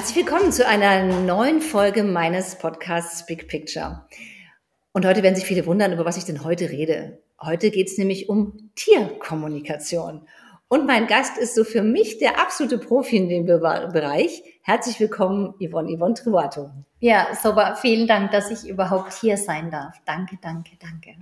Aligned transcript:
Herzlich 0.00 0.24
willkommen 0.24 0.50
zu 0.50 0.66
einer 0.66 1.02
neuen 1.02 1.60
Folge 1.60 2.04
meines 2.04 2.56
Podcasts 2.56 3.26
Big 3.26 3.48
Picture. 3.48 4.06
Und 4.92 5.04
heute 5.04 5.22
werden 5.22 5.34
sich 5.34 5.44
viele 5.44 5.66
wundern, 5.66 5.92
über 5.92 6.06
was 6.06 6.16
ich 6.16 6.24
denn 6.24 6.42
heute 6.42 6.70
rede. 6.70 7.18
Heute 7.38 7.70
geht 7.70 7.88
es 7.88 7.98
nämlich 7.98 8.30
um 8.30 8.70
Tierkommunikation. 8.76 10.26
Und 10.68 10.86
mein 10.86 11.06
Gast 11.06 11.36
ist 11.36 11.54
so 11.54 11.64
für 11.64 11.82
mich 11.82 12.16
der 12.16 12.40
absolute 12.40 12.78
Profi 12.78 13.18
in 13.18 13.28
dem 13.28 13.44
Bereich. 13.44 14.42
Herzlich 14.62 14.98
willkommen, 15.00 15.52
Yvonne, 15.60 15.94
Yvonne 15.94 16.14
Trivato. 16.14 16.70
Ja, 17.00 17.26
super. 17.34 17.76
Vielen 17.78 18.06
Dank, 18.06 18.30
dass 18.30 18.50
ich 18.50 18.66
überhaupt 18.66 19.12
hier 19.12 19.36
sein 19.36 19.70
darf. 19.70 19.98
Danke, 20.06 20.38
danke, 20.40 20.78
danke. 20.80 21.14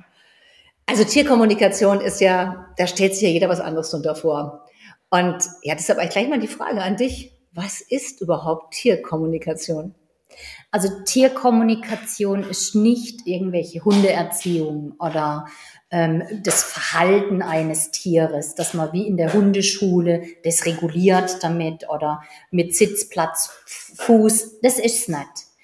Also 0.87 1.03
Tierkommunikation 1.03 2.01
ist 2.01 2.21
ja, 2.21 2.69
da 2.77 2.87
stellt 2.87 3.15
sich 3.15 3.23
ja 3.23 3.29
jeder 3.29 3.49
was 3.49 3.59
anderes 3.59 3.91
drunter 3.91 4.15
vor. 4.15 4.67
Und 5.11 5.39
ja, 5.63 5.75
deshalb 5.75 5.99
gleich 6.13 6.29
mal 6.29 6.39
die 6.39 6.47
Frage 6.47 6.81
an 6.81 6.97
dich. 6.97 7.35
Was 7.61 7.81
ist 7.81 8.21
überhaupt 8.21 8.75
Tierkommunikation? 8.75 9.93
Also 10.71 11.03
Tierkommunikation 11.05 12.45
ist 12.45 12.77
nicht 12.77 13.27
irgendwelche 13.27 13.85
Hundeerziehung 13.85 14.95
oder 15.01 15.47
ähm, 15.91 16.23
das 16.45 16.63
Verhalten 16.63 17.43
eines 17.43 17.91
Tieres, 17.91 18.55
dass 18.55 18.75
man 18.75 18.93
wie 18.93 19.09
in 19.09 19.17
der 19.17 19.33
Hundeschule 19.33 20.23
das 20.45 20.67
reguliert 20.67 21.43
damit 21.43 21.91
oder 21.91 22.23
mit 22.53 22.77
Sitzplatz, 22.77 23.51
Fuß, 23.97 24.61
das 24.61 24.79
ist 24.79 25.09
nicht. 25.09 25.19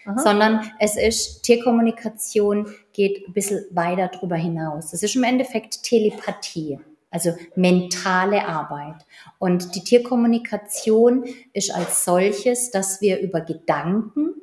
Aha. 0.05 0.19
Sondern 0.19 0.71
es 0.81 0.97
ist, 0.97 1.45
Tierkommunikation 1.45 2.75
geht 2.93 3.29
ein 3.29 3.35
bisschen 3.35 3.67
weiter 3.71 4.11
darüber 4.13 4.35
hinaus. 4.35 4.91
Das 4.91 5.05
ist 5.05 5.15
im 5.15 5.23
Endeffekt 5.23 5.85
Telepathie 5.85 6.81
also 7.15 7.33
mentale 7.55 8.47
Arbeit. 8.47 9.07
Und 9.39 9.77
die 9.77 9.85
Tierkommunikation 9.85 11.25
ist 11.53 11.73
als 11.73 12.05
solches, 12.05 12.73
dass 12.73 13.01
wir 13.01 13.21
über 13.21 13.41
Gedanken 13.41 14.35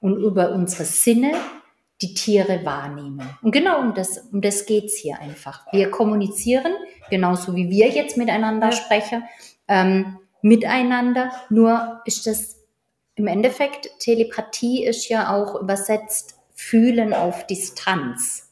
und 0.00 0.16
über 0.18 0.50
unsere 0.50 0.84
Sinne 0.84 1.32
die 2.02 2.14
Tiere 2.14 2.64
wahrnehmen. 2.64 3.22
Und 3.40 3.52
genau 3.52 3.80
um 3.80 3.94
das, 3.94 4.18
um 4.32 4.40
das 4.40 4.66
geht's 4.66 4.96
hier 4.96 5.20
einfach. 5.20 5.64
Wir 5.72 5.92
kommunizieren, 5.92 6.72
genauso 7.08 7.54
wie 7.54 7.70
wir 7.70 7.88
jetzt 7.88 8.16
miteinander 8.16 8.72
sprechen, 8.72 9.22
ähm, 9.68 10.18
miteinander, 10.42 11.30
nur 11.50 12.00
ist 12.04 12.26
das 12.26 12.56
im 13.14 13.28
Endeffekt, 13.28 13.90
Telepathie 14.00 14.84
ist 14.84 15.08
ja 15.08 15.32
auch 15.34 15.60
übersetzt 15.60 16.34
Fühlen 16.54 17.14
auf 17.14 17.46
Distanz. 17.46 18.50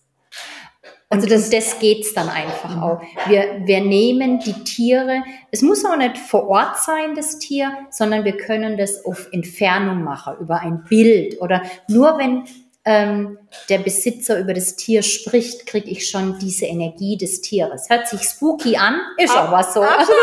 Also 1.09 1.29
das, 1.29 1.51
das 1.51 1.79
geht's 1.79 2.15
dann 2.15 2.29
einfach 2.29 2.75
mhm. 2.77 2.83
auch. 2.83 3.01
Wir, 3.29 3.63
wir 3.65 3.81
nehmen 3.81 4.41
die 4.41 4.65
Tiere, 4.65 5.23
es 5.53 5.63
muss 5.63 5.85
auch 5.85 5.97
nicht 5.97 6.19
vor 6.19 6.49
Ort 6.49 6.79
sein, 6.79 7.15
das 7.15 7.39
Tier, 7.39 7.73
sondern 7.91 8.25
wir 8.25 8.37
können 8.37 8.77
das 8.77 9.05
auf 9.05 9.29
Entfernung 9.31 10.03
machen, 10.03 10.35
über 10.41 10.61
ein 10.61 10.83
Bild 10.85 11.41
oder 11.41 11.63
nur 11.89 12.19
wenn 12.19 12.45
ähm, 12.89 13.37
der 13.69 13.79
Besitzer 13.79 14.39
über 14.39 14.55
das 14.55 14.77
Tier 14.77 15.03
spricht, 15.03 15.67
kriege 15.67 15.91
ich 15.91 16.09
schon 16.09 16.39
diese 16.39 16.67
Energie 16.67 17.17
des 17.17 17.41
Tieres. 17.41 17.91
Hört 17.91 18.07
sich 18.07 18.23
spooky 18.23 18.77
an, 18.77 19.01
ist 19.19 19.37
Ab, 19.37 19.49
aber 19.49 19.63
so. 19.65 19.83
Absolut. 19.83 20.17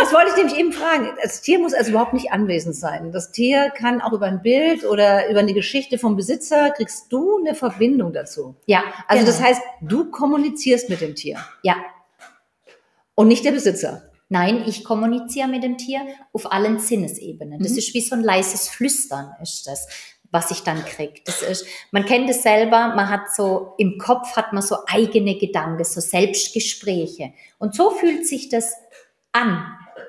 Das 0.00 0.12
wollte 0.12 0.30
ich 0.30 0.36
nämlich 0.36 0.58
eben 0.58 0.72
fragen. 0.72 1.10
Das 1.22 1.40
Tier 1.40 1.60
muss 1.60 1.72
also 1.72 1.90
überhaupt 1.90 2.14
nicht 2.14 2.32
anwesend 2.32 2.74
sein. 2.74 3.12
Das 3.12 3.30
Tier 3.30 3.70
kann 3.70 4.00
auch 4.00 4.12
über 4.12 4.26
ein 4.26 4.42
Bild 4.42 4.84
oder 4.84 5.30
über 5.30 5.38
eine 5.38 5.54
Geschichte 5.54 5.98
vom 5.98 6.16
Besitzer, 6.16 6.70
kriegst 6.70 7.12
du 7.12 7.38
eine 7.38 7.54
Verbindung 7.54 8.12
dazu. 8.12 8.56
Ja. 8.66 8.82
Also 9.06 9.24
genau. 9.24 9.36
das 9.38 9.40
heißt, 9.40 9.62
du 9.82 10.10
kommunizierst 10.10 10.90
mit 10.90 11.00
dem 11.00 11.14
Tier. 11.14 11.38
Ja. 11.62 11.76
Und 13.14 13.28
nicht 13.28 13.44
der 13.44 13.52
Besitzer. 13.52 14.10
Nein, 14.28 14.64
ich 14.66 14.82
kommuniziere 14.82 15.46
mit 15.46 15.62
dem 15.62 15.78
Tier 15.78 16.00
auf 16.32 16.50
allen 16.50 16.80
Sinnesebenen. 16.80 17.60
Das 17.60 17.72
mhm. 17.72 17.78
ist 17.78 17.94
wie 17.94 18.00
so 18.00 18.16
ein 18.16 18.24
leises 18.24 18.68
Flüstern, 18.68 19.32
ist 19.40 19.68
das 19.68 19.86
was 20.34 20.50
ich 20.50 20.64
dann 20.64 20.84
kriege. 20.84 21.20
Das 21.24 21.42
ist, 21.42 21.64
man 21.92 22.04
kennt 22.04 22.28
es 22.28 22.42
selber, 22.42 22.88
man 22.88 23.08
hat 23.08 23.32
so, 23.32 23.74
im 23.78 23.98
Kopf 23.98 24.34
hat 24.34 24.52
man 24.52 24.62
so 24.62 24.78
eigene 24.88 25.38
Gedanken, 25.38 25.84
so 25.84 26.00
Selbstgespräche. 26.00 27.32
Und 27.58 27.76
so 27.76 27.92
fühlt 27.92 28.26
sich 28.26 28.48
das 28.48 28.74
an, 29.30 29.64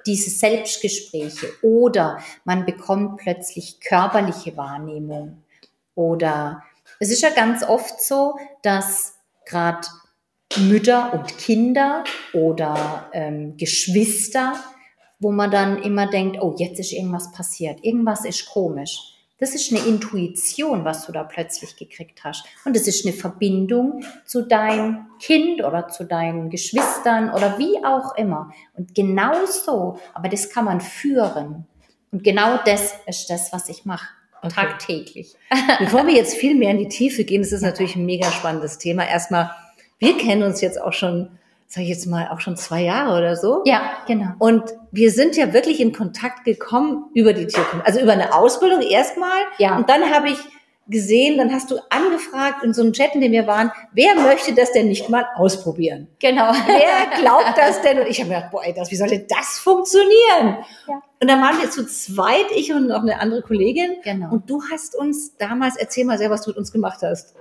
diese 0.07 0.31
Selbstgespräche. 0.31 1.47
Oder 1.61 2.19
man 2.43 2.65
bekommt 2.65 3.17
plötzlich 3.17 3.79
körperliche 3.79 4.57
Wahrnehmung. 4.57 5.43
Oder 5.93 6.63
es 6.99 7.11
ist 7.11 7.21
ja 7.21 7.29
ganz 7.29 7.63
oft 7.63 8.01
so, 8.01 8.35
dass 8.63 9.19
gerade 9.45 9.87
Mütter 10.57 11.13
und 11.13 11.37
Kinder 11.37 12.03
oder 12.33 13.11
ähm, 13.13 13.57
Geschwister, 13.57 14.55
wo 15.19 15.31
man 15.31 15.51
dann 15.51 15.83
immer 15.83 16.07
denkt, 16.07 16.41
oh, 16.41 16.55
jetzt 16.57 16.79
ist 16.79 16.93
irgendwas 16.93 17.31
passiert, 17.31 17.83
irgendwas 17.83 18.25
ist 18.25 18.47
komisch 18.47 19.14
das 19.37 19.53
ist 19.53 19.71
eine 19.71 19.85
Intuition, 19.85 20.85
was 20.85 21.05
du 21.05 21.11
da 21.11 21.23
plötzlich 21.23 21.75
gekriegt 21.75 22.23
hast. 22.23 22.45
Und 22.63 22.75
das 22.75 22.87
ist 22.87 23.05
eine 23.05 23.13
Verbindung 23.13 24.05
zu 24.25 24.43
deinem 24.43 25.07
Kind 25.19 25.63
oder 25.63 25.89
zu 25.89 26.05
deinen 26.05 26.49
Geschwistern 26.49 27.29
oder 27.31 27.57
wie 27.57 27.83
auch 27.83 28.15
immer. 28.15 28.51
Und 28.73 28.95
genau 28.95 29.45
so, 29.45 29.99
aber 30.13 30.29
das 30.29 30.49
kann 30.49 30.65
man 30.65 30.79
führen. 30.79 31.65
Und 32.11 32.23
genau 32.23 32.59
das 32.65 32.95
ist 33.07 33.29
das, 33.29 33.51
was 33.51 33.67
ich 33.67 33.83
mache. 33.83 34.07
Okay. 34.41 34.53
Tagtäglich. 34.53 35.35
Bevor 35.79 36.07
wir 36.07 36.13
jetzt 36.13 36.35
viel 36.35 36.55
mehr 36.55 36.71
in 36.71 36.77
die 36.77 36.87
Tiefe 36.87 37.25
gehen, 37.25 37.41
das 37.41 37.51
ist 37.51 37.61
natürlich 37.61 37.95
ein 37.95 38.05
mega 38.05 38.31
spannendes 38.31 38.77
Thema. 38.77 39.05
Erstmal, 39.05 39.51
wir 39.99 40.17
kennen 40.17 40.43
uns 40.43 40.61
jetzt 40.61 40.79
auch 40.79 40.93
schon 40.93 41.37
sage 41.67 41.85
ich 41.85 41.89
jetzt 41.89 42.05
mal, 42.05 42.29
auch 42.31 42.39
schon 42.39 42.55
zwei 42.55 42.81
Jahre 42.81 43.17
oder 43.17 43.35
so. 43.35 43.63
Ja, 43.65 43.81
genau. 44.07 44.31
Und 44.39 44.63
wir 44.91 45.11
sind 45.11 45.35
ja 45.35 45.53
wirklich 45.53 45.79
in 45.79 45.93
Kontakt 45.93 46.45
gekommen 46.45 47.05
über 47.13 47.33
die 47.33 47.47
Tierkommunikation, 47.47 47.81
also 47.85 47.99
über 47.99 48.13
eine 48.13 48.33
Ausbildung 48.33 48.81
erstmal. 48.81 49.41
Ja. 49.57 49.75
Und 49.75 49.89
dann 49.89 50.13
habe 50.13 50.29
ich 50.29 50.37
gesehen, 50.87 51.37
dann 51.37 51.51
hast 51.51 51.71
du 51.71 51.77
angefragt 51.89 52.63
in 52.63 52.73
so 52.73 52.83
einem 52.83 52.93
Chat, 52.93 53.15
in 53.15 53.21
dem 53.21 53.31
wir 53.31 53.47
waren, 53.47 53.71
wer 53.93 54.15
möchte 54.15 54.53
das 54.53 54.71
denn 54.71 54.87
nicht 54.87 55.09
mal 55.09 55.25
ausprobieren? 55.35 56.07
Genau. 56.19 56.51
Wer 56.67 57.19
glaubt 57.19 57.57
das 57.57 57.81
denn? 57.81 57.99
Und 57.99 58.07
ich 58.07 58.19
habe 58.19 58.29
mir 58.29 58.35
gedacht, 58.35 58.51
boah, 58.51 58.63
ey, 58.63 58.73
das, 58.73 58.91
wie 58.91 58.95
soll 58.95 59.07
denn 59.07 59.25
das 59.27 59.57
funktionieren? 59.57 60.57
Ja. 60.87 61.01
Und 61.19 61.27
dann 61.27 61.41
waren 61.41 61.59
wir 61.59 61.71
zu 61.71 61.87
zweit, 61.87 62.45
ich 62.55 62.71
und 62.71 62.87
noch 62.87 63.01
eine 63.01 63.19
andere 63.19 63.41
Kollegin. 63.41 63.95
Genau. 64.03 64.31
Und 64.31 64.49
du 64.49 64.61
hast 64.71 64.95
uns 64.95 65.35
damals, 65.37 65.75
erzähl 65.75 66.05
mal 66.05 66.19
sehr, 66.19 66.29
was 66.29 66.43
du 66.43 66.51
mit 66.51 66.57
uns 66.57 66.71
gemacht 66.71 66.99
hast. 67.01 67.33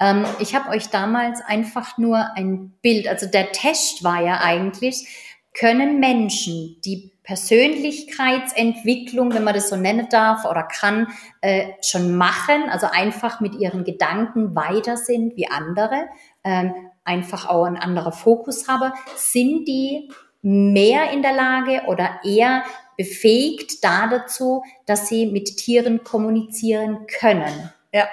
Ähm, 0.00 0.24
ich 0.38 0.54
habe 0.54 0.70
euch 0.70 0.88
damals 0.88 1.40
einfach 1.40 1.98
nur 1.98 2.32
ein 2.34 2.70
Bild, 2.82 3.08
also 3.08 3.26
der 3.26 3.50
Test 3.52 4.04
war 4.04 4.22
ja 4.22 4.40
eigentlich, 4.40 5.06
können 5.52 6.00
Menschen, 6.00 6.80
die 6.84 7.12
Persönlichkeitsentwicklung, 7.22 9.34
wenn 9.34 9.42
man 9.42 9.54
das 9.54 9.68
so 9.68 9.76
nennen 9.76 10.06
darf 10.10 10.44
oder 10.44 10.62
kann, 10.62 11.08
äh, 11.40 11.72
schon 11.82 12.16
machen, 12.16 12.68
also 12.70 12.86
einfach 12.90 13.40
mit 13.40 13.56
ihren 13.56 13.82
Gedanken 13.84 14.54
weiter 14.54 14.96
sind 14.96 15.36
wie 15.36 15.48
andere, 15.48 16.06
ähm, 16.44 16.72
einfach 17.04 17.48
auch 17.48 17.64
ein 17.64 17.76
anderer 17.76 18.12
Fokus 18.12 18.68
haben, 18.68 18.92
sind 19.16 19.66
die 19.66 20.08
mehr 20.42 21.10
in 21.10 21.22
der 21.22 21.32
Lage 21.32 21.82
oder 21.88 22.20
eher 22.22 22.62
befähigt 22.96 23.82
da 23.82 24.06
dazu, 24.06 24.62
dass 24.86 25.08
sie 25.08 25.26
mit 25.26 25.56
Tieren 25.56 26.04
kommunizieren 26.04 27.08
können. 27.18 27.72
Ja. 27.92 28.06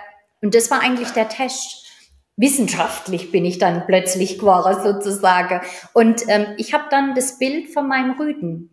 Und 0.43 0.53
das 0.53 0.69
war 0.69 0.81
eigentlich 0.81 1.09
der 1.11 1.29
Test. 1.29 1.79
Wissenschaftlich 2.35 3.31
bin 3.31 3.45
ich 3.45 3.59
dann 3.59 3.85
plötzlich 3.87 4.39
geworden 4.39 4.83
sozusagen. 4.83 5.61
Und 5.93 6.23
ähm, 6.27 6.47
ich 6.57 6.73
habe 6.73 6.85
dann 6.89 7.15
das 7.15 7.37
Bild 7.39 7.69
von 7.69 7.87
meinem 7.87 8.11
Rüden 8.19 8.69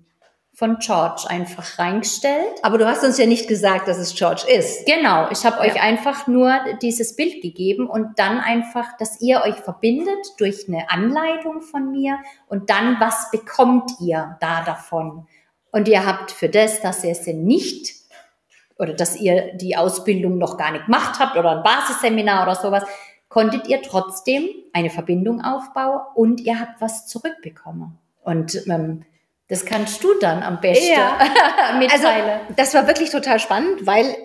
von 0.53 0.79
George 0.79 1.27
einfach 1.29 1.79
reingestellt. 1.79 2.59
Aber 2.63 2.77
du 2.77 2.87
hast 2.87 3.05
uns 3.05 3.19
ja 3.19 3.27
nicht 3.27 3.49
gesagt, 3.49 3.87
dass 3.87 3.99
es 3.99 4.15
George 4.15 4.43
ist. 4.53 4.85
Genau, 4.85 5.31
ich 5.31 5.45
habe 5.45 5.65
ja. 5.65 5.73
euch 5.73 5.81
einfach 5.81 6.27
nur 6.27 6.53
dieses 6.83 7.15
Bild 7.15 7.41
gegeben 7.41 7.89
und 7.89 8.19
dann 8.19 8.41
einfach, 8.41 8.97
dass 8.99 9.21
ihr 9.21 9.43
euch 9.43 9.57
verbindet 9.57 10.27
durch 10.39 10.67
eine 10.67 10.91
Anleitung 10.91 11.63
von 11.63 11.93
mir 11.93 12.19
und 12.49 12.69
dann, 12.69 12.99
was 12.99 13.31
bekommt 13.31 13.93
ihr 14.01 14.37
da 14.41 14.65
davon? 14.65 15.27
Und 15.71 15.87
ihr 15.87 16.05
habt 16.05 16.33
für 16.33 16.49
das, 16.49 16.81
dass 16.81 17.05
ihr 17.05 17.13
es 17.13 17.27
nicht 17.27 18.00
oder 18.81 18.95
dass 18.95 19.17
ihr 19.17 19.55
die 19.55 19.77
Ausbildung 19.77 20.39
noch 20.39 20.57
gar 20.57 20.73
nicht 20.73 20.87
gemacht 20.87 21.19
habt 21.19 21.37
oder 21.37 21.59
ein 21.59 21.63
Basisseminar 21.63 22.45
oder 22.45 22.55
sowas, 22.55 22.85
konntet 23.29 23.69
ihr 23.69 23.83
trotzdem 23.83 24.49
eine 24.73 24.91
Verbindung 24.91 25.43
aufbauen 25.43 26.01
und 26.15 26.41
ihr 26.41 26.59
habt 26.59 26.81
was 26.81 27.07
zurückbekommen. 27.07 27.99
Und 28.23 28.67
ähm, 28.67 29.05
das 29.49 29.65
kannst 29.65 30.03
du 30.03 30.09
dann 30.21 30.43
am 30.43 30.61
besten 30.61 30.93
ja. 30.93 31.19
mitteilen. 31.79 32.31
Also, 32.31 32.55
das 32.57 32.75
war 32.75 32.87
wirklich 32.87 33.11
total 33.11 33.39
spannend, 33.39 33.87
weil 33.87 34.17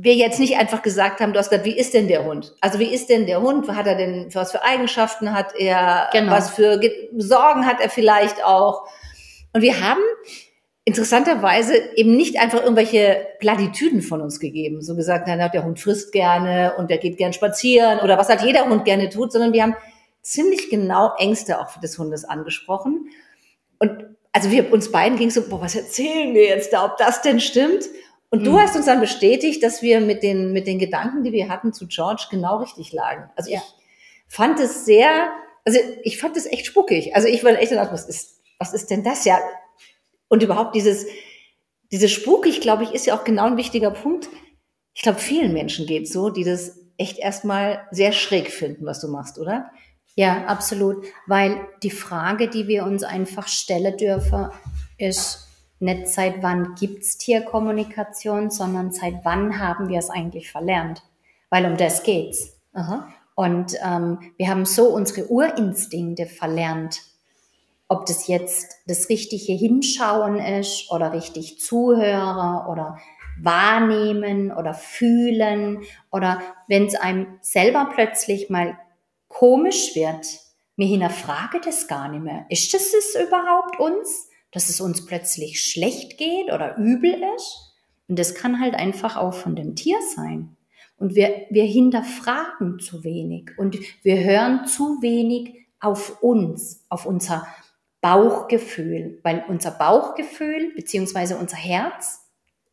wir 0.00 0.14
jetzt 0.14 0.38
nicht 0.38 0.56
einfach 0.56 0.82
gesagt 0.82 1.20
haben, 1.20 1.32
du 1.32 1.40
hast 1.40 1.50
gesagt, 1.50 1.66
wie 1.66 1.76
ist 1.76 1.92
denn 1.92 2.06
der 2.06 2.24
Hund? 2.24 2.54
Also 2.60 2.78
wie 2.78 2.94
ist 2.94 3.08
denn 3.08 3.26
der 3.26 3.40
Hund? 3.40 3.66
Was 3.66 3.74
hat 3.74 3.86
er 3.88 3.96
denn, 3.96 4.32
was 4.32 4.52
für 4.52 4.62
Eigenschaften 4.62 5.34
hat 5.34 5.54
er? 5.58 6.08
Genau. 6.12 6.30
Was 6.30 6.50
für 6.50 6.80
Sorgen 7.16 7.66
hat 7.66 7.80
er 7.80 7.90
vielleicht 7.90 8.44
auch? 8.44 8.86
Und 9.52 9.62
wir 9.62 9.80
haben 9.80 10.00
interessanterweise 10.88 11.74
eben 11.96 12.16
nicht 12.16 12.40
einfach 12.40 12.62
irgendwelche 12.62 13.26
Plattitüden 13.40 14.00
von 14.00 14.22
uns 14.22 14.40
gegeben. 14.40 14.80
So 14.80 14.96
gesagt, 14.96 15.24
na, 15.26 15.50
der 15.50 15.62
Hund 15.62 15.78
frisst 15.78 16.12
gerne 16.12 16.76
und 16.78 16.88
der 16.88 16.96
geht 16.96 17.18
gern 17.18 17.34
spazieren 17.34 18.00
oder 18.00 18.16
was 18.16 18.30
halt 18.30 18.40
jeder 18.40 18.70
Hund 18.70 18.86
gerne 18.86 19.10
tut, 19.10 19.30
sondern 19.30 19.52
wir 19.52 19.64
haben 19.64 19.76
ziemlich 20.22 20.70
genau 20.70 21.12
Ängste 21.18 21.60
auch 21.60 21.78
des 21.78 21.98
Hundes 21.98 22.24
angesprochen. 22.24 23.10
Und 23.78 24.16
also 24.32 24.50
wir 24.50 24.72
uns 24.72 24.90
beiden 24.90 25.18
ging 25.18 25.28
so, 25.28 25.46
boah, 25.46 25.60
was 25.60 25.76
erzählen 25.76 26.32
wir 26.32 26.46
jetzt 26.46 26.72
da, 26.72 26.86
ob 26.86 26.96
das 26.96 27.20
denn 27.20 27.38
stimmt? 27.38 27.84
Und 28.30 28.46
du 28.46 28.52
mhm. 28.52 28.60
hast 28.60 28.74
uns 28.74 28.86
dann 28.86 29.00
bestätigt, 29.00 29.62
dass 29.62 29.82
wir 29.82 30.00
mit 30.00 30.22
den, 30.22 30.54
mit 30.54 30.66
den 30.66 30.78
Gedanken, 30.78 31.22
die 31.22 31.32
wir 31.32 31.50
hatten 31.50 31.74
zu 31.74 31.86
George, 31.86 32.28
genau 32.30 32.60
richtig 32.60 32.94
lagen. 32.94 33.28
Also 33.36 33.50
ja. 33.50 33.60
ich 34.26 34.34
fand 34.34 34.58
es 34.58 34.86
sehr, 34.86 35.28
also 35.66 35.78
ich 36.02 36.18
fand 36.18 36.34
es 36.38 36.46
echt 36.46 36.64
spuckig. 36.64 37.14
Also 37.14 37.28
ich 37.28 37.44
war 37.44 37.52
echt 37.52 37.72
gedacht, 37.72 37.92
was 37.92 38.08
ist, 38.08 38.40
was 38.58 38.72
ist 38.72 38.90
denn 38.90 39.04
das 39.04 39.26
ja? 39.26 39.38
Und 40.28 40.42
überhaupt 40.42 40.74
dieses, 40.74 41.06
diese 41.90 42.08
spukig, 42.08 42.60
glaube 42.60 42.84
ich, 42.84 42.92
ist 42.92 43.06
ja 43.06 43.18
auch 43.18 43.24
genau 43.24 43.46
ein 43.46 43.56
wichtiger 43.56 43.90
Punkt. 43.90 44.28
Ich 44.94 45.02
glaube, 45.02 45.18
vielen 45.18 45.52
Menschen 45.52 45.86
geht 45.86 46.08
so, 46.08 46.30
die 46.30 46.44
das 46.44 46.78
echt 46.96 47.18
erstmal 47.18 47.86
sehr 47.90 48.12
schräg 48.12 48.50
finden, 48.50 48.84
was 48.84 49.00
du 49.00 49.08
machst, 49.08 49.38
oder? 49.38 49.70
Ja, 50.16 50.46
absolut. 50.46 51.06
Weil 51.26 51.60
die 51.82 51.90
Frage, 51.90 52.48
die 52.48 52.66
wir 52.66 52.84
uns 52.84 53.04
einfach 53.04 53.46
stellen 53.46 53.96
dürfen, 53.96 54.48
ist 54.98 55.46
nicht 55.78 56.08
seit 56.08 56.42
wann 56.42 56.74
gibt's 56.74 57.18
Tierkommunikation, 57.18 58.50
sondern 58.50 58.90
seit 58.90 59.24
wann 59.24 59.60
haben 59.60 59.88
wir 59.88 59.98
es 59.98 60.10
eigentlich 60.10 60.50
verlernt. 60.50 61.02
Weil 61.50 61.66
um 61.66 61.76
das 61.76 62.02
geht's. 62.02 62.58
Aha. 62.72 63.08
Und 63.36 63.74
ähm, 63.84 64.18
wir 64.36 64.48
haben 64.48 64.64
so 64.64 64.88
unsere 64.88 65.28
Urinstinkte 65.28 66.26
verlernt. 66.26 67.00
Ob 67.88 68.06
das 68.06 68.26
jetzt 68.26 68.76
das 68.86 69.08
richtige 69.08 69.52
Hinschauen 69.52 70.38
ist 70.38 70.90
oder 70.90 71.12
richtig 71.12 71.58
zuhören 71.58 72.66
oder 72.68 72.98
wahrnehmen 73.40 74.52
oder 74.52 74.74
fühlen 74.74 75.82
oder 76.10 76.42
wenn 76.66 76.86
es 76.86 76.94
einem 76.94 77.38
selber 77.40 77.90
plötzlich 77.94 78.50
mal 78.50 78.78
komisch 79.28 79.94
wird, 79.94 80.26
mir 80.76 80.86
hinterfrage 80.86 81.60
das 81.64 81.88
gar 81.88 82.08
nicht 82.08 82.22
mehr. 82.22 82.46
Ist 82.48 82.72
das 82.74 82.92
es 82.94 83.16
überhaupt 83.26 83.80
uns, 83.80 84.28
dass 84.52 84.68
es 84.68 84.80
uns 84.80 85.06
plötzlich 85.06 85.62
schlecht 85.62 86.18
geht 86.18 86.52
oder 86.52 86.76
übel 86.76 87.22
ist? 87.36 87.74
Und 88.08 88.18
das 88.18 88.34
kann 88.34 88.60
halt 88.60 88.74
einfach 88.74 89.16
auch 89.16 89.34
von 89.34 89.54
dem 89.54 89.76
Tier 89.76 89.98
sein. 90.14 90.56
Und 90.98 91.14
wir, 91.14 91.46
wir 91.50 91.64
hinterfragen 91.64 92.80
zu 92.80 93.04
wenig 93.04 93.50
und 93.56 93.78
wir 94.02 94.18
hören 94.18 94.66
zu 94.66 95.00
wenig 95.00 95.66
auf 95.80 96.22
uns, 96.22 96.84
auf 96.88 97.06
unser 97.06 97.46
Bauchgefühl, 98.00 99.20
weil 99.22 99.44
unser 99.48 99.72
Bauchgefühl 99.72 100.72
beziehungsweise 100.74 101.36
unser 101.36 101.56
Herz 101.56 102.28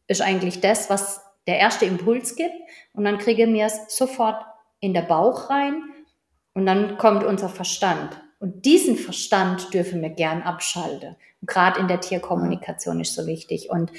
ist 0.07 0.21
eigentlich 0.21 0.61
das, 0.61 0.89
was 0.89 1.21
der 1.47 1.57
erste 1.57 1.85
Impuls 1.85 2.35
gibt 2.35 2.55
und 2.93 3.03
dann 3.03 3.17
kriegen 3.17 3.53
wir 3.53 3.65
es 3.65 3.95
sofort 3.95 4.43
in 4.79 4.93
der 4.93 5.01
Bauch 5.01 5.49
rein 5.49 5.83
und 6.53 6.65
dann 6.65 6.97
kommt 6.97 7.23
unser 7.23 7.49
Verstand. 7.49 8.21
Und 8.39 8.65
diesen 8.65 8.97
Verstand 8.97 9.73
dürfen 9.73 10.01
wir 10.01 10.09
gern 10.09 10.43
abschalten. 10.43 11.15
Gerade 11.41 11.79
in 11.79 11.87
der 11.87 12.01
Tierkommunikation 12.01 12.99
ist 12.99 13.15
so 13.15 13.25
wichtig. 13.25 13.69
Und 13.69 13.91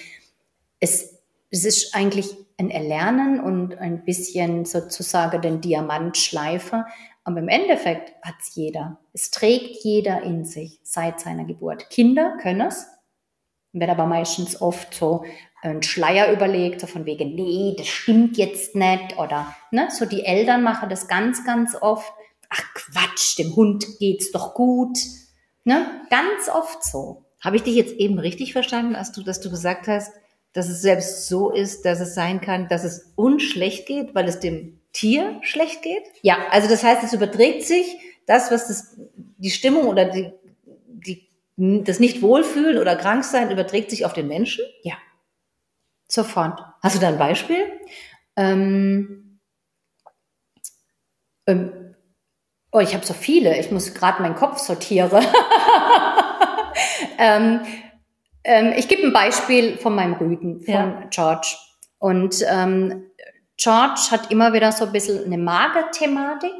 es, 0.78 1.18
es 1.50 1.64
ist 1.64 1.94
eigentlich 1.94 2.36
ein 2.58 2.70
Erlernen 2.70 3.40
und 3.40 3.76
ein 3.78 4.04
bisschen 4.04 4.64
sozusagen 4.64 5.40
den 5.42 5.60
Diamantschleifer. 5.60 6.86
Aber 7.26 7.40
im 7.40 7.48
Endeffekt 7.48 8.14
hat 8.22 8.36
es 8.40 8.54
jeder. 8.54 9.00
Es 9.12 9.32
trägt 9.32 9.82
jeder 9.82 10.22
in 10.22 10.44
sich 10.44 10.78
seit 10.84 11.18
seiner 11.18 11.44
Geburt. 11.44 11.90
Kinder 11.90 12.36
können 12.40 12.68
es, 12.68 12.86
wird 13.72 13.90
aber 13.90 14.06
meistens 14.06 14.60
oft 14.60 14.94
so 14.94 15.24
ein 15.60 15.82
Schleier 15.82 16.32
überlegt, 16.32 16.80
so 16.80 16.86
von 16.86 17.04
wegen, 17.04 17.34
nee, 17.34 17.74
das 17.76 17.88
stimmt 17.88 18.36
jetzt 18.36 18.76
nicht. 18.76 19.18
Oder 19.18 19.56
ne, 19.72 19.88
so 19.90 20.06
die 20.06 20.24
Eltern 20.24 20.62
machen 20.62 20.88
das 20.88 21.08
ganz, 21.08 21.44
ganz 21.44 21.74
oft. 21.74 22.12
Ach 22.48 22.62
Quatsch, 22.74 23.36
dem 23.38 23.56
Hund 23.56 23.84
geht's 23.98 24.30
doch 24.30 24.54
gut. 24.54 24.96
Ne? 25.64 25.84
Ganz 26.10 26.48
oft 26.48 26.84
so. 26.84 27.24
Habe 27.40 27.56
ich 27.56 27.64
dich 27.64 27.74
jetzt 27.74 27.94
eben 27.94 28.20
richtig 28.20 28.52
verstanden, 28.52 28.94
als 28.94 29.10
du, 29.10 29.24
dass 29.24 29.40
du 29.40 29.50
gesagt 29.50 29.88
hast, 29.88 30.12
dass 30.52 30.68
es 30.68 30.80
selbst 30.80 31.26
so 31.26 31.50
ist, 31.50 31.84
dass 31.84 31.98
es 31.98 32.14
sein 32.14 32.40
kann, 32.40 32.68
dass 32.68 32.84
es 32.84 33.12
uns 33.16 33.42
schlecht 33.42 33.86
geht, 33.86 34.14
weil 34.14 34.28
es 34.28 34.38
dem 34.38 34.75
Tier 34.96 35.38
schlecht 35.42 35.82
geht? 35.82 36.04
Ja. 36.22 36.38
Also 36.50 36.68
das 36.68 36.82
heißt, 36.82 37.04
es 37.04 37.12
überträgt 37.12 37.64
sich 37.64 37.98
das, 38.26 38.50
was 38.50 38.68
das, 38.68 38.96
die 39.36 39.50
Stimmung 39.50 39.88
oder 39.88 40.06
die, 40.06 40.32
die, 40.86 41.28
das 41.84 42.00
Nicht-Wohlfühlen 42.00 42.78
oder 42.78 42.96
Kranksein 42.96 43.50
überträgt 43.50 43.90
sich 43.90 44.06
auf 44.06 44.14
den 44.14 44.26
Menschen? 44.26 44.64
Ja. 44.82 44.94
Sofort. 46.08 46.60
Hast 46.82 46.96
du 46.96 47.00
da 47.00 47.08
ein 47.08 47.18
Beispiel? 47.18 47.58
Ähm, 48.36 49.38
ähm, 51.46 51.94
oh, 52.72 52.80
ich 52.80 52.94
habe 52.94 53.04
so 53.04 53.12
viele. 53.12 53.58
Ich 53.58 53.70
muss 53.70 53.92
gerade 53.92 54.22
meinen 54.22 54.34
Kopf 54.34 54.58
sortieren. 54.58 55.10
ähm, 57.18 57.60
ähm, 58.44 58.72
ich 58.76 58.88
gebe 58.88 59.02
ein 59.02 59.12
Beispiel 59.12 59.76
von 59.76 59.94
meinem 59.94 60.14
Rüden, 60.14 60.62
von 60.62 60.72
ja. 60.72 61.02
George. 61.10 61.54
Und 61.98 62.42
ähm, 62.48 63.10
George 63.56 64.08
hat 64.10 64.30
immer 64.30 64.52
wieder 64.52 64.72
so 64.72 64.84
ein 64.84 64.92
bisschen 64.92 65.24
eine 65.24 65.38
Magerthematik 65.38 66.54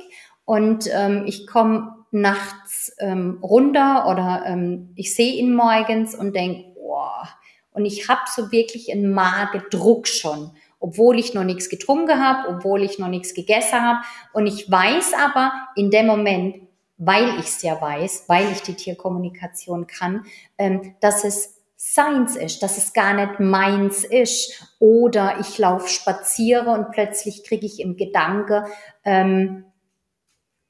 und 0.45 0.89
ähm, 0.93 1.25
ich 1.27 1.47
komme 1.47 1.95
nachts 2.11 2.95
ähm, 2.99 3.39
runter 3.43 4.09
oder 4.09 4.45
ähm, 4.47 4.93
ich 4.97 5.15
sehe 5.15 5.35
ihn 5.35 5.55
morgens 5.55 6.15
und 6.15 6.35
denke, 6.35 6.73
boah, 6.75 7.29
und 7.73 7.85
ich 7.85 8.09
habe 8.09 8.23
so 8.35 8.51
wirklich 8.53 8.91
einen 8.91 9.13
Magedruck 9.13 10.09
schon, 10.09 10.53
obwohl 10.81 11.19
ich 11.19 11.35
noch 11.35 11.45
nichts 11.45 11.69
getrunken 11.69 12.25
habe, 12.25 12.49
obwohl 12.49 12.83
ich 12.83 12.99
noch 12.99 13.09
nichts 13.09 13.35
gegessen 13.35 13.83
habe. 13.83 14.01
Und 14.33 14.47
ich 14.47 14.71
weiß 14.71 15.13
aber 15.13 15.53
in 15.75 15.91
dem 15.91 16.07
Moment, 16.07 16.57
weil 16.97 17.29
ich 17.39 17.47
es 17.47 17.63
ja 17.63 17.79
weiß, 17.79 18.25
weil 18.29 18.51
ich 18.51 18.63
die 18.63 18.75
Tierkommunikation 18.75 19.87
kann, 19.87 20.25
ähm, 20.57 20.95
dass 21.01 21.25
es 21.25 21.56
seins 21.77 22.37
ist, 22.37 22.63
dass 22.63 22.79
es 22.79 22.93
gar 22.93 23.15
nicht 23.15 23.39
meins 23.39 24.05
ist. 24.05 24.63
Oder 24.79 25.39
ich 25.41 25.59
laufe 25.59 25.89
spaziere 25.89 26.71
und 26.71 26.91
plötzlich 26.91 27.45
kriege 27.45 27.67
ich 27.67 27.81
im 27.81 27.97
Gedanke, 27.97 28.65
ähm, 29.05 29.65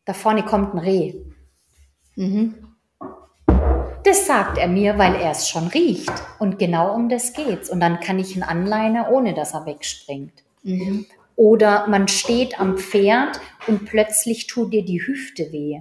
da 0.04 0.12
vorne 0.12 0.44
kommt 0.44 0.74
ein 0.74 0.78
Reh. 0.78 1.14
Mhm. 2.16 2.76
Das 4.04 4.26
sagt 4.26 4.56
er 4.56 4.68
mir, 4.68 4.98
weil 4.98 5.16
er 5.16 5.32
es 5.32 5.48
schon 5.48 5.66
riecht. 5.66 6.12
Und 6.38 6.60
genau 6.60 6.94
um 6.94 7.08
das 7.08 7.32
geht's. 7.32 7.70
Und 7.70 7.80
dann 7.80 7.98
kann 7.98 8.20
ich 8.20 8.36
ihn 8.36 8.44
anleinen, 8.44 9.04
ohne 9.06 9.34
dass 9.34 9.52
er 9.52 9.66
wegspringt. 9.66 10.44
Mhm. 10.62 11.06
Oder 11.34 11.88
man 11.88 12.06
steht 12.06 12.60
am 12.60 12.78
Pferd 12.78 13.40
und 13.66 13.84
plötzlich 13.84 14.46
tut 14.46 14.72
dir 14.72 14.84
die 14.84 15.04
Hüfte 15.04 15.52
weh. 15.52 15.80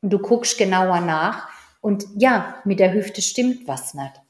Und 0.00 0.10
du 0.10 0.18
guckst 0.18 0.56
genauer 0.56 1.00
nach 1.00 1.48
und 1.82 2.06
ja, 2.16 2.56
mit 2.64 2.80
der 2.80 2.94
Hüfte 2.94 3.20
stimmt 3.20 3.68
was 3.68 3.92
nicht. 3.94 4.22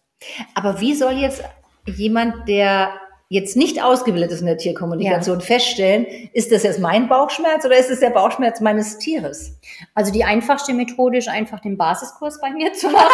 Aber 0.55 0.81
wie 0.81 0.95
soll 0.95 1.15
jetzt 1.15 1.43
jemand, 1.87 2.49
der 2.49 2.93
jetzt 3.31 3.57
nicht 3.57 3.81
ausgebildet 3.83 4.33
ist 4.33 4.41
in 4.41 4.47
der 4.47 4.59
Tierkommunikation, 4.59 5.39
ja. 5.39 5.45
feststellen, 5.45 6.05
ist 6.33 6.51
das 6.51 6.65
jetzt 6.65 6.81
mein 6.81 7.09
Bauchschmerz 7.09 7.65
oder 7.65 7.79
ist 7.79 7.89
es 7.89 8.01
der 8.01 8.11
Bauchschmerz 8.11 8.61
meines 8.61 8.99
Tieres? 8.99 9.57
Also 9.95 10.13
die 10.13 10.25
einfachste 10.25 10.75
Methode 10.75 11.19
ist 11.19 11.29
einfach 11.29 11.61
den 11.61 11.79
Basiskurs 11.79 12.41
bei 12.41 12.51
mir 12.51 12.73
zu 12.73 12.91
machen. 12.91 13.07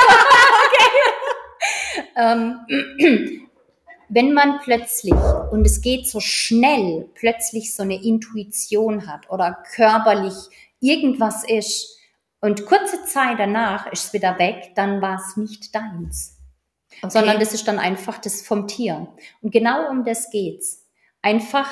ähm, 2.16 3.46
wenn 4.08 4.32
man 4.32 4.60
plötzlich, 4.60 5.14
und 5.50 5.66
es 5.66 5.82
geht 5.82 6.08
so 6.08 6.20
schnell, 6.20 7.08
plötzlich 7.14 7.74
so 7.74 7.82
eine 7.82 8.02
Intuition 8.02 9.06
hat 9.06 9.28
oder 9.30 9.58
körperlich 9.74 10.34
irgendwas 10.80 11.44
ist 11.44 11.98
und 12.40 12.64
kurze 12.64 13.04
Zeit 13.04 13.38
danach 13.38 13.92
ist 13.92 14.06
es 14.06 14.12
wieder 14.14 14.38
weg, 14.38 14.72
dann 14.76 15.02
war 15.02 15.16
es 15.16 15.36
nicht 15.36 15.74
deins. 15.74 16.35
Okay. 17.02 17.10
Sondern 17.10 17.40
das 17.40 17.52
ist 17.54 17.68
dann 17.68 17.78
einfach 17.78 18.18
das 18.18 18.42
vom 18.42 18.66
Tier. 18.66 19.08
Und 19.42 19.50
genau 19.52 19.90
um 19.90 20.04
das 20.04 20.30
geht's. 20.30 20.86
Einfach, 21.22 21.68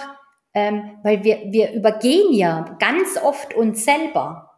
ähm, 0.52 0.98
weil 1.02 1.24
wir, 1.24 1.42
wir 1.46 1.72
übergehen 1.72 2.32
ja 2.32 2.76
ganz 2.78 3.16
oft 3.22 3.54
uns 3.54 3.84
selber. 3.84 4.50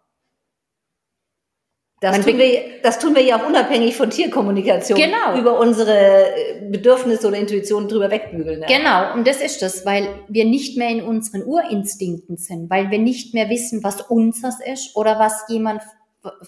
Das 2.01 2.21
tun, 2.21 2.37
wir, 2.37 2.83
das 2.83 2.99
tun 2.99 3.15
wir 3.15 3.23
ja 3.23 3.41
auch 3.41 3.47
unabhängig 3.47 3.97
von 3.97 4.11
Tierkommunikation. 4.11 4.99
Genau. 4.99 5.39
Über 5.39 5.59
unsere 5.59 6.37
äh, 6.37 6.69
Bedürfnisse 6.71 7.27
oder 7.27 7.39
Intuitionen 7.39 7.89
drüber 7.89 8.11
wegbügeln. 8.11 8.61
Ja. 8.61 8.67
Genau, 8.67 9.15
und 9.15 9.27
das 9.27 9.41
ist 9.41 9.63
das, 9.63 9.87
weil 9.87 10.09
wir 10.29 10.45
nicht 10.45 10.77
mehr 10.77 10.91
in 10.91 11.03
unseren 11.03 11.43
Urinstinkten 11.45 12.37
sind, 12.37 12.69
weil 12.69 12.91
wir 12.91 12.99
nicht 12.99 13.33
mehr 13.33 13.49
wissen, 13.49 13.83
was 13.83 14.03
unseres 14.03 14.57
ist 14.61 14.95
oder 14.95 15.19
was 15.19 15.45
jemand 15.49 15.81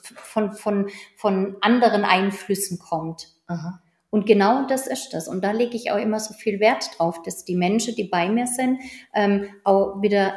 von, 0.04 0.52
von, 0.52 0.90
von 1.16 1.56
anderen 1.62 2.04
Einflüssen 2.04 2.78
kommt. 2.78 3.28
Aha. 3.46 3.80
Und 4.10 4.26
genau 4.26 4.66
das 4.66 4.86
ist 4.86 5.10
das. 5.10 5.28
Und 5.28 5.44
da 5.44 5.50
lege 5.50 5.76
ich 5.76 5.90
auch 5.92 5.98
immer 5.98 6.18
so 6.20 6.32
viel 6.34 6.60
Wert 6.60 6.90
drauf, 6.98 7.22
dass 7.22 7.44
die 7.44 7.56
Menschen, 7.56 7.94
die 7.94 8.04
bei 8.04 8.28
mir 8.28 8.46
sind, 8.46 8.80
ähm, 9.14 9.48
auch 9.64 10.00
wieder 10.00 10.34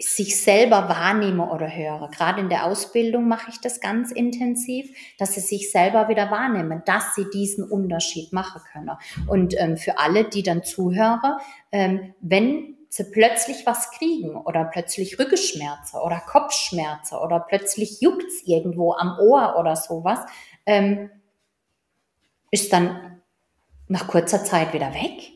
sich 0.00 0.40
selber 0.40 0.88
wahrnehme 0.88 1.50
oder 1.50 1.68
höre. 1.68 2.10
Gerade 2.10 2.40
in 2.40 2.48
der 2.48 2.66
Ausbildung 2.66 3.28
mache 3.28 3.50
ich 3.50 3.60
das 3.60 3.80
ganz 3.80 4.10
intensiv, 4.10 4.90
dass 5.18 5.34
sie 5.34 5.40
sich 5.40 5.70
selber 5.70 6.08
wieder 6.08 6.30
wahrnehmen, 6.32 6.82
dass 6.84 7.14
sie 7.14 7.26
diesen 7.32 7.64
Unterschied 7.70 8.32
machen 8.32 8.60
können. 8.72 8.96
Und 9.28 9.54
ähm, 9.56 9.76
für 9.76 9.98
alle, 9.98 10.24
die 10.24 10.42
dann 10.42 10.64
zuhören, 10.64 11.36
ähm, 11.70 12.14
wenn 12.20 12.76
sie 12.88 13.04
plötzlich 13.10 13.66
was 13.66 13.92
kriegen 13.92 14.36
oder 14.36 14.64
plötzlich 14.64 15.18
Rückenschmerzen 15.18 16.00
oder 16.00 16.20
Kopfschmerzen 16.20 17.16
oder 17.18 17.40
plötzlich 17.40 18.00
juckt's 18.00 18.42
irgendwo 18.44 18.94
am 18.94 19.18
Ohr 19.20 19.56
oder 19.58 19.76
sowas, 19.76 20.20
ähm, 20.66 21.10
ist 22.54 22.72
dann 22.72 23.20
nach 23.88 24.06
kurzer 24.06 24.44
Zeit 24.44 24.72
wieder 24.72 24.94
weg. 24.94 25.32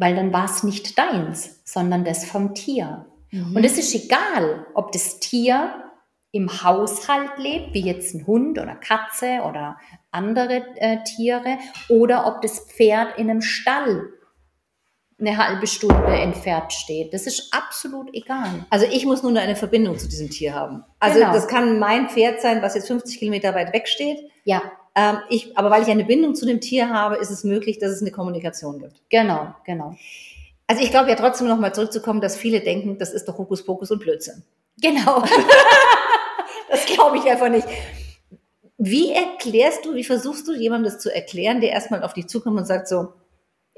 weil 0.00 0.14
dann 0.14 0.32
war 0.32 0.44
es 0.44 0.62
nicht 0.62 0.96
deins, 0.96 1.60
sondern 1.64 2.04
das 2.04 2.24
vom 2.24 2.54
Tier. 2.54 3.06
Mhm. 3.32 3.56
Und 3.56 3.64
es 3.64 3.78
ist 3.78 3.92
egal, 3.96 4.64
ob 4.74 4.92
das 4.92 5.18
Tier 5.18 5.90
im 6.30 6.62
Haushalt 6.62 7.36
lebt, 7.36 7.74
wie 7.74 7.80
jetzt 7.80 8.14
ein 8.14 8.24
Hund 8.24 8.60
oder 8.60 8.76
Katze 8.76 9.40
oder 9.44 9.76
andere 10.12 10.64
äh, 10.76 10.98
Tiere, 11.02 11.58
oder 11.88 12.26
ob 12.28 12.42
das 12.42 12.60
Pferd 12.60 13.18
in 13.18 13.28
einem 13.28 13.42
Stall 13.42 14.04
eine 15.18 15.36
halbe 15.36 15.66
Stunde 15.66 16.14
entfernt 16.14 16.72
steht. 16.72 17.12
Das 17.12 17.26
ist 17.26 17.52
absolut 17.52 18.14
egal. 18.14 18.66
Also 18.70 18.86
ich 18.86 19.04
muss 19.04 19.24
nur 19.24 19.36
eine 19.36 19.56
Verbindung 19.56 19.98
zu 19.98 20.08
diesem 20.08 20.30
Tier 20.30 20.54
haben. 20.54 20.84
Also 21.00 21.18
genau. 21.18 21.32
das 21.32 21.48
kann 21.48 21.80
mein 21.80 22.08
Pferd 22.08 22.40
sein, 22.40 22.62
was 22.62 22.76
jetzt 22.76 22.86
50 22.86 23.18
Kilometer 23.18 23.52
weit 23.52 23.72
weg 23.72 23.88
steht. 23.88 24.18
Ja. 24.44 24.62
Ähm, 24.98 25.18
ich, 25.28 25.56
aber 25.56 25.70
weil 25.70 25.82
ich 25.82 25.88
eine 25.88 26.04
Bindung 26.04 26.34
zu 26.34 26.44
dem 26.44 26.60
Tier 26.60 26.90
habe, 26.90 27.14
ist 27.16 27.30
es 27.30 27.44
möglich, 27.44 27.78
dass 27.78 27.92
es 27.92 28.00
eine 28.00 28.10
Kommunikation 28.10 28.80
gibt. 28.80 29.00
Genau, 29.10 29.54
genau. 29.64 29.94
Also 30.66 30.82
ich 30.82 30.90
glaube 30.90 31.08
ja 31.08 31.14
trotzdem 31.14 31.46
noch 31.46 31.60
mal 31.60 31.72
zurückzukommen, 31.72 32.20
dass 32.20 32.36
viele 32.36 32.60
denken, 32.60 32.98
das 32.98 33.12
ist 33.12 33.28
doch 33.28 33.38
Hokuspokus 33.38 33.92
und 33.92 34.00
Blödsinn. 34.00 34.42
Genau. 34.82 35.22
das 36.68 36.84
glaube 36.86 37.18
ich 37.18 37.30
einfach 37.30 37.48
nicht. 37.48 37.68
Wie 38.76 39.12
erklärst 39.12 39.84
du, 39.84 39.94
wie 39.94 40.02
versuchst 40.02 40.48
du 40.48 40.52
jemandem 40.52 40.90
das 40.90 41.00
zu 41.00 41.14
erklären, 41.14 41.60
der 41.60 41.70
erstmal 41.70 42.02
auf 42.02 42.14
dich 42.14 42.26
zukommt 42.26 42.58
und 42.58 42.66
sagt 42.66 42.88
so, 42.88 43.12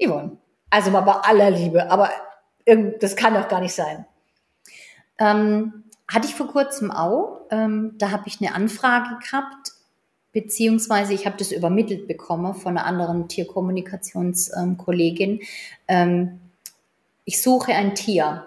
Yvonne, 0.03 0.37
also 0.71 0.89
mal 0.89 1.01
bei 1.01 1.13
aller 1.13 1.51
Liebe, 1.51 1.91
aber 1.91 2.09
das 2.99 3.15
kann 3.15 3.35
doch 3.35 3.47
gar 3.47 3.61
nicht 3.61 3.75
sein. 3.75 4.07
Ähm, 5.19 5.83
hatte 6.11 6.27
ich 6.27 6.33
vor 6.33 6.47
kurzem 6.47 6.89
auch. 6.89 7.41
Ähm, 7.51 7.93
da 7.99 8.09
habe 8.09 8.23
ich 8.25 8.41
eine 8.41 8.55
Anfrage 8.55 9.19
gehabt, 9.23 9.71
beziehungsweise 10.31 11.13
ich 11.13 11.25
habe 11.25 11.35
das 11.37 11.51
übermittelt 11.51 12.07
bekommen 12.07 12.53
von 12.53 12.77
einer 12.77 12.85
anderen 12.85 13.27
Tierkommunikationskollegin. 13.27 15.41
Ähm, 15.87 16.39
ich 17.25 17.41
suche 17.41 17.73
ein 17.73 17.95
Tier. 17.95 18.45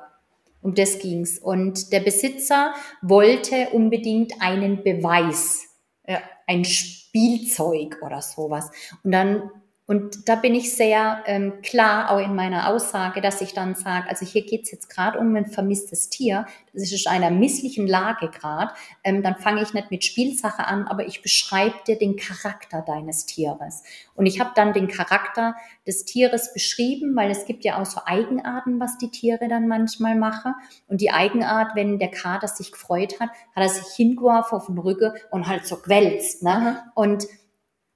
Um 0.63 0.75
das 0.75 0.99
ging's. 0.99 1.39
Und 1.39 1.93
der 1.93 2.01
Besitzer 2.01 2.73
wollte 3.03 3.69
unbedingt 3.73 4.41
einen 4.41 4.83
Beweis. 4.83 5.67
Ja. 6.07 6.23
Ein 6.47 6.65
Spielzeug 6.65 7.99
oder 8.03 8.23
sowas. 8.23 8.71
Und 9.03 9.13
dann 9.13 9.51
und 9.87 10.31
da 10.31 10.37
bin 10.37 10.55
ich 10.55 10.75
sehr 10.75 11.23
ähm, 11.27 11.61
klar 11.63 12.11
auch 12.11 12.19
in 12.19 12.35
meiner 12.35 12.71
Aussage, 12.71 13.21
dass 13.21 13.43
ich 13.43 13.53
dann 13.53 13.75
sage, 13.75 14.09
also 14.09 14.25
hier 14.25 14.43
geht's 14.43 14.71
jetzt 14.71 14.89
gerade 14.89 15.19
um 15.19 15.37
ein 15.37 15.45
vermisstes 15.45 16.09
Tier, 16.09 16.47
das 16.73 16.91
ist 16.91 17.05
in 17.05 17.13
einer 17.13 17.31
misslichen 17.31 17.87
Lage 17.87 18.31
gerade, 18.31 18.73
ähm, 19.03 19.23
dann 19.23 19.37
fange 19.37 19.63
ich 19.63 19.75
nicht 19.75 19.91
mit 19.91 20.03
Spielsache 20.03 20.67
an, 20.67 20.87
aber 20.87 21.07
ich 21.07 21.21
beschreibe 21.21 21.75
dir 21.87 21.99
den 21.99 22.17
Charakter 22.17 22.81
deines 22.81 23.27
Tieres. 23.27 23.83
Und 24.15 24.25
ich 24.25 24.41
habe 24.41 24.53
dann 24.55 24.73
den 24.73 24.89
Charakter 24.89 25.55
des 25.87 26.07
Tieres 26.07 26.55
beschrieben, 26.55 27.15
weil 27.15 27.31
es 27.31 27.45
gibt 27.45 27.63
ja 27.63 27.79
auch 27.79 27.85
so 27.85 28.01
Eigenarten, 28.07 28.81
was 28.81 28.97
die 28.97 29.11
Tiere 29.11 29.49
dann 29.49 29.69
manchmal 29.69 30.17
machen. 30.17 30.55
Und 30.89 31.03
die 31.03 31.11
Eigenart, 31.11 31.75
wenn 31.75 31.99
der 31.99 32.11
Kater 32.11 32.49
sich 32.49 32.73
gefreut 32.73 33.21
hat, 33.21 33.29
hat 33.55 33.63
er 33.63 33.69
sich 33.69 33.95
hingeworfen 33.95 34.57
auf 34.57 34.67
den 34.67 34.79
Rücken 34.79 35.13
und 35.31 35.47
halt 35.47 35.67
so 35.67 35.77
gewälzt. 35.77 36.43
Ne? 36.43 36.83
Und 36.95 37.27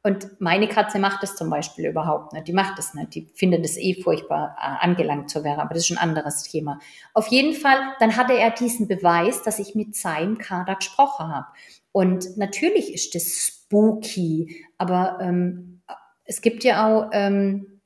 und 0.09 0.41
meine 0.41 0.69
Katze 0.69 0.99
macht 0.99 1.23
das 1.23 1.37
zum 1.37 1.51
Beispiel 1.51 1.85
überhaupt 1.85 2.33
nicht. 2.33 2.49
Die 2.49 2.55
macht 2.55 2.79
das 2.79 2.95
nicht. 2.95 3.15
Die 3.15 3.31
findet 3.35 3.63
es 3.63 3.77
eh 3.77 3.93
furchtbar, 4.03 4.57
äh, 4.59 4.83
angelangt 4.83 5.29
zu 5.29 5.45
werden. 5.45 5.61
Aber 5.61 5.75
das 5.75 5.85
ist 5.85 5.91
ein 5.91 5.99
anderes 5.99 6.45
Thema. 6.45 6.81
Auf 7.13 7.27
jeden 7.27 7.53
Fall, 7.53 7.77
dann 8.01 8.17
hatte 8.17 8.33
er 8.33 8.51
diesen 8.51 8.89
Beweis, 8.89 9.43
dass 9.43 9.59
ich 9.59 9.75
mit 9.75 9.95
seinem 9.95 10.39
Kader 10.39 10.77
gesprochen 10.77 11.29
habe. 11.29 11.49
Und 11.93 12.39
natürlich 12.39 12.95
ist 12.95 13.15
das 13.15 13.25
spooky. 13.37 14.65
Aber 14.79 15.19
ähm, 15.21 15.83
es 16.25 16.41
gibt 16.41 16.65
ja 16.65 16.87
auch, 16.87 17.11
ähm, 17.13 17.83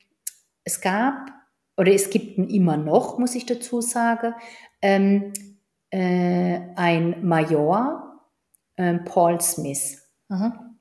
es 0.63 0.79
gab, 0.79 1.29
oder 1.75 1.91
es 1.91 2.09
gibt 2.09 2.37
immer 2.37 2.77
noch, 2.77 3.17
muss 3.19 3.35
ich 3.35 3.45
dazu 3.45 3.81
sagen, 3.81 4.33
ähm, 4.81 5.33
äh, 5.89 6.61
ein 6.77 7.27
Major, 7.27 8.21
äh, 8.77 8.93
Paul 8.99 9.41
Smith. 9.41 10.01
Aha 10.29 10.72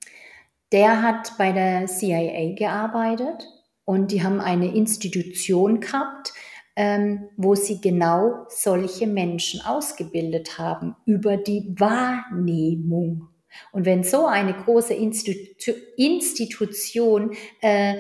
der 0.73 1.02
hat 1.02 1.37
bei 1.38 1.52
der 1.52 1.87
CIA 1.87 2.55
gearbeitet 2.55 3.47
und 3.85 4.11
die 4.11 4.23
haben 4.23 4.41
eine 4.41 4.75
Institution 4.75 5.81
gehabt, 5.81 6.33
ähm, 6.75 7.29
wo 7.37 7.55
sie 7.55 7.81
genau 7.81 8.47
solche 8.49 9.07
Menschen 9.07 9.61
ausgebildet 9.61 10.59
haben 10.59 10.97
über 11.05 11.37
die 11.37 11.75
Wahrnehmung. 11.79 13.29
Und 13.73 13.85
wenn 13.85 14.02
so 14.02 14.26
eine 14.26 14.55
große 14.55 14.95
Institu 14.95 15.73
Institution 15.97 17.35
äh, 17.61 17.99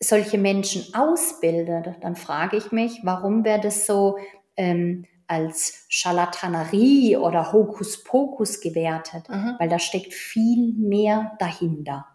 solche 0.00 0.38
Menschen 0.38 0.94
ausbildet, 0.94 1.96
dann 2.00 2.14
frage 2.14 2.56
ich 2.56 2.70
mich, 2.70 3.00
warum 3.02 3.44
wäre 3.44 3.60
das 3.60 3.86
so 3.86 4.16
ähm, 4.56 5.04
als 5.28 5.84
Scharlatanerie 5.88 7.16
oder 7.16 7.52
Hokuspokus 7.52 8.60
gewertet, 8.60 9.28
mhm. 9.28 9.54
weil 9.58 9.68
da 9.68 9.78
steckt 9.78 10.14
viel 10.14 10.72
mehr 10.74 11.36
dahinter. 11.38 12.06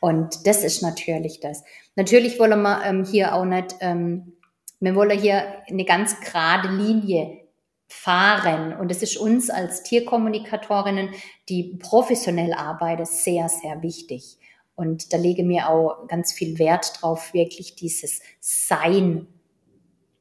Und 0.00 0.46
das 0.46 0.62
ist 0.62 0.82
natürlich 0.82 1.40
das. 1.40 1.64
Natürlich 1.94 2.38
wollen 2.38 2.60
wir 2.62 2.84
ähm, 2.84 3.04
hier 3.04 3.34
auch 3.34 3.44
nicht, 3.44 3.76
ähm, 3.80 4.34
wir 4.80 4.94
wollen 4.94 5.18
hier 5.18 5.44
eine 5.68 5.84
ganz 5.84 6.20
gerade 6.20 6.68
Linie 6.68 7.46
fahren. 7.88 8.76
Und 8.76 8.90
es 8.90 9.02
ist 9.02 9.16
uns 9.16 9.48
als 9.48 9.82
Tierkommunikatorinnen, 9.84 11.10
die 11.48 11.78
professionell 11.78 12.52
arbeiten, 12.52 13.06
sehr, 13.06 13.48
sehr 13.48 13.82
wichtig. 13.82 14.38
Und 14.74 15.12
da 15.12 15.16
lege 15.16 15.42
mir 15.42 15.70
auch 15.70 16.06
ganz 16.08 16.32
viel 16.32 16.58
Wert 16.58 17.00
drauf, 17.00 17.32
wirklich 17.32 17.76
dieses 17.76 18.20
Sein 18.40 19.26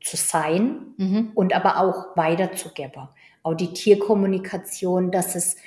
zu 0.06 0.18
sein 0.18 0.94
mhm. 0.98 1.32
und 1.34 1.54
aber 1.54 1.80
auch 1.80 2.16
weiterzugeben. 2.16 3.10
Auch 3.42 3.56
die 3.56 3.74
Tierkommunikation, 3.74 5.12
dass 5.12 5.36
es, 5.36 5.58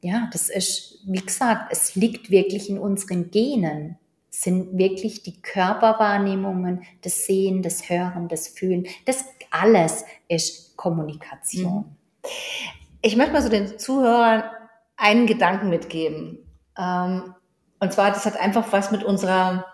ja, 0.00 0.28
das 0.32 0.48
ist, 0.48 1.00
wie 1.06 1.20
gesagt, 1.20 1.72
es 1.72 1.96
liegt 1.96 2.30
wirklich 2.30 2.70
in 2.70 2.78
unseren 2.78 3.30
Genen, 3.32 3.98
sind 4.30 4.78
wirklich 4.78 5.22
die 5.22 5.40
Körperwahrnehmungen, 5.42 6.84
das 7.02 7.26
Sehen, 7.26 7.62
das 7.62 7.88
Hören, 7.88 8.28
das 8.28 8.48
Fühlen, 8.48 8.86
das 9.06 9.24
alles 9.50 10.04
ist 10.28 10.76
Kommunikation. 10.76 11.74
Mhm. 11.74 12.30
Ich 13.02 13.16
möchte 13.16 13.32
mal 13.32 13.42
so 13.42 13.48
den 13.48 13.78
Zuhörern 13.78 14.44
einen 14.96 15.26
Gedanken 15.26 15.68
mitgeben. 15.68 16.38
Ähm, 16.78 17.34
und 17.80 17.92
zwar, 17.92 18.12
das 18.12 18.24
hat 18.24 18.36
einfach 18.36 18.72
was 18.72 18.92
mit 18.92 19.02
unserer 19.02 19.66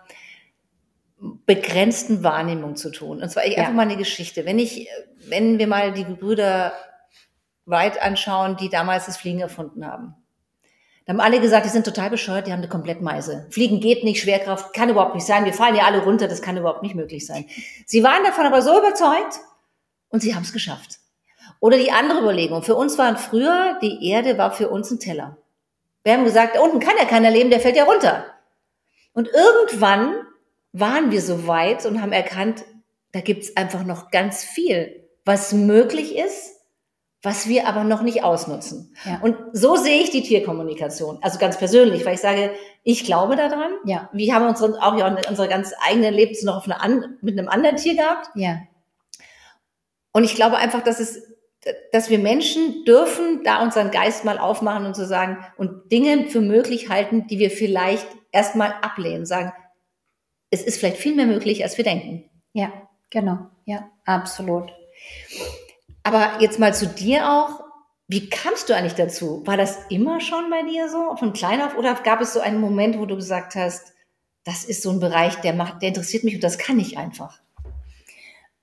begrenzten 1.54 2.22
Wahrnehmung 2.22 2.76
zu 2.76 2.92
tun. 2.92 3.20
Und 3.20 3.28
zwar 3.28 3.44
ja. 3.44 3.58
einfach 3.58 3.72
mal 3.72 3.82
eine 3.82 3.96
Geschichte. 3.96 4.46
Wenn 4.46 4.60
ich, 4.60 4.88
wenn 5.28 5.58
wir 5.58 5.66
mal 5.66 5.92
die 5.92 6.04
Gebrüder 6.04 6.72
Wright 7.66 8.00
anschauen, 8.00 8.56
die 8.56 8.68
damals 8.68 9.06
das 9.06 9.16
Fliegen 9.16 9.40
erfunden 9.40 9.84
haben. 9.84 10.14
Da 11.06 11.12
haben 11.12 11.20
alle 11.20 11.40
gesagt, 11.40 11.66
die 11.66 11.70
sind 11.70 11.84
total 11.84 12.08
bescheuert, 12.08 12.46
die 12.46 12.52
haben 12.52 12.60
eine 12.60 12.68
komplett 12.68 13.00
Meise. 13.00 13.46
Fliegen 13.50 13.80
geht 13.80 14.04
nicht, 14.04 14.20
Schwerkraft 14.20 14.72
kann 14.74 14.90
überhaupt 14.90 15.14
nicht 15.14 15.26
sein, 15.26 15.44
wir 15.44 15.52
fallen 15.52 15.74
ja 15.74 15.84
alle 15.84 16.04
runter, 16.04 16.28
das 16.28 16.40
kann 16.40 16.56
überhaupt 16.56 16.82
nicht 16.82 16.94
möglich 16.94 17.26
sein. 17.26 17.46
Sie 17.84 18.04
waren 18.04 18.22
davon 18.22 18.46
aber 18.46 18.62
so 18.62 18.78
überzeugt 18.78 19.40
und 20.08 20.20
sie 20.20 20.34
haben 20.34 20.42
es 20.42 20.52
geschafft. 20.52 20.98
Oder 21.58 21.78
die 21.78 21.90
andere 21.90 22.20
Überlegung, 22.20 22.62
für 22.62 22.76
uns 22.76 22.96
waren 22.96 23.16
früher, 23.16 23.76
die 23.82 24.08
Erde 24.08 24.38
war 24.38 24.52
für 24.52 24.68
uns 24.68 24.90
ein 24.90 25.00
Teller. 25.00 25.36
Wir 26.04 26.12
haben 26.12 26.24
gesagt, 26.24 26.54
da 26.54 26.60
unten 26.60 26.78
kann 26.78 26.94
ja 26.96 27.06
keiner 27.06 27.30
leben, 27.30 27.50
der 27.50 27.60
fällt 27.60 27.76
ja 27.76 27.84
runter. 27.84 28.24
Und 29.12 29.28
irgendwann 29.28 30.14
waren 30.72 31.10
wir 31.10 31.20
so 31.20 31.46
weit 31.46 31.86
und 31.86 32.00
haben 32.00 32.12
erkannt, 32.12 32.64
da 33.12 33.20
gibt's 33.20 33.56
einfach 33.56 33.84
noch 33.84 34.10
ganz 34.10 34.44
viel, 34.44 35.08
was 35.24 35.52
möglich 35.52 36.16
ist, 36.16 36.60
was 37.22 37.48
wir 37.48 37.68
aber 37.68 37.84
noch 37.84 38.02
nicht 38.02 38.24
ausnutzen. 38.24 38.94
Ja. 39.04 39.20
Und 39.22 39.36
so 39.52 39.76
sehe 39.76 40.00
ich 40.00 40.10
die 40.10 40.22
Tierkommunikation. 40.22 41.18
Also 41.20 41.38
ganz 41.38 41.58
persönlich, 41.58 42.06
weil 42.06 42.14
ich 42.14 42.20
sage, 42.20 42.52
ich 42.82 43.04
glaube 43.04 43.36
daran. 43.36 43.72
Ja. 43.84 44.08
Wir 44.12 44.34
haben 44.34 44.46
unsere, 44.46 44.80
auch 44.82 44.96
ja 44.96 45.14
unsere 45.28 45.48
ganz 45.48 45.74
eigene 45.86 46.10
Lebens 46.10 46.42
noch 46.42 46.66
eine, 46.66 47.18
mit 47.20 47.38
einem 47.38 47.48
anderen 47.48 47.76
Tier 47.76 47.94
gehabt. 47.94 48.30
Ja. 48.34 48.60
Und 50.12 50.24
ich 50.24 50.34
glaube 50.34 50.56
einfach, 50.56 50.82
dass 50.82 50.98
es, 50.98 51.22
dass 51.92 52.08
wir 52.08 52.18
Menschen 52.18 52.84
dürfen 52.86 53.42
da 53.44 53.62
unseren 53.62 53.90
Geist 53.90 54.24
mal 54.24 54.38
aufmachen 54.38 54.86
und 54.86 54.96
zu 54.96 55.06
sagen 55.06 55.44
und 55.58 55.92
Dinge 55.92 56.26
für 56.30 56.40
möglich 56.40 56.88
halten, 56.88 57.26
die 57.26 57.38
wir 57.38 57.50
vielleicht 57.50 58.06
erstmal 58.32 58.72
ablehnen, 58.80 59.26
sagen, 59.26 59.52
es 60.50 60.62
ist 60.62 60.78
vielleicht 60.78 60.98
viel 60.98 61.14
mehr 61.14 61.26
möglich, 61.26 61.62
als 61.62 61.76
wir 61.76 61.84
denken. 61.84 62.24
Ja, 62.52 62.72
genau. 63.10 63.38
Ja, 63.64 63.88
absolut. 64.04 64.72
Aber 66.02 66.40
jetzt 66.40 66.58
mal 66.58 66.74
zu 66.74 66.86
dir 66.86 67.30
auch. 67.30 67.64
Wie 68.08 68.28
kamst 68.28 68.68
du 68.68 68.74
eigentlich 68.74 68.94
dazu? 68.94 69.46
War 69.46 69.56
das 69.56 69.78
immer 69.88 70.20
schon 70.20 70.50
bei 70.50 70.68
dir 70.68 70.88
so, 70.88 71.14
von 71.14 71.32
klein 71.32 71.62
auf? 71.62 71.76
Oder 71.76 71.94
gab 71.94 72.20
es 72.20 72.32
so 72.32 72.40
einen 72.40 72.60
Moment, 72.60 72.98
wo 72.98 73.06
du 73.06 73.14
gesagt 73.14 73.54
hast, 73.54 73.92
das 74.42 74.64
ist 74.64 74.82
so 74.82 74.90
ein 74.90 74.98
Bereich, 74.98 75.36
der 75.36 75.52
macht, 75.52 75.80
der 75.80 75.90
interessiert 75.90 76.24
mich 76.24 76.34
und 76.34 76.42
das 76.42 76.58
kann 76.58 76.80
ich 76.80 76.98
einfach? 76.98 77.40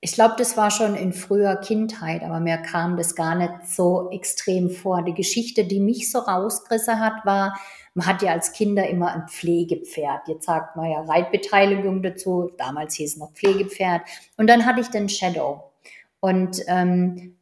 Ich 0.01 0.11
glaube, 0.11 0.35
das 0.37 0.57
war 0.57 0.69
schon 0.69 0.95
in 0.95 1.13
früher 1.13 1.55
Kindheit, 1.55 2.23
aber 2.23 2.41
mir 2.41 2.57
kam 2.57 2.97
das 2.97 3.15
gar 3.15 3.35
nicht 3.35 3.67
so 3.67 4.09
extrem 4.11 4.69
vor. 4.69 5.03
Die 5.03 5.13
Geschichte, 5.13 5.63
die 5.63 5.79
mich 5.79 6.11
so 6.11 6.19
rausgerissen 6.19 6.99
hat, 6.99 7.25
war, 7.25 7.57
man 7.97 8.05
hat 8.05 8.21
ja 8.21 8.31
als 8.31 8.51
Kinder 8.51 8.87
immer 8.87 9.11
ein 9.11 9.27
Pflegepferd. 9.27 10.27
Jetzt 10.27 10.45
sagt 10.45 10.75
man 10.75 10.91
ja 10.91 11.01
Reitbeteiligung 11.01 12.03
dazu. 12.03 12.51
Damals 12.55 12.93
hieß 12.93 13.13
es 13.13 13.17
noch 13.17 13.31
Pflegepferd. 13.31 14.03
Und 14.37 14.45
dann 14.45 14.67
hatte 14.67 14.81
ich 14.81 14.89
den 14.89 15.09
Shadow. 15.09 15.71
Und, 16.19 16.61
ähm, 16.67 17.35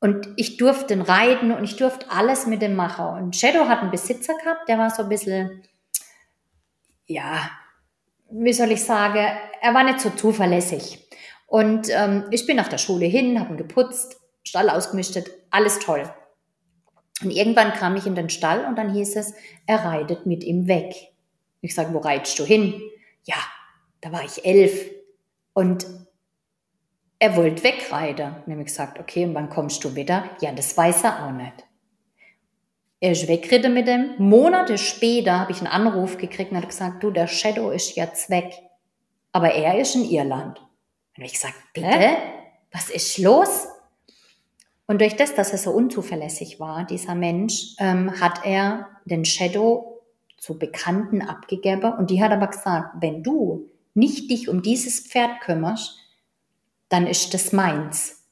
und 0.00 0.28
ich 0.34 0.56
durfte 0.56 1.08
reiten 1.08 1.52
und 1.52 1.62
ich 1.62 1.76
durfte 1.76 2.10
alles 2.10 2.46
mit 2.46 2.60
dem 2.60 2.74
machen. 2.74 3.06
Und 3.06 3.36
Shadow 3.36 3.68
hat 3.68 3.82
einen 3.82 3.92
Besitzer 3.92 4.34
gehabt, 4.34 4.68
der 4.68 4.78
war 4.78 4.90
so 4.90 5.04
ein 5.04 5.08
bisschen, 5.08 5.62
ja, 7.06 7.48
wie 8.30 8.52
soll 8.52 8.72
ich 8.72 8.82
sagen, 8.82 9.24
er 9.60 9.74
war 9.74 9.84
nicht 9.84 10.00
so 10.00 10.10
zuverlässig. 10.10 11.08
Und 11.46 11.88
ähm, 11.90 12.24
ich 12.32 12.48
bin 12.48 12.56
nach 12.56 12.66
der 12.66 12.78
Schule 12.78 13.06
hin, 13.06 13.38
habe 13.38 13.52
ihn 13.52 13.58
geputzt, 13.58 14.20
Stall 14.42 14.70
ausgemistet, 14.70 15.30
alles 15.52 15.78
toll. 15.78 16.12
Und 17.24 17.30
irgendwann 17.30 17.72
kam 17.72 17.96
ich 17.96 18.06
in 18.06 18.14
den 18.14 18.30
Stall 18.30 18.64
und 18.66 18.76
dann 18.76 18.92
hieß 18.92 19.16
es, 19.16 19.34
er 19.66 19.84
reitet 19.84 20.26
mit 20.26 20.44
ihm 20.44 20.68
weg. 20.68 20.94
Ich 21.60 21.74
sage, 21.74 21.94
wo 21.94 21.98
reitest 21.98 22.38
du 22.38 22.44
hin? 22.44 22.80
Ja, 23.24 23.36
da 24.00 24.12
war 24.12 24.24
ich 24.24 24.44
elf. 24.44 24.90
Und 25.54 25.86
er 27.18 27.36
wollte 27.36 27.64
wegreiten. 27.64 28.34
Und 28.46 28.60
ich 28.60 28.66
gesagt, 28.66 28.98
okay, 28.98 29.24
und 29.24 29.34
wann 29.34 29.48
kommst 29.48 29.82
du 29.84 29.94
wieder? 29.94 30.28
Ja, 30.40 30.52
das 30.52 30.76
weiß 30.76 31.04
er 31.04 31.26
auch 31.26 31.32
nicht. 31.32 31.64
Er 33.00 33.12
ist 33.12 33.28
weggeritten 33.28 33.74
mit 33.74 33.86
dem. 33.86 34.14
Monate 34.18 34.78
später 34.78 35.40
habe 35.40 35.52
ich 35.52 35.58
einen 35.58 35.66
Anruf 35.66 36.16
gekriegt 36.16 36.52
und 36.52 36.58
hat 36.58 36.68
gesagt, 36.68 37.02
du, 37.02 37.10
der 37.10 37.26
Shadow 37.26 37.70
ist 37.70 37.96
jetzt 37.96 38.30
weg. 38.30 38.52
Aber 39.32 39.52
er 39.52 39.78
ist 39.78 39.94
in 39.94 40.04
Irland. 40.04 40.60
Und 41.16 41.24
ich 41.24 41.32
gesagt, 41.32 41.54
bitte? 41.72 41.86
Hä? 41.86 42.16
Was 42.72 42.90
ist 42.90 43.18
los? 43.18 43.68
Und 44.86 45.00
durch 45.00 45.16
das, 45.16 45.34
dass 45.34 45.52
er 45.52 45.58
so 45.58 45.70
unzuverlässig 45.70 46.60
war, 46.60 46.84
dieser 46.84 47.14
Mensch, 47.14 47.74
ähm, 47.78 48.20
hat 48.20 48.44
er 48.44 48.88
den 49.04 49.24
Shadow 49.24 50.02
zu 50.36 50.58
Bekannten 50.58 51.22
abgegeben. 51.22 51.92
Und 51.94 52.10
die 52.10 52.22
hat 52.22 52.32
aber 52.32 52.48
gesagt, 52.48 52.96
wenn 53.00 53.22
du 53.22 53.70
nicht 53.94 54.30
dich 54.30 54.48
um 54.48 54.62
dieses 54.62 55.00
Pferd 55.00 55.40
kümmerst, 55.40 55.96
dann 56.90 57.06
ist 57.06 57.32
das 57.32 57.52
meins. 57.52 58.24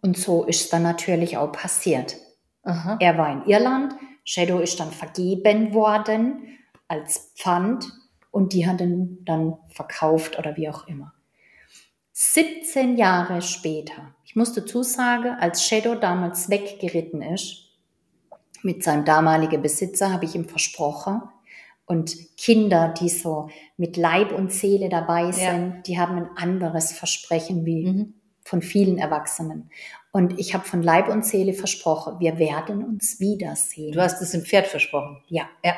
Und 0.00 0.16
so 0.16 0.44
ist 0.44 0.72
dann 0.72 0.82
natürlich 0.82 1.36
auch 1.36 1.52
passiert. 1.52 2.16
Aha. 2.64 2.96
Er 3.00 3.16
war 3.16 3.30
in 3.32 3.44
Irland, 3.46 3.94
Shadow 4.24 4.58
ist 4.58 4.80
dann 4.80 4.90
vergeben 4.90 5.74
worden 5.74 6.58
als 6.88 7.32
Pfand 7.36 7.90
und 8.30 8.52
die 8.52 8.66
hat 8.66 8.80
ihn 8.80 9.24
dann 9.24 9.58
verkauft 9.68 10.38
oder 10.38 10.56
wie 10.56 10.68
auch 10.68 10.86
immer. 10.88 11.11
17 12.12 12.96
Jahre 12.96 13.42
später, 13.42 14.14
ich 14.24 14.36
muss 14.36 14.52
dazu 14.52 14.82
sagen, 14.82 15.30
als 15.40 15.66
Shadow 15.66 15.94
damals 15.94 16.50
weggeritten 16.50 17.22
ist, 17.22 17.70
mit 18.62 18.84
seinem 18.84 19.04
damaligen 19.04 19.60
Besitzer 19.60 20.12
habe 20.12 20.24
ich 20.24 20.34
ihm 20.34 20.48
versprochen, 20.48 21.22
und 21.86 22.36
Kinder, 22.36 22.94
die 22.98 23.08
so 23.08 23.48
mit 23.76 23.96
Leib 23.96 24.32
und 24.32 24.52
Seele 24.52 24.88
dabei 24.88 25.32
sind, 25.32 25.74
ja. 25.74 25.82
die 25.86 25.98
haben 25.98 26.16
ein 26.16 26.30
anderes 26.36 26.92
Versprechen 26.92 27.66
wie 27.66 27.86
mhm. 27.86 28.14
von 28.44 28.62
vielen 28.62 28.98
Erwachsenen. 28.98 29.70
Und 30.10 30.38
ich 30.38 30.54
habe 30.54 30.64
von 30.64 30.82
Leib 30.82 31.08
und 31.08 31.24
Seele 31.26 31.54
versprochen, 31.54 32.20
wir 32.20 32.38
werden 32.38 32.84
uns 32.84 33.18
wiedersehen. 33.20 33.92
Du 33.92 34.00
hast 34.00 34.22
es 34.22 34.30
dem 34.30 34.42
Pferd 34.42 34.66
versprochen. 34.66 35.22
Ja. 35.28 35.48
ja. 35.64 35.74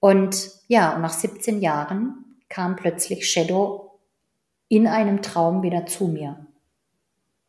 Und 0.00 0.50
ja, 0.68 0.94
und 0.94 1.02
nach 1.02 1.12
17 1.12 1.60
Jahren 1.60 2.36
kam 2.48 2.76
plötzlich 2.76 3.30
Shadow 3.30 3.87
in 4.68 4.86
einem 4.86 5.22
Traum 5.22 5.62
wieder 5.62 5.86
zu 5.86 6.08
mir. 6.08 6.46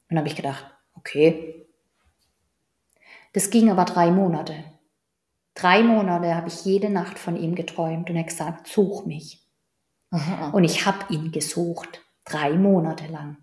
Und 0.09 0.17
habe 0.17 0.27
ich 0.27 0.35
gedacht, 0.35 0.65
okay. 0.95 1.67
Das 3.33 3.49
ging 3.49 3.69
aber 3.69 3.85
drei 3.85 4.11
Monate. 4.11 4.63
Drei 5.53 5.83
Monate 5.83 6.35
habe 6.35 6.47
ich 6.47 6.65
jede 6.65 6.89
Nacht 6.89 7.19
von 7.19 7.35
ihm 7.35 7.55
geträumt 7.55 8.09
und 8.09 8.15
er 8.15 8.23
gesagt, 8.23 8.67
such 8.67 9.05
mich. 9.05 9.45
Aha. 10.12 10.49
Und 10.49 10.63
ich 10.63 10.86
habe 10.86 11.13
ihn 11.13 11.32
gesucht, 11.32 12.01
drei 12.25 12.51
Monate 12.53 13.08
lang. 13.08 13.38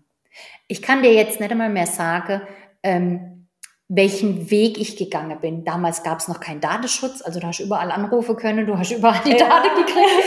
Ich 0.67 0.81
kann 0.81 1.03
dir 1.03 1.13
jetzt 1.13 1.39
nicht 1.39 1.51
einmal 1.51 1.69
mehr 1.69 1.87
sagen, 1.87 2.41
ähm, 2.83 3.47
welchen 3.87 4.51
Weg 4.51 4.77
ich 4.77 4.97
gegangen 4.97 5.39
bin. 5.39 5.63
Damals 5.63 6.03
gab 6.03 6.19
es 6.19 6.27
noch 6.27 6.39
keinen 6.39 6.59
Datenschutz, 6.59 7.21
also 7.21 7.39
du 7.39 7.47
hast 7.47 7.59
überall 7.59 7.91
anrufen 7.91 8.35
können, 8.35 8.65
du 8.65 8.77
hast 8.77 8.91
überall 8.91 9.21
die 9.23 9.31
ja. 9.31 9.37
Daten 9.47 9.75
gekriegt. 9.75 10.25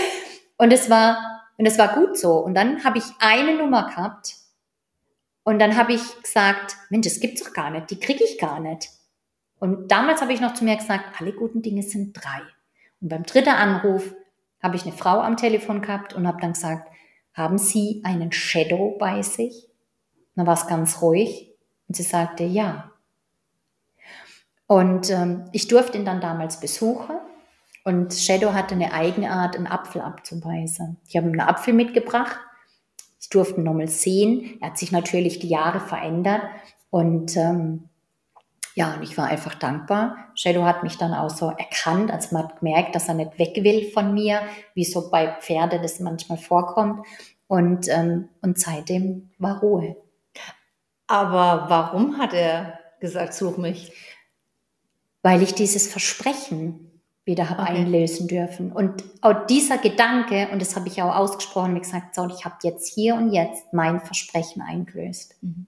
Und 0.56 0.72
es 0.72 0.88
war 0.88 1.29
und 1.60 1.66
das 1.66 1.76
war 1.76 1.94
gut 1.94 2.16
so. 2.16 2.38
Und 2.38 2.54
dann 2.54 2.84
habe 2.84 2.96
ich 2.96 3.04
eine 3.18 3.54
Nummer 3.54 3.86
gehabt 3.86 4.36
und 5.44 5.58
dann 5.58 5.76
habe 5.76 5.92
ich 5.92 6.22
gesagt, 6.22 6.74
Mensch, 6.88 7.06
das 7.06 7.20
gibt's 7.20 7.44
doch 7.44 7.52
gar 7.52 7.68
nicht, 7.68 7.90
die 7.90 8.00
kriege 8.00 8.24
ich 8.24 8.38
gar 8.38 8.60
nicht. 8.60 8.88
Und 9.58 9.92
damals 9.92 10.22
habe 10.22 10.32
ich 10.32 10.40
noch 10.40 10.54
zu 10.54 10.64
mir 10.64 10.76
gesagt, 10.76 11.20
alle 11.20 11.34
guten 11.34 11.60
Dinge 11.60 11.82
sind 11.82 12.14
drei. 12.14 12.40
Und 13.02 13.10
beim 13.10 13.24
dritten 13.24 13.50
Anruf 13.50 14.14
habe 14.62 14.76
ich 14.76 14.84
eine 14.84 14.92
Frau 14.92 15.20
am 15.20 15.36
Telefon 15.36 15.82
gehabt 15.82 16.14
und 16.14 16.26
habe 16.26 16.40
dann 16.40 16.54
gesagt, 16.54 16.90
haben 17.34 17.58
Sie 17.58 18.00
einen 18.04 18.32
Shadow 18.32 18.96
bei 18.98 19.20
sich? 19.20 19.66
dann 20.40 20.46
war 20.46 20.54
es 20.54 20.66
ganz 20.66 21.02
ruhig 21.02 21.52
und 21.86 21.96
sie 21.96 22.02
sagte, 22.02 22.44
ja. 22.44 22.92
Und 24.66 25.10
ähm, 25.10 25.44
ich 25.52 25.68
durfte 25.68 25.98
ihn 25.98 26.06
dann 26.06 26.22
damals 26.22 26.60
besuchen 26.60 27.16
und 27.84 28.12
Shadow 28.12 28.52
hatte 28.52 28.74
eine 28.74 28.92
eigene 28.92 29.30
Art, 29.30 29.56
einen 29.56 29.66
Apfel 29.66 30.02
abzubeißen. 30.02 30.98
Ich 31.08 31.16
habe 31.16 31.26
ihm 31.26 31.32
einen 31.32 31.48
Apfel 31.48 31.72
mitgebracht. 31.72 32.38
Ich 33.20 33.28
durfte 33.30 33.60
ihn 33.60 33.64
nochmal 33.64 33.88
sehen. 33.88 34.58
Er 34.60 34.68
hat 34.68 34.78
sich 34.78 34.92
natürlich 34.92 35.38
die 35.38 35.48
Jahre 35.48 35.80
verändert. 35.80 36.42
Und 36.90 37.36
ähm, 37.36 37.88
ja, 38.74 38.94
und 38.94 39.02
ich 39.02 39.16
war 39.16 39.26
einfach 39.26 39.54
dankbar. 39.54 40.16
Shadow 40.34 40.64
hat 40.64 40.82
mich 40.82 40.96
dann 40.98 41.14
auch 41.14 41.30
so 41.30 41.48
erkannt, 41.48 42.10
als 42.10 42.32
man 42.32 42.44
hat 42.44 42.60
gemerkt, 42.60 42.94
dass 42.94 43.08
er 43.08 43.14
nicht 43.14 43.38
weg 43.38 43.56
will 43.62 43.90
von 43.90 44.14
mir, 44.14 44.42
wie 44.74 44.84
so 44.84 45.10
bei 45.10 45.36
Pferden 45.40 45.82
das 45.82 46.00
manchmal 46.00 46.38
vorkommt. 46.38 47.06
Und, 47.46 47.88
ähm, 47.88 48.28
und 48.42 48.58
seitdem 48.58 49.30
war 49.38 49.60
Ruhe. 49.60 49.96
Aber 51.06 51.68
warum 51.68 52.18
hat 52.18 52.32
er 52.32 52.78
gesagt, 53.00 53.34
such 53.34 53.56
mich? 53.56 53.92
Weil 55.22 55.42
ich 55.42 55.54
dieses 55.54 55.88
Versprechen 55.88 56.89
wieder 57.30 57.48
habe 57.48 57.62
okay. 57.62 57.76
einlösen 57.76 58.26
dürfen. 58.28 58.72
Und 58.72 59.04
auch 59.22 59.46
dieser 59.46 59.78
Gedanke, 59.78 60.48
und 60.52 60.60
das 60.60 60.76
habe 60.76 60.88
ich 60.88 61.00
auch 61.00 61.14
ausgesprochen, 61.14 61.72
mir 61.72 61.80
gesagt, 61.80 62.14
so, 62.14 62.26
ich 62.26 62.44
habe 62.44 62.56
jetzt 62.62 62.92
hier 62.92 63.14
und 63.14 63.32
jetzt 63.32 63.72
mein 63.72 64.00
Versprechen 64.00 64.60
eingelöst. 64.60 65.36
Mhm. 65.40 65.66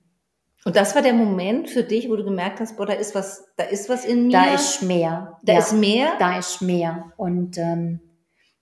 Und 0.65 0.77
das 0.77 0.95
war 0.95 1.03
der 1.03 1.15
Moment 1.15 1.71
für 1.71 1.83
dich, 1.83 2.09
wo 2.09 2.17
du 2.17 2.25
gemerkt 2.25 2.61
hast, 2.61 2.77
boah, 2.77 2.87
da 2.87 2.93
ist 2.93 3.15
was, 3.15 3.45
da 3.57 3.65
ist 3.65 3.89
was 3.89 4.05
in 4.05 4.27
mir. 4.27 4.33
Da 4.33 4.55
ist 4.55 4.83
mehr. 4.83 5.39
Da 5.43 5.55
ja, 5.55 5.59
ist 5.59 5.73
mehr. 5.73 6.13
Da 6.19 6.39
ist 6.39 6.63
mehr. 6.63 7.13
Und 7.17 7.59
ähm, 7.59 8.01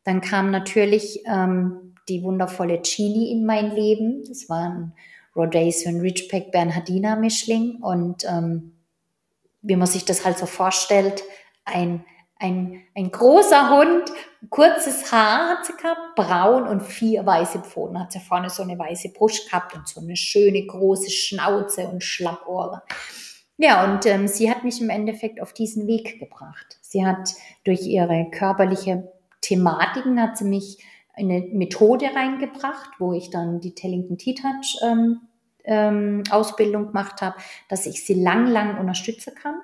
dann 0.04 0.20
kam 0.20 0.50
natürlich 0.50 1.22
ähm, 1.26 1.94
die 2.08 2.22
wundervolle 2.22 2.80
Chili 2.82 3.30
in 3.30 3.44
mein 3.44 3.70
Leben. 3.70 4.24
Das 4.26 4.48
war 4.48 4.70
ein 4.70 4.92
Rhodesian 5.36 6.00
Ridgeback 6.00 6.52
Bernhardiner 6.52 7.16
Mischling. 7.16 7.82
Und 7.82 8.24
ähm, 8.24 8.72
wie 9.62 9.76
man 9.76 9.86
sich 9.86 10.06
das 10.06 10.24
halt 10.24 10.38
so 10.38 10.46
vorstellt, 10.46 11.22
ein 11.64 12.04
ein, 12.40 12.82
ein 12.96 13.10
großer 13.10 13.70
Hund, 13.70 14.10
kurzes 14.48 15.12
Haar 15.12 15.50
hat 15.50 15.66
sie 15.66 15.74
gehabt, 15.74 16.16
braun 16.16 16.66
und 16.66 16.82
vier 16.82 17.24
weiße 17.24 17.60
Pfoten. 17.60 18.00
Hat 18.00 18.12
sie 18.12 18.18
vorne 18.18 18.48
so 18.48 18.62
eine 18.62 18.78
weiße 18.78 19.10
Brust 19.12 19.50
gehabt 19.50 19.74
und 19.76 19.86
so 19.86 20.00
eine 20.00 20.16
schöne 20.16 20.66
große 20.66 21.10
Schnauze 21.10 21.86
und 21.88 22.02
Schlappohren. 22.02 22.80
Ja, 23.58 23.84
und 23.84 24.06
ähm, 24.06 24.26
sie 24.26 24.50
hat 24.50 24.64
mich 24.64 24.80
im 24.80 24.88
Endeffekt 24.88 25.42
auf 25.42 25.52
diesen 25.52 25.86
Weg 25.86 26.18
gebracht. 26.18 26.78
Sie 26.80 27.04
hat 27.04 27.34
durch 27.64 27.82
ihre 27.82 28.30
körperliche 28.30 29.12
Thematiken 29.42 30.20
hat 30.20 30.38
sie 30.38 30.44
mich 30.44 30.82
in 31.16 31.30
eine 31.30 31.46
Methode 31.52 32.06
reingebracht, 32.14 32.90
wo 32.98 33.12
ich 33.12 33.28
dann 33.28 33.60
die 33.60 33.74
Tellington 33.74 34.16
T-Touch 34.16 34.78
ähm, 34.82 35.20
ähm, 35.64 36.22
Ausbildung 36.30 36.88
gemacht 36.88 37.20
habe, 37.20 37.36
dass 37.68 37.84
ich 37.84 38.06
sie 38.06 38.14
lang, 38.14 38.46
lang 38.46 38.78
unterstützen 38.78 39.34
kann. 39.34 39.60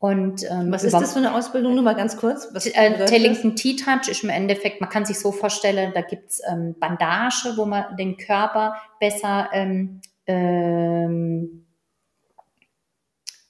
Und, 0.00 0.44
ähm, 0.48 0.70
Was 0.70 0.84
ist 0.84 0.92
das 0.92 1.12
für 1.12 1.18
eine 1.18 1.34
Ausbildung? 1.34 1.74
Nur 1.74 1.82
mal 1.82 1.96
ganz 1.96 2.16
kurz. 2.16 2.48
Was 2.52 2.66
äh, 2.66 3.04
Tellington 3.06 3.56
T-Touch 3.56 4.08
ist 4.08 4.22
im 4.22 4.30
Endeffekt, 4.30 4.80
man 4.80 4.88
kann 4.88 5.04
sich 5.04 5.18
so 5.18 5.32
vorstellen, 5.32 5.92
da 5.92 6.02
gibt's 6.02 6.40
ähm, 6.48 6.76
Bandage, 6.78 7.54
wo 7.56 7.64
man 7.64 7.96
den 7.96 8.16
Körper 8.16 8.76
besser 9.00 9.48
ähm, 9.52 10.00
ähm, 10.26 11.66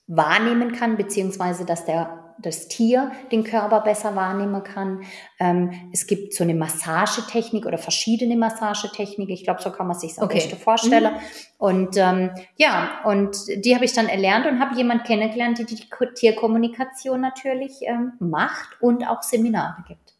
wahrnehmen 0.06 0.72
kann, 0.72 0.96
beziehungsweise 0.96 1.66
dass 1.66 1.84
der 1.84 2.27
das 2.40 2.68
Tier 2.68 3.11
den 3.33 3.44
Körper 3.44 3.81
besser 3.81 4.14
wahrnehmen 4.14 4.62
kann. 4.62 5.03
Ähm, 5.38 5.90
es 5.92 6.07
gibt 6.07 6.35
so 6.35 6.44
eine 6.44 6.55
Massagetechnik 6.55 7.66
oder 7.66 7.79
verschiedene 7.79 8.37
Massagetechniken. 8.37 9.35
Ich 9.35 9.44
glaube, 9.44 9.62
so 9.62 9.70
kann 9.70 9.87
man 9.87 9.98
sich 9.98 10.14
das 10.14 10.24
okay. 10.24 10.40
vorstellen. 10.57 11.14
Mhm. 11.14 11.18
Und 11.59 11.96
ähm, 11.96 12.31
ja, 12.57 13.01
und 13.05 13.37
die 13.64 13.74
habe 13.74 13.85
ich 13.85 13.92
dann 13.92 14.09
erlernt 14.09 14.46
und 14.46 14.61
habe 14.61 14.77
jemand 14.77 15.05
kennengelernt, 15.05 15.59
die 15.59 15.64
die 15.64 15.83
Tierkommunikation 16.14 17.20
natürlich 17.20 17.83
ähm, 17.83 18.12
macht 18.20 18.81
und 18.81 19.07
auch 19.07 19.22
Seminare 19.22 19.85
gibt. 19.87 20.14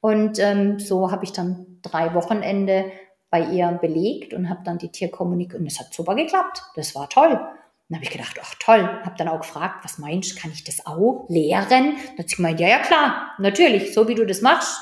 Und 0.00 0.38
ähm, 0.38 0.78
so 0.78 1.10
habe 1.10 1.24
ich 1.24 1.32
dann 1.32 1.78
drei 1.82 2.14
Wochenende 2.14 2.90
bei 3.30 3.42
ihr 3.42 3.68
belegt 3.80 4.34
und 4.34 4.48
habe 4.48 4.60
dann 4.64 4.78
die 4.78 4.90
Tierkommunikation, 4.90 5.62
und 5.62 5.66
es 5.68 5.78
hat 5.78 5.94
super 5.94 6.14
geklappt. 6.14 6.62
Das 6.74 6.94
war 6.94 7.08
toll. 7.08 7.40
Dann 7.90 7.96
habe 7.96 8.04
ich 8.04 8.10
gedacht, 8.10 8.38
ach 8.40 8.54
toll, 8.60 8.88
habe 9.02 9.16
dann 9.18 9.26
auch 9.26 9.40
gefragt, 9.40 9.82
was 9.82 9.98
meinst 9.98 10.30
du, 10.30 10.40
kann 10.40 10.52
ich 10.52 10.62
das 10.62 10.86
auch 10.86 11.26
lehren? 11.28 11.68
Dann 11.68 12.18
hat 12.18 12.28
sie 12.28 12.36
gemeint, 12.36 12.60
ja, 12.60 12.68
ja 12.68 12.78
klar, 12.78 13.32
natürlich, 13.38 13.92
so 13.92 14.06
wie 14.06 14.14
du 14.14 14.24
das 14.24 14.42
machst. 14.42 14.80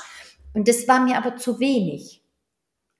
Und 0.53 0.67
das 0.67 0.87
war 0.87 1.03
mir 1.03 1.17
aber 1.17 1.35
zu 1.35 1.59
wenig. 1.59 2.23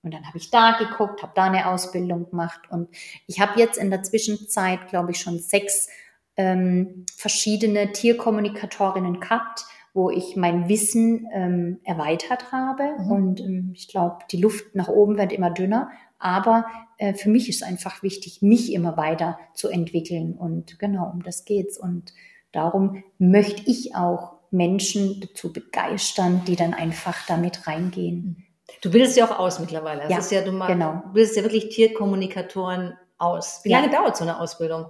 Und 0.01 0.13
dann 0.13 0.25
habe 0.25 0.39
ich 0.39 0.49
da 0.49 0.79
geguckt, 0.79 1.21
habe 1.21 1.33
da 1.35 1.43
eine 1.43 1.67
Ausbildung 1.67 2.29
gemacht 2.29 2.61
und 2.71 2.89
ich 3.27 3.39
habe 3.39 3.59
jetzt 3.59 3.77
in 3.77 3.91
der 3.91 4.01
Zwischenzeit, 4.01 4.87
glaube 4.87 5.11
ich, 5.11 5.19
schon 5.19 5.39
sechs 5.39 5.89
ähm, 6.37 7.05
verschiedene 7.15 7.91
Tierkommunikatorinnen 7.91 9.19
gehabt, 9.19 9.65
wo 9.93 10.09
ich 10.09 10.35
mein 10.37 10.69
Wissen 10.69 11.27
ähm, 11.33 11.81
erweitert 11.83 12.51
habe. 12.51 12.95
Mhm. 12.97 13.11
Und 13.11 13.39
ähm, 13.41 13.71
ich 13.75 13.89
glaube, 13.89 14.19
die 14.31 14.41
Luft 14.41 14.73
nach 14.73 14.87
oben 14.87 15.17
wird 15.17 15.33
immer 15.33 15.51
dünner. 15.51 15.91
Aber 16.19 16.65
äh, 16.97 17.13
für 17.13 17.29
mich 17.29 17.49
ist 17.49 17.63
einfach 17.63 18.03
wichtig, 18.03 18.41
mich 18.41 18.73
immer 18.73 18.97
weiter 18.97 19.39
zu 19.53 19.69
entwickeln. 19.69 20.33
Und 20.33 20.77
genau, 20.77 21.09
um 21.09 21.23
das 21.23 21.45
geht's. 21.45 21.77
Und 21.77 22.13
darum 22.51 23.03
möchte 23.17 23.63
ich 23.65 23.95
auch 23.95 24.39
Menschen 24.51 25.21
dazu 25.21 25.53
begeistern, 25.53 26.43
die 26.45 26.55
dann 26.55 26.73
einfach 26.73 27.25
damit 27.27 27.67
reingehen. 27.67 28.15
Mhm. 28.15 28.43
Du 28.81 28.91
bildest 28.91 29.17
ja 29.17 29.25
auch 29.25 29.39
aus 29.39 29.59
mittlerweile. 29.59 30.01
Das 30.01 30.11
ja, 30.11 30.17
ist 30.19 30.31
ja, 30.31 30.41
du 30.41 30.51
mal, 30.51 30.67
genau. 30.67 31.01
bildest 31.13 31.35
ja 31.35 31.43
wirklich 31.43 31.69
Tierkommunikatoren 31.69 32.93
aus. 33.17 33.61
Wie 33.63 33.69
lange 33.69 33.89
dauert 33.89 34.15
so 34.15 34.23
eine 34.23 34.39
Ausbildung? 34.39 34.85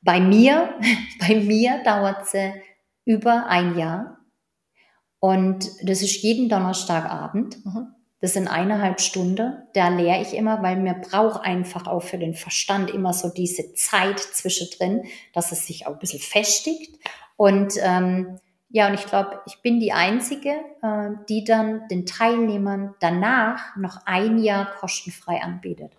Bei 0.00 0.20
mir, 0.20 0.74
bei 1.20 1.36
mir 1.36 1.82
dauert 1.84 2.28
sie 2.28 2.52
über 3.04 3.46
ein 3.46 3.78
Jahr. 3.78 4.18
Und 5.20 5.68
das 5.82 6.02
ist 6.02 6.22
jeden 6.22 6.48
Donnerstagabend. 6.48 7.64
Mhm. 7.64 7.94
Das 8.20 8.32
sind 8.32 8.48
eineinhalb 8.48 9.00
Stunden. 9.00 9.62
Da 9.74 9.88
lehre 9.88 10.20
ich 10.20 10.34
immer, 10.34 10.62
weil 10.62 10.76
mir 10.76 10.94
braucht 10.94 11.44
einfach 11.44 11.86
auch 11.86 12.02
für 12.02 12.18
den 12.18 12.34
Verstand 12.34 12.90
immer 12.90 13.12
so 13.12 13.28
diese 13.28 13.74
Zeit 13.74 14.18
zwischendrin, 14.18 15.04
dass 15.32 15.52
es 15.52 15.66
sich 15.66 15.86
auch 15.86 15.92
ein 15.92 15.98
bisschen 16.00 16.20
festigt. 16.20 16.98
Und 17.36 17.74
ähm, 17.80 18.38
ja, 18.70 18.88
und 18.88 18.94
ich 18.94 19.06
glaube, 19.06 19.40
ich 19.46 19.62
bin 19.62 19.78
die 19.78 19.92
Einzige, 19.92 20.50
äh, 20.82 21.10
die 21.28 21.44
dann 21.44 21.86
den 21.88 22.06
Teilnehmern 22.06 22.94
danach 23.00 23.76
noch 23.76 24.00
ein 24.04 24.38
Jahr 24.38 24.66
kostenfrei 24.72 25.40
anbietet. 25.40 25.92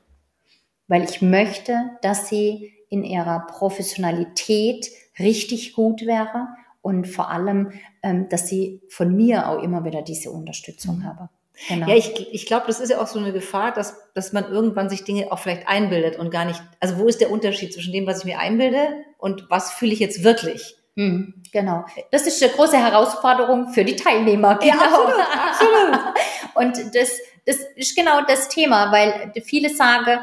Weil 0.88 1.04
ich 1.04 1.22
möchte, 1.22 1.92
dass 2.02 2.28
sie 2.28 2.74
in 2.90 3.04
ihrer 3.04 3.48
Professionalität 3.48 4.90
richtig 5.18 5.74
gut 5.74 6.02
wäre 6.02 6.48
und 6.82 7.08
vor 7.08 7.30
allem, 7.30 7.72
ähm, 8.04 8.28
dass 8.30 8.48
sie 8.48 8.82
von 8.90 9.16
mir 9.16 9.48
auch 9.48 9.64
immer 9.64 9.86
wieder 9.86 10.02
diese 10.02 10.32
Unterstützung 10.32 11.00
mhm. 11.00 11.06
habe. 11.06 11.30
Genau. 11.68 11.88
Ja, 11.88 11.96
ich, 11.96 12.34
ich 12.34 12.46
glaube, 12.46 12.68
das 12.68 12.80
ist 12.80 12.90
ja 12.90 13.02
auch 13.02 13.08
so 13.08 13.20
eine 13.20 13.34
Gefahr, 13.34 13.74
dass, 13.74 13.98
dass 14.14 14.32
man 14.32 14.50
irgendwann 14.52 14.90
sich 14.90 15.04
Dinge 15.04 15.32
auch 15.32 15.40
vielleicht 15.40 15.68
einbildet 15.68 16.18
und 16.18 16.32
gar 16.32 16.46
nicht, 16.46 16.62
also 16.80 16.98
wo 16.98 17.08
ist 17.08 17.20
der 17.20 17.32
Unterschied 17.32 17.74
zwischen 17.74 17.92
dem, 17.92 18.08
was 18.08 18.20
ich 18.20 18.26
mir 18.26 18.40
einbilde 18.40 19.04
und 19.18 19.50
was 19.50 19.72
fühle 19.74 19.92
ich 19.92 20.00
jetzt 20.00 20.24
wirklich? 20.24 20.76
Hm, 20.96 21.44
genau. 21.52 21.86
Das 22.12 22.28
ist 22.28 22.42
eine 22.42 22.52
große 22.52 22.78
Herausforderung 22.78 23.70
für 23.70 23.84
die 23.84 23.96
Teilnehmer. 23.96 24.56
Genau. 24.56 24.74
Ja, 24.74 24.82
absolut, 24.82 25.96
absolut. 25.96 26.16
und 26.56 26.96
das, 26.96 27.12
das 27.46 27.58
ist 27.76 27.96
genau 27.96 28.22
das 28.22 28.50
Thema, 28.50 28.92
weil 28.92 29.32
viele 29.44 29.70
sagen, 29.70 30.20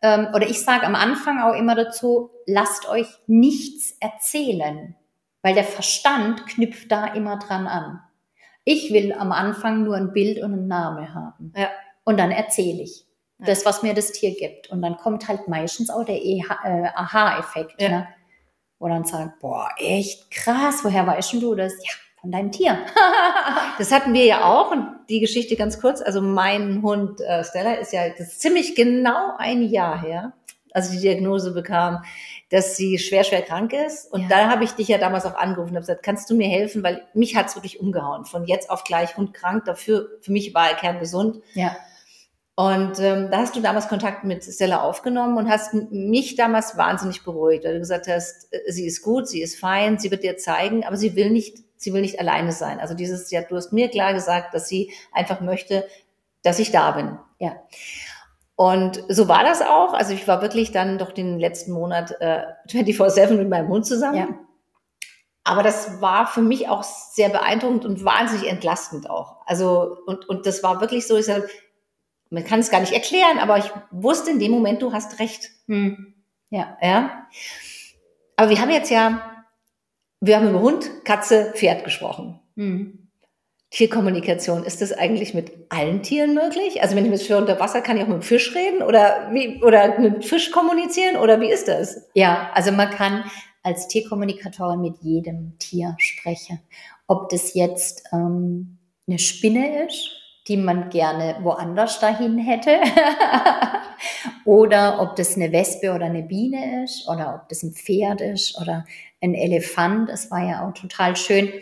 ähm, 0.00 0.28
oder 0.34 0.48
ich 0.48 0.62
sage 0.62 0.86
am 0.86 0.94
Anfang 0.94 1.40
auch 1.40 1.54
immer 1.54 1.74
dazu, 1.74 2.30
lasst 2.46 2.88
euch 2.88 3.06
nichts 3.26 3.96
erzählen, 4.00 4.94
weil 5.42 5.54
der 5.54 5.64
Verstand 5.64 6.46
knüpft 6.46 6.90
da 6.90 7.06
immer 7.06 7.38
dran 7.38 7.66
an. 7.66 8.00
Ich 8.68 8.92
will 8.92 9.12
am 9.12 9.32
Anfang 9.32 9.84
nur 9.84 9.96
ein 9.96 10.12
Bild 10.12 10.42
und 10.42 10.52
einen 10.52 10.68
Namen 10.68 11.14
haben. 11.14 11.52
Ja. 11.56 11.68
Und 12.04 12.18
dann 12.18 12.30
erzähle 12.30 12.82
ich 12.82 13.06
das, 13.38 13.64
was 13.64 13.82
mir 13.82 13.94
das 13.94 14.12
Tier 14.12 14.34
gibt. 14.34 14.68
Und 14.70 14.82
dann 14.82 14.96
kommt 14.96 15.28
halt 15.28 15.48
meistens 15.48 15.90
auch 15.90 16.04
der 16.04 16.22
e 16.22 16.42
äh, 16.64 16.88
Aha-Effekt. 16.94 17.80
Ja. 17.80 17.88
Ne? 17.88 18.08
wo 18.78 18.88
dann 18.88 19.04
sagt, 19.04 19.40
boah, 19.40 19.68
echt 19.76 20.30
krass, 20.30 20.84
woher 20.84 21.06
weißt 21.06 21.34
du 21.34 21.54
das? 21.54 21.72
Ja, 21.72 21.92
von 22.20 22.30
deinem 22.30 22.52
Tier. 22.52 22.78
das 23.78 23.92
hatten 23.92 24.14
wir 24.14 24.24
ja 24.24 24.44
auch 24.44 24.70
und 24.70 24.88
die 25.08 25.20
Geschichte 25.20 25.56
ganz 25.56 25.80
kurz. 25.80 26.00
Also 26.00 26.20
mein 26.20 26.82
Hund 26.82 27.20
äh, 27.20 27.44
Stella 27.44 27.74
ist 27.74 27.92
ja 27.92 28.04
ist 28.04 28.40
ziemlich 28.40 28.74
genau 28.74 29.36
ein 29.38 29.62
Jahr 29.62 30.00
her, 30.00 30.32
als 30.72 30.88
ich 30.88 30.96
die 30.96 31.08
Diagnose 31.08 31.52
bekam, 31.52 32.02
dass 32.50 32.76
sie 32.76 32.98
schwer, 32.98 33.24
schwer 33.24 33.42
krank 33.42 33.72
ist. 33.72 34.10
Und 34.10 34.22
ja. 34.22 34.28
da 34.28 34.50
habe 34.50 34.64
ich 34.64 34.72
dich 34.72 34.88
ja 34.88 34.98
damals 34.98 35.26
auch 35.26 35.36
angerufen 35.36 35.74
und 35.74 35.80
gesagt, 35.80 36.02
kannst 36.02 36.30
du 36.30 36.34
mir 36.34 36.48
helfen? 36.48 36.82
Weil 36.82 37.06
mich 37.12 37.36
hat's 37.36 37.56
wirklich 37.56 37.80
umgehauen. 37.80 38.24
Von 38.24 38.46
jetzt 38.46 38.70
auf 38.70 38.84
gleich 38.84 39.16
Hund 39.16 39.34
krank. 39.34 39.64
Dafür, 39.66 40.08
für 40.20 40.32
mich 40.32 40.54
war 40.54 40.70
er 40.70 40.76
kerngesund. 40.76 41.42
Ja. 41.54 41.76
Und 42.58 42.98
ähm, 42.98 43.30
da 43.30 43.38
hast 43.38 43.54
du 43.54 43.60
damals 43.60 43.86
Kontakt 43.86 44.24
mit 44.24 44.42
Stella 44.42 44.82
aufgenommen 44.82 45.36
und 45.36 45.48
hast 45.48 45.74
mich 45.92 46.34
damals 46.34 46.76
wahnsinnig 46.76 47.22
beruhigt, 47.22 47.64
weil 47.64 47.74
du 47.74 47.78
gesagt 47.78 48.08
hast, 48.08 48.52
äh, 48.52 48.72
sie 48.72 48.84
ist 48.84 49.02
gut, 49.02 49.28
sie 49.28 49.42
ist 49.42 49.60
fein, 49.60 49.98
sie 50.00 50.10
wird 50.10 50.24
dir 50.24 50.36
zeigen, 50.38 50.84
aber 50.84 50.96
sie 50.96 51.14
will 51.14 51.30
nicht, 51.30 51.58
sie 51.76 51.92
will 51.92 52.00
nicht 52.00 52.18
alleine 52.18 52.50
sein. 52.50 52.80
Also 52.80 52.94
dieses, 52.94 53.30
ja, 53.30 53.42
du 53.42 53.54
hast 53.54 53.72
mir 53.72 53.88
klar 53.90 54.12
gesagt, 54.12 54.54
dass 54.54 54.68
sie 54.68 54.92
einfach 55.12 55.40
möchte, 55.40 55.86
dass 56.42 56.58
ich 56.58 56.72
da 56.72 56.90
bin. 56.90 57.18
Ja. 57.38 57.62
Und 58.58 59.04
so 59.08 59.28
war 59.28 59.44
das 59.44 59.62
auch. 59.62 59.94
Also 59.94 60.12
ich 60.12 60.26
war 60.26 60.42
wirklich 60.42 60.72
dann 60.72 60.98
doch 60.98 61.12
den 61.12 61.38
letzten 61.38 61.70
Monat 61.70 62.16
äh, 62.18 62.42
24-7 62.68 63.34
mit 63.34 63.48
meinem 63.48 63.68
Hund 63.68 63.86
zusammen. 63.86 64.16
Ja. 64.16 64.28
Aber 65.44 65.62
das 65.62 66.00
war 66.00 66.26
für 66.26 66.42
mich 66.42 66.68
auch 66.68 66.82
sehr 66.82 67.28
beeindruckend 67.28 67.84
und 67.84 68.04
wahnsinnig 68.04 68.50
entlastend 68.50 69.08
auch. 69.08 69.46
Also, 69.46 69.98
und, 70.06 70.28
und 70.28 70.44
das 70.44 70.64
war 70.64 70.80
wirklich 70.80 71.06
so, 71.06 71.16
ich 71.16 71.26
sage, 71.26 71.48
man 72.30 72.42
kann 72.42 72.58
es 72.58 72.72
gar 72.72 72.80
nicht 72.80 72.92
erklären, 72.92 73.38
aber 73.38 73.58
ich 73.58 73.70
wusste 73.92 74.32
in 74.32 74.40
dem 74.40 74.50
Moment, 74.50 74.82
du 74.82 74.92
hast 74.92 75.20
recht. 75.20 75.50
Hm. 75.68 76.14
Ja. 76.50 76.76
Ja. 76.82 77.28
Aber 78.34 78.50
wir 78.50 78.60
haben 78.60 78.70
jetzt 78.70 78.90
ja, 78.90 79.44
wir 80.20 80.34
haben 80.34 80.48
über 80.48 80.60
Hund, 80.60 81.04
Katze, 81.04 81.52
Pferd 81.54 81.84
gesprochen. 81.84 82.40
Hm. 82.56 83.07
Tierkommunikation, 83.70 84.64
ist 84.64 84.80
das 84.80 84.92
eigentlich 84.92 85.34
mit 85.34 85.52
allen 85.68 86.02
Tieren 86.02 86.34
möglich? 86.34 86.82
Also 86.82 86.96
wenn 86.96 87.04
ich 87.04 87.10
mit 87.10 87.20
Fisch 87.20 87.36
unter 87.36 87.60
Wasser, 87.60 87.82
kann 87.82 87.96
ich 87.96 88.02
auch 88.02 88.08
mit 88.08 88.16
dem 88.16 88.22
Fisch 88.22 88.54
reden 88.54 88.82
oder 88.82 89.28
wie, 89.32 89.62
oder 89.62 89.98
mit 89.98 90.24
Fisch 90.24 90.50
kommunizieren 90.50 91.16
oder 91.16 91.40
wie 91.40 91.50
ist 91.50 91.68
das? 91.68 92.08
Ja, 92.14 92.50
also 92.54 92.72
man 92.72 92.90
kann 92.90 93.24
als 93.62 93.88
Tierkommunikatorin 93.88 94.80
mit 94.80 94.96
jedem 95.02 95.58
Tier 95.58 95.94
sprechen. 95.98 96.60
Ob 97.06 97.28
das 97.28 97.54
jetzt 97.54 98.04
ähm, 98.12 98.78
eine 99.06 99.18
Spinne 99.18 99.84
ist 99.86 100.18
die 100.48 100.56
man 100.56 100.88
gerne 100.88 101.36
woanders 101.42 102.00
dahin 102.00 102.38
hätte. 102.38 102.80
oder 104.44 105.00
ob 105.00 105.14
das 105.16 105.36
eine 105.36 105.52
Wespe 105.52 105.92
oder 105.92 106.06
eine 106.06 106.22
Biene 106.22 106.84
ist 106.84 107.06
oder 107.08 107.34
ob 107.34 107.48
das 107.48 107.62
ein 107.62 107.72
Pferd 107.72 108.20
ist 108.22 108.58
oder 108.60 108.86
ein 109.20 109.34
Elefant. 109.34 110.08
Es 110.08 110.30
war 110.30 110.42
ja 110.48 110.66
auch 110.66 110.72
total 110.72 111.16
schön, 111.16 111.52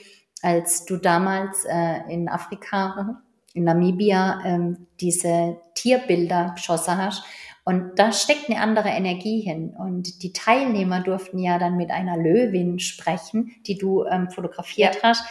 als 0.46 0.84
du 0.84 0.96
damals 0.96 1.64
äh, 1.64 2.02
in 2.08 2.28
Afrika, 2.28 3.20
in 3.52 3.64
Namibia, 3.64 4.40
ähm, 4.44 4.86
diese 5.00 5.56
Tierbilder 5.74 6.52
geschossen 6.54 6.98
hast. 6.98 7.24
Und 7.64 7.98
da 7.98 8.12
steckt 8.12 8.48
eine 8.48 8.60
andere 8.60 8.90
Energie 8.90 9.40
hin. 9.40 9.74
Und 9.76 10.22
die 10.22 10.32
Teilnehmer 10.32 11.00
durften 11.00 11.40
ja 11.40 11.58
dann 11.58 11.76
mit 11.76 11.90
einer 11.90 12.16
Löwin 12.16 12.78
sprechen, 12.78 13.56
die 13.66 13.76
du 13.76 14.04
ähm, 14.04 14.30
fotografiert 14.30 15.02
hast. 15.02 15.24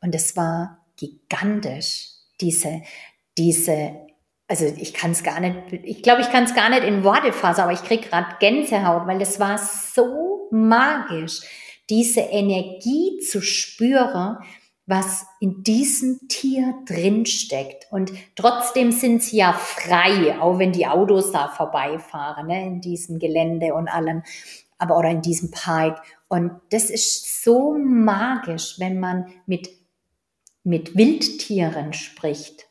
Und 0.00 0.14
es 0.14 0.38
war 0.38 0.78
gigantisch 0.96 2.06
diese, 2.40 2.80
diese, 3.36 3.92
also 4.48 4.64
ich 4.64 4.94
kann 4.94 5.10
es 5.10 5.22
gar 5.22 5.38
nicht, 5.40 5.54
ich 5.70 6.02
glaube, 6.02 6.22
ich 6.22 6.30
kann 6.30 6.44
es 6.44 6.54
gar 6.54 6.70
nicht 6.70 6.84
in 6.84 7.04
Worte 7.04 7.34
fassen, 7.34 7.60
aber 7.60 7.72
ich 7.72 7.84
kriege 7.84 8.08
gerade 8.08 8.36
Gänsehaut, 8.40 9.06
weil 9.06 9.20
es 9.20 9.38
war 9.38 9.58
so 9.58 10.48
magisch, 10.50 11.42
diese 11.90 12.20
Energie 12.20 13.18
zu 13.18 13.42
spüren, 13.42 14.38
was 14.86 15.26
in 15.40 15.62
diesem 15.62 16.28
Tier 16.28 16.74
drinsteckt. 16.86 17.86
Und 17.90 18.12
trotzdem 18.34 18.92
sind 18.92 19.22
sie 19.22 19.38
ja 19.38 19.52
frei, 19.52 20.38
auch 20.40 20.58
wenn 20.58 20.72
die 20.72 20.86
Autos 20.86 21.32
da 21.32 21.48
vorbeifahren, 21.48 22.48
ne, 22.48 22.66
in 22.66 22.80
diesem 22.80 23.18
Gelände 23.18 23.74
und 23.74 23.88
allem, 23.88 24.22
aber 24.78 24.98
oder 24.98 25.10
in 25.10 25.22
diesem 25.22 25.50
Park. 25.50 26.02
Und 26.28 26.52
das 26.70 26.90
ist 26.90 27.44
so 27.44 27.76
magisch, 27.78 28.76
wenn 28.78 28.98
man 28.98 29.26
mit 29.46 29.70
mit 30.64 30.96
Wildtieren 30.96 31.92
spricht. 31.92 32.68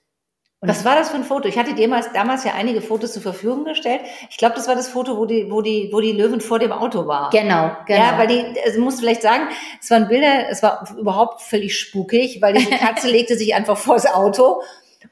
Und 0.62 0.70
was 0.70 0.86
war 0.86 0.96
das 0.96 1.10
für 1.10 1.16
ein 1.16 1.24
Foto? 1.24 1.48
Ich 1.48 1.58
hatte 1.58 1.74
dir 1.74 1.90
damals 2.14 2.44
ja 2.44 2.54
einige 2.54 2.82
Fotos 2.82 3.14
zur 3.14 3.24
Verfügung 3.24 3.66
gestellt. 3.66 4.02
Ich 4.30 4.38
glaube, 4.38 4.54
das 4.54 4.68
war 4.68 4.76
das 4.76 4.90
Foto, 4.90 5.18
wo 5.18 5.26
die, 5.26 5.50
wo 5.50 5.62
die, 5.62 5.90
wo 5.92 6.02
die 6.02 6.12
Löwen 6.12 6.40
vor 6.40 6.60
dem 6.60 6.72
Auto 6.72 7.08
war. 7.08 7.32
Genau, 7.32 7.72
genau. 7.88 8.00
Ja, 8.00 8.16
weil 8.20 8.28
die, 8.28 8.46
also 8.64 8.80
musst 8.80 9.00
du 9.00 9.02
vielleicht 9.02 9.24
sagen, 9.24 9.46
es 9.82 9.90
waren 9.90 10.08
Bilder, 10.08 10.50
es 10.52 10.62
war 10.62 10.88
überhaupt 11.00 11.42
völlig 11.42 11.80
spukig, 11.80 12.44
weil 12.44 12.54
die 12.54 12.66
Katze 12.66 13.08
legte 13.10 13.38
sich 13.38 13.56
einfach 13.56 13.76
vors 13.76 14.06
Auto 14.06 14.62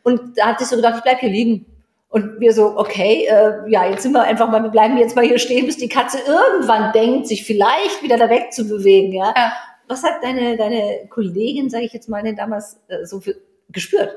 und 0.03 0.37
da 0.37 0.49
hat 0.49 0.59
sich 0.59 0.67
so 0.67 0.75
gedacht, 0.75 0.97
ich 0.97 1.03
bleib 1.03 1.19
hier 1.19 1.29
liegen. 1.29 1.65
Und 2.09 2.39
wir 2.39 2.53
so, 2.53 2.77
okay, 2.77 3.25
äh, 3.27 3.69
ja, 3.71 3.87
jetzt 3.87 4.03
sind 4.03 4.13
wir 4.13 4.21
einfach 4.21 4.49
mal, 4.49 4.61
wir 4.61 4.69
bleiben 4.69 4.97
jetzt 4.97 5.15
mal 5.15 5.25
hier 5.25 5.39
stehen, 5.39 5.65
bis 5.65 5.77
die 5.77 5.89
Katze 5.89 6.19
irgendwann 6.27 6.91
denkt, 6.91 7.27
sich 7.27 7.43
vielleicht 7.45 8.03
wieder 8.03 8.17
da 8.17 8.29
weg 8.29 8.51
zu 8.51 8.67
bewegen, 8.67 9.13
ja. 9.13 9.33
ja 9.35 9.53
was 9.87 10.03
hat 10.03 10.23
deine, 10.23 10.55
deine 10.55 11.07
Kollegin, 11.09 11.69
sage 11.69 11.85
ich 11.85 11.93
jetzt 11.93 12.07
mal, 12.07 12.21
denn 12.21 12.35
damals 12.35 12.79
äh, 12.87 13.05
so 13.05 13.19
für, 13.19 13.35
gespürt? 13.69 14.15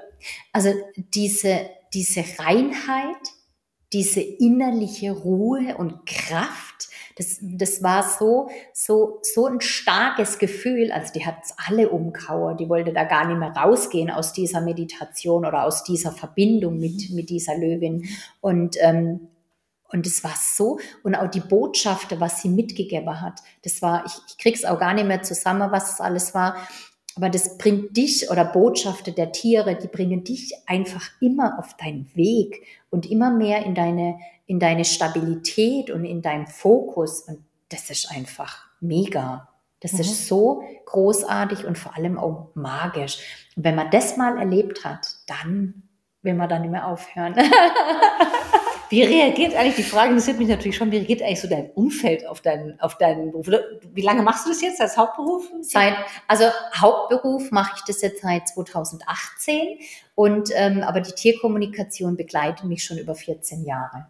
Also 0.53 0.73
diese, 0.97 1.71
diese 1.95 2.25
Reinheit, 2.38 3.17
diese 3.93 4.21
innerliche 4.21 5.12
Ruhe 5.12 5.77
und 5.77 6.07
Kraft, 6.07 6.88
das, 7.17 7.38
das 7.43 7.83
war 7.83 8.03
so, 8.03 8.49
so, 8.73 9.21
so 9.23 9.47
ein 9.47 9.61
starkes 9.61 10.38
Gefühl. 10.38 10.91
Also 10.93 11.12
die 11.12 11.27
hat 11.27 11.37
alle 11.69 11.91
umkauert. 11.91 12.61
Die 12.61 12.69
wollte 12.69 12.93
da 12.93 13.05
gar 13.05 13.27
nicht 13.27 13.38
mehr 13.38 13.51
rausgehen 13.51 14.11
aus 14.11 14.33
dieser 14.33 14.61
Meditation 14.61 15.45
oder 15.45 15.65
aus 15.65 15.85
dieser 15.85 16.12
Verbindung 16.12 16.79
mit, 16.79 17.11
mit 17.11 17.29
dieser 17.29 17.57
Löwin. 17.57 18.09
Und, 18.41 18.77
ähm, 18.81 19.29
und 19.91 20.07
es 20.07 20.25
war 20.25 20.35
so, 20.37 20.79
und 21.03 21.15
auch 21.15 21.31
die 21.31 21.41
Botschaften, 21.41 22.19
was 22.19 22.41
sie 22.41 22.49
mitgegeben 22.49 23.21
hat, 23.21 23.41
das 23.62 23.83
war, 23.83 24.05
ich, 24.07 24.12
ich 24.29 24.38
krieg's 24.38 24.65
auch 24.65 24.79
gar 24.79 24.95
nicht 24.95 25.07
mehr 25.07 25.23
zusammen, 25.23 25.71
was 25.71 25.91
das 25.91 26.01
alles 26.01 26.35
war. 26.35 26.57
Aber 27.16 27.29
das 27.29 27.59
bringt 27.59 27.96
dich 27.96 28.31
oder 28.31 28.44
Botschaften 28.44 29.14
der 29.14 29.33
Tiere, 29.33 29.77
die 29.77 29.88
bringen 29.88 30.25
dich 30.25 30.55
einfach 30.66 31.11
immer 31.20 31.59
auf 31.59 31.77
deinen 31.77 32.11
Weg 32.14 32.62
und 32.90 33.11
immer 33.11 33.31
mehr 33.31 33.64
in 33.64 33.75
deine, 33.75 34.18
in 34.46 34.59
deine 34.59 34.85
Stabilität 34.85 35.90
und 35.90 36.05
in 36.05 36.22
deinen 36.22 36.46
Fokus. 36.46 37.22
Und 37.22 37.44
das 37.68 37.90
ist 37.90 38.11
einfach 38.11 38.64
mega. 38.81 39.48
Das 39.81 39.92
mhm. 39.94 40.01
ist 40.01 40.29
so 40.29 40.62
großartig 40.87 41.66
und 41.66 41.77
vor 41.77 41.96
allem 41.96 42.18
auch 42.18 42.48
magisch. 42.55 43.18
Und 43.57 43.64
wenn 43.64 43.75
man 43.75 43.90
das 43.90 44.16
mal 44.16 44.38
erlebt 44.38 44.85
hat, 44.85 45.07
dann 45.27 45.83
will 46.22 46.35
man 46.35 46.48
da 46.48 46.59
nicht 46.59 46.70
mehr 46.70 46.87
aufhören. 46.87 47.35
Wie 48.92 49.05
reagiert 49.05 49.55
eigentlich, 49.55 49.76
die 49.76 49.90
Frage 49.90 50.11
interessiert 50.11 50.37
mich 50.38 50.48
natürlich 50.48 50.76
schon, 50.76 50.92
wie 50.92 50.98
reagiert 50.98 51.22
eigentlich 51.22 51.40
so 51.40 51.48
dein 51.48 51.70
Umfeld 51.70 52.26
auf 52.26 52.42
deinen, 52.42 52.78
auf 52.78 52.98
deinen 52.98 53.33
Beruf? 53.33 53.46
Wie 53.90 54.02
lange 54.02 54.20
machst 54.20 54.44
du 54.44 54.50
das 54.50 54.61
jetzt 54.61 54.83
als 54.83 54.98
Hauptberuf? 54.98 55.50
Seit, 55.62 55.94
also 56.28 56.44
Hauptberuf 56.78 57.50
mache 57.52 57.72
ich 57.76 57.85
das 57.87 58.02
jetzt 58.02 58.20
seit 58.20 58.48
2018 58.48 59.78
und, 60.14 60.50
ähm, 60.52 60.83
aber 60.83 61.00
die 61.00 61.12
Tierkommunikation 61.12 62.18
begleitet 62.18 62.66
mich 62.66 62.85
schon 62.85 62.98
über 62.98 63.14
14 63.14 63.64
Jahre. 63.64 64.09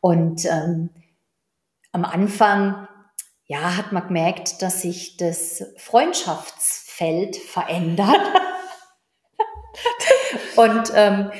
Und 0.00 0.46
ähm, 0.46 0.88
am 1.92 2.06
Anfang, 2.06 2.88
ja, 3.44 3.76
hat 3.76 3.92
man 3.92 4.06
gemerkt, 4.06 4.62
dass 4.62 4.80
sich 4.80 5.18
das 5.18 5.62
Freundschaftsfeld 5.76 7.36
verändert. 7.36 8.22
und, 10.56 10.90
ähm, 10.94 11.30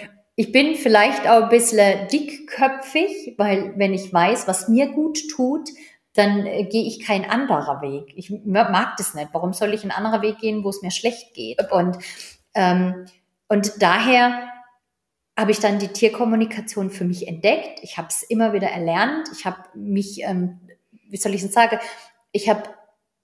ich 0.42 0.50
bin 0.50 0.74
vielleicht 0.74 1.28
auch 1.28 1.44
ein 1.44 1.48
bisschen 1.50 2.08
dickköpfig, 2.08 3.34
weil 3.38 3.74
wenn 3.76 3.94
ich 3.94 4.12
weiß, 4.12 4.48
was 4.48 4.66
mir 4.66 4.88
gut 4.88 5.20
tut, 5.30 5.68
dann 6.14 6.46
äh, 6.46 6.64
gehe 6.64 6.82
ich 6.84 7.06
kein 7.06 7.24
anderer 7.24 7.80
Weg. 7.80 8.12
Ich 8.16 8.28
mag 8.44 8.96
das 8.96 9.14
nicht. 9.14 9.28
Warum 9.30 9.52
soll 9.52 9.72
ich 9.72 9.82
einen 9.82 9.92
anderen 9.92 10.20
Weg 10.20 10.38
gehen, 10.38 10.64
wo 10.64 10.70
es 10.70 10.82
mir 10.82 10.90
schlecht 10.90 11.32
geht? 11.34 11.70
Und, 11.70 11.96
ähm, 12.54 13.06
und 13.48 13.80
daher 13.80 14.48
habe 15.38 15.52
ich 15.52 15.60
dann 15.60 15.78
die 15.78 15.92
Tierkommunikation 15.92 16.90
für 16.90 17.04
mich 17.04 17.28
entdeckt. 17.28 17.78
Ich 17.82 17.96
habe 17.96 18.08
es 18.08 18.24
immer 18.24 18.52
wieder 18.52 18.68
erlernt. 18.68 19.28
Ich 19.32 19.46
habe 19.46 19.62
mich, 19.74 20.22
ähm, 20.24 20.58
wie 21.08 21.18
soll 21.18 21.34
ich 21.34 21.44
es 21.44 21.52
sagen, 21.52 21.78
ich 22.32 22.48
habe 22.48 22.64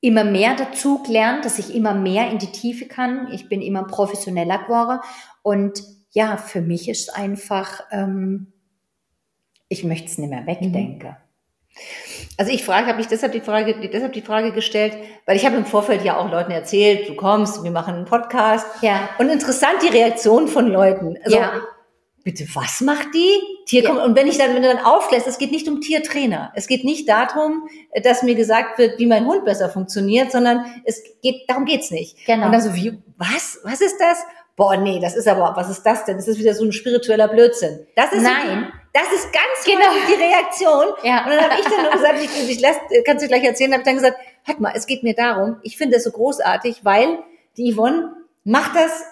immer 0.00 0.22
mehr 0.22 0.54
dazu 0.54 1.02
gelernt, 1.02 1.44
dass 1.44 1.59
ich 1.59 1.74
immer 1.74 1.94
mehr 1.94 2.31
in 2.31 2.38
die 2.38 2.52
Tiefe 2.52 2.87
kann. 2.87 3.26
Ich 3.33 3.48
bin 3.48 3.61
immer 3.61 3.83
professioneller 3.83 4.59
geworden 4.59 5.00
und 5.42 5.97
ja, 6.11 6.37
für 6.37 6.61
mich 6.61 6.88
ist 6.88 7.14
einfach, 7.14 7.83
ähm, 7.90 8.53
ich 9.68 9.85
möchte 9.85 10.07
es 10.07 10.18
nicht 10.18 10.31
mehr 10.31 10.47
wegdenken. 10.47 11.16
Also 12.37 12.53
ich 12.53 12.64
frage, 12.64 12.87
habe 12.87 13.01
ich 13.01 13.09
deshalb 13.09 13.33
die 13.33 13.40
Frage, 13.40 13.88
deshalb 13.92 14.12
die 14.12 14.23
Frage 14.23 14.53
gestellt, 14.53 14.97
weil 15.27 15.37
ich 15.37 15.44
habe 15.44 15.57
im 15.57 15.66
Vorfeld 15.66 16.05
ja 16.05 16.16
auch 16.16 16.31
Leuten 16.31 16.53
erzählt, 16.53 17.09
du 17.09 17.14
kommst, 17.14 17.62
wir 17.64 17.71
machen 17.71 17.94
einen 17.94 18.05
Podcast. 18.05 18.66
Ja. 18.81 19.11
Und 19.18 19.29
interessant 19.29 19.83
die 19.83 19.88
Reaktion 19.88 20.49
von 20.49 20.68
Leuten. 20.68 21.16
Also, 21.25 21.37
ja. 21.37 21.62
Bitte, 22.25 22.47
was 22.55 22.81
macht 22.81 23.09
die? 23.14 23.40
Tierkom 23.66 23.97
ja. 23.97 24.05
Und 24.05 24.16
wenn 24.16 24.27
ich 24.27 24.38
dann, 24.38 24.55
wenn 24.55 24.62
du 24.62 24.68
dann 24.68 24.85
auflässt, 24.85 25.27
es 25.27 25.38
geht 25.38 25.51
nicht 25.51 25.68
um 25.68 25.81
Tiertrainer. 25.81 26.53
Es 26.55 26.66
geht 26.66 26.85
nicht 26.85 27.09
darum, 27.09 27.68
dass 28.03 28.23
mir 28.23 28.35
gesagt 28.35 28.79
wird, 28.79 28.99
wie 28.99 29.07
mein 29.07 29.27
Hund 29.27 29.44
besser 29.44 29.68
funktioniert, 29.68 30.31
sondern 30.31 30.64
es 30.85 31.03
geht, 31.23 31.49
darum 31.49 31.64
geht's 31.64 31.90
nicht. 31.90 32.25
Genau. 32.27 32.47
Und 32.47 32.53
dann 32.53 32.61
so, 32.61 32.75
wie, 32.75 32.99
was? 33.16 33.61
Was 33.64 33.81
ist 33.81 33.97
das? 33.99 34.18
Boah, 34.59 34.77
nee, 34.77 34.99
das 35.01 35.14
ist 35.14 35.29
aber, 35.29 35.55
was 35.57 35.71
ist 35.71 35.85
das 35.85 36.05
denn? 36.05 36.16
Das 36.16 36.27
ist 36.27 36.38
wieder 36.38 36.53
so 36.53 36.64
ein 36.64 36.73
spiritueller 36.73 37.29
Blödsinn. 37.29 37.87
Das 37.94 38.12
ist 38.12 38.23
Nein. 38.23 38.66
So, 38.66 38.79
das 38.92 39.12
ist 39.12 39.33
ganz 39.33 39.64
genau 39.64 39.92
die 40.09 40.21
Reaktion. 40.21 40.87
Ja. 41.05 41.25
Und 41.25 41.31
dann 41.31 41.44
habe 41.44 41.61
ich 41.61 41.66
dann 41.66 41.83
nur 41.83 41.92
gesagt, 41.92 42.18
ich, 42.21 42.51
ich 42.51 42.61
lass, 42.61 42.77
kannst 43.07 43.25
du 43.25 43.29
gleich 43.29 43.44
erzählen, 43.44 43.73
habe 43.73 43.83
ich 43.83 43.87
dann 43.87 43.94
gesagt, 43.94 44.18
hört 44.44 44.59
mal, 44.59 44.73
es 44.75 44.87
geht 44.87 45.05
mir 45.05 45.14
darum, 45.14 45.59
ich 45.62 45.79
finde 45.79 45.94
das 45.94 46.05
so 46.05 46.11
großartig, 46.11 46.85
weil 46.85 47.21
die 47.57 47.73
Yvonne 47.73 48.16
macht 48.42 48.75
das 48.75 49.05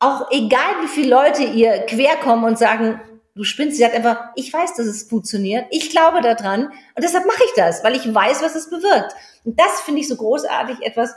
auch 0.00 0.32
egal, 0.32 0.82
wie 0.82 0.88
viele 0.88 1.10
Leute 1.10 1.44
ihr 1.44 1.78
querkommen 1.86 2.44
und 2.44 2.58
sagen, 2.58 3.00
du 3.36 3.44
spinnst, 3.44 3.76
sie 3.76 3.84
sagt 3.84 3.94
einfach, 3.94 4.30
ich 4.34 4.52
weiß, 4.52 4.74
dass 4.74 4.86
es 4.86 5.04
funktioniert, 5.04 5.66
ich 5.70 5.90
glaube 5.90 6.22
daran 6.22 6.72
und 6.96 7.04
deshalb 7.04 7.24
mache 7.24 7.42
ich 7.44 7.52
das, 7.54 7.84
weil 7.84 7.94
ich 7.94 8.12
weiß, 8.12 8.42
was 8.42 8.56
es 8.56 8.68
bewirkt. 8.68 9.14
Und 9.44 9.60
das 9.60 9.80
finde 9.82 10.00
ich 10.00 10.08
so 10.08 10.16
großartig, 10.16 10.78
etwas, 10.82 11.14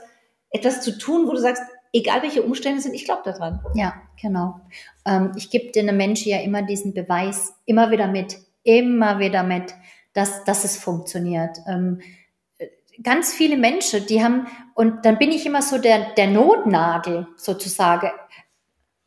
etwas 0.52 0.82
zu 0.82 0.98
tun, 1.00 1.28
wo 1.28 1.32
du 1.32 1.40
sagst, 1.40 1.64
egal 1.94 2.22
welche 2.22 2.44
Umstände 2.44 2.82
sind, 2.82 2.94
ich 2.94 3.06
glaube 3.06 3.22
daran. 3.26 3.60
Ja, 3.74 4.02
genau. 4.22 4.62
Ähm, 5.06 5.32
ich 5.36 5.50
gebe 5.50 5.72
den 5.72 5.96
Menschen 5.98 6.30
ja 6.30 6.40
immer 6.40 6.62
diesen 6.62 6.94
Beweis, 6.94 7.54
immer 7.66 7.92
wieder 7.92 8.08
mit, 8.08 8.38
immer 8.64 9.20
wieder 9.20 9.44
mit, 9.44 9.74
dass, 10.14 10.44
dass 10.44 10.64
es 10.64 10.78
funktioniert. 10.78 11.58
Ähm, 11.68 12.02
ganz 13.04 13.34
viele 13.34 13.58
Menschen, 13.58 14.06
die 14.06 14.24
haben, 14.24 14.48
und 14.74 15.06
dann 15.06 15.18
bin 15.18 15.32
ich 15.32 15.46
immer 15.46 15.62
so 15.62 15.78
der, 15.78 16.14
der 16.14 16.28
Notnagel 16.28 17.28
sozusagen. 17.36 18.12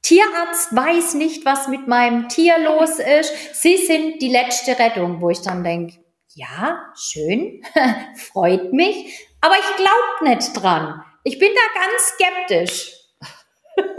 Tierarzt 0.02 0.74
weiß 0.74 1.14
nicht, 1.14 1.46
was 1.46 1.68
mit 1.68 1.88
meinem 1.88 2.28
Tier 2.28 2.58
los 2.58 2.98
ist. 2.98 3.32
Sie 3.54 3.78
sind 3.78 4.20
die 4.20 4.28
letzte 4.28 4.78
Rettung, 4.78 5.20
wo 5.20 5.30
ich 5.30 5.40
dann 5.40 5.64
denke, 5.64 5.98
ja, 6.34 6.92
schön, 6.94 7.62
freut 8.16 8.72
mich, 8.72 9.28
aber 9.40 9.54
ich 9.54 9.76
glaube 9.76 10.34
nicht 10.34 10.52
dran. 10.52 11.03
Ich 11.24 11.38
bin 11.38 11.48
da 11.54 11.80
ganz 11.80 12.12
skeptisch. 12.14 12.92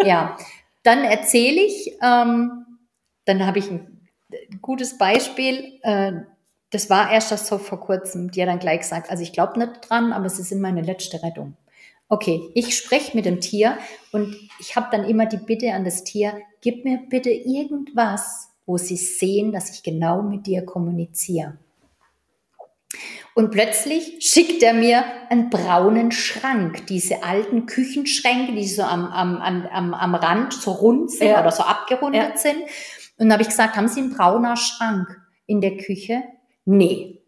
ja, 0.05 0.37
dann 0.83 1.03
erzähle 1.03 1.61
ich, 1.61 1.97
ähm, 2.01 2.65
dann 3.25 3.45
habe 3.45 3.59
ich 3.59 3.69
ein 3.69 3.99
gutes 4.61 4.97
Beispiel. 4.97 5.79
Äh, 5.81 6.13
das 6.69 6.89
war 6.89 7.11
erst 7.11 7.31
das 7.31 7.47
so 7.47 7.57
vor 7.57 7.79
kurzem, 7.79 8.31
die 8.31 8.41
hat 8.41 8.49
dann 8.49 8.59
gleich 8.59 8.81
gesagt, 8.81 9.09
also 9.09 9.23
ich 9.23 9.33
glaube 9.33 9.59
nicht 9.59 9.89
dran, 9.89 10.13
aber 10.13 10.25
es 10.25 10.39
ist 10.39 10.51
in 10.51 10.61
meine 10.61 10.81
letzte 10.81 11.21
Rettung. 11.23 11.57
Okay, 12.07 12.51
ich 12.53 12.77
spreche 12.77 13.15
mit 13.17 13.25
dem 13.25 13.41
Tier 13.41 13.77
und 14.11 14.35
ich 14.59 14.75
habe 14.75 14.87
dann 14.91 15.05
immer 15.05 15.25
die 15.25 15.37
Bitte 15.37 15.73
an 15.73 15.83
das 15.83 16.03
Tier, 16.03 16.39
gib 16.61 16.85
mir 16.85 16.99
bitte 17.09 17.31
irgendwas, 17.31 18.49
wo 18.67 18.77
sie 18.77 18.97
sehen, 18.97 19.51
dass 19.51 19.71
ich 19.71 19.81
genau 19.81 20.21
mit 20.21 20.45
dir 20.45 20.63
kommuniziere. 20.63 21.57
Und 23.33 23.51
plötzlich 23.51 24.17
schickt 24.21 24.63
er 24.63 24.73
mir 24.73 25.03
einen 25.29 25.49
braunen 25.49 26.11
Schrank, 26.11 26.87
diese 26.87 27.23
alten 27.23 27.65
Küchenschränke, 27.65 28.53
die 28.53 28.65
so 28.65 28.83
am, 28.83 29.07
am, 29.07 29.41
am, 29.41 29.93
am 29.93 30.15
Rand 30.15 30.53
so 30.53 30.71
rund 30.71 31.11
sind 31.11 31.27
ja. 31.27 31.41
oder 31.41 31.51
so 31.51 31.63
abgerundet 31.63 32.31
ja. 32.31 32.37
sind. 32.37 32.61
Und 33.17 33.27
dann 33.27 33.33
habe 33.33 33.41
ich 33.41 33.49
gesagt, 33.49 33.75
haben 33.75 33.89
Sie 33.89 33.99
einen 33.99 34.15
brauner 34.15 34.55
Schrank 34.55 35.19
in 35.47 35.59
der 35.59 35.77
Küche? 35.77 36.23
Nee. 36.63 37.21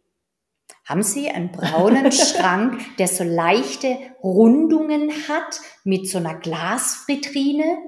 Haben 0.86 1.04
Sie 1.04 1.30
einen 1.30 1.52
braunen 1.52 2.12
Schrank, 2.14 2.80
der 2.98 3.10
so 3.10 3.26
leichte 3.26 3.98
Rundungen 4.24 5.12
hat 5.28 5.60
mit 5.84 6.08
so 6.10 6.20
einer 6.20 6.36
Glasvitrine? 6.36 7.80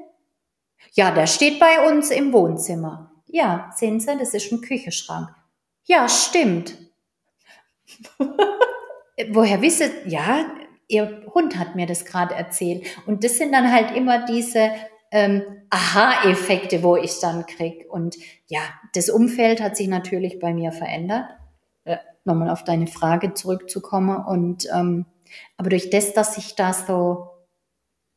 Ja, 0.91 1.11
der 1.11 1.27
steht 1.27 1.59
bei 1.59 1.89
uns 1.89 2.11
im 2.11 2.33
Wohnzimmer. 2.33 3.11
Ja, 3.27 3.71
sehen 3.75 4.01
Sie, 4.01 4.17
das 4.17 4.33
ist 4.33 4.51
ein 4.51 4.59
Küchenschrank. 4.59 5.29
Ja, 5.85 6.09
stimmt. 6.09 6.75
Woher 9.31 9.61
wisset, 9.61 9.91
ja, 10.05 10.45
ihr 10.87 11.23
Hund 11.33 11.57
hat 11.57 11.75
mir 11.75 11.85
das 11.85 12.05
gerade 12.05 12.35
erzählt. 12.35 12.85
Und 13.05 13.23
das 13.23 13.37
sind 13.37 13.53
dann 13.53 13.71
halt 13.71 13.95
immer 13.95 14.25
diese 14.25 14.71
ähm, 15.11 15.43
Aha-Effekte, 15.69 16.83
wo 16.83 16.95
ich 16.95 17.19
dann 17.19 17.45
krieg. 17.45 17.85
Und 17.89 18.17
ja, 18.47 18.61
das 18.93 19.09
Umfeld 19.09 19.61
hat 19.61 19.77
sich 19.77 19.87
natürlich 19.87 20.39
bei 20.39 20.53
mir 20.53 20.71
verändert. 20.71 21.25
Äh, 21.83 21.97
Nochmal 22.25 22.49
auf 22.49 22.63
deine 22.63 22.87
Frage 22.87 23.33
zurückzukommen. 23.33 24.25
Und 24.25 24.67
ähm, 24.73 25.05
aber 25.57 25.69
durch 25.69 25.89
das, 25.89 26.13
dass 26.13 26.37
ich 26.37 26.55
da 26.55 26.73
so 26.73 27.28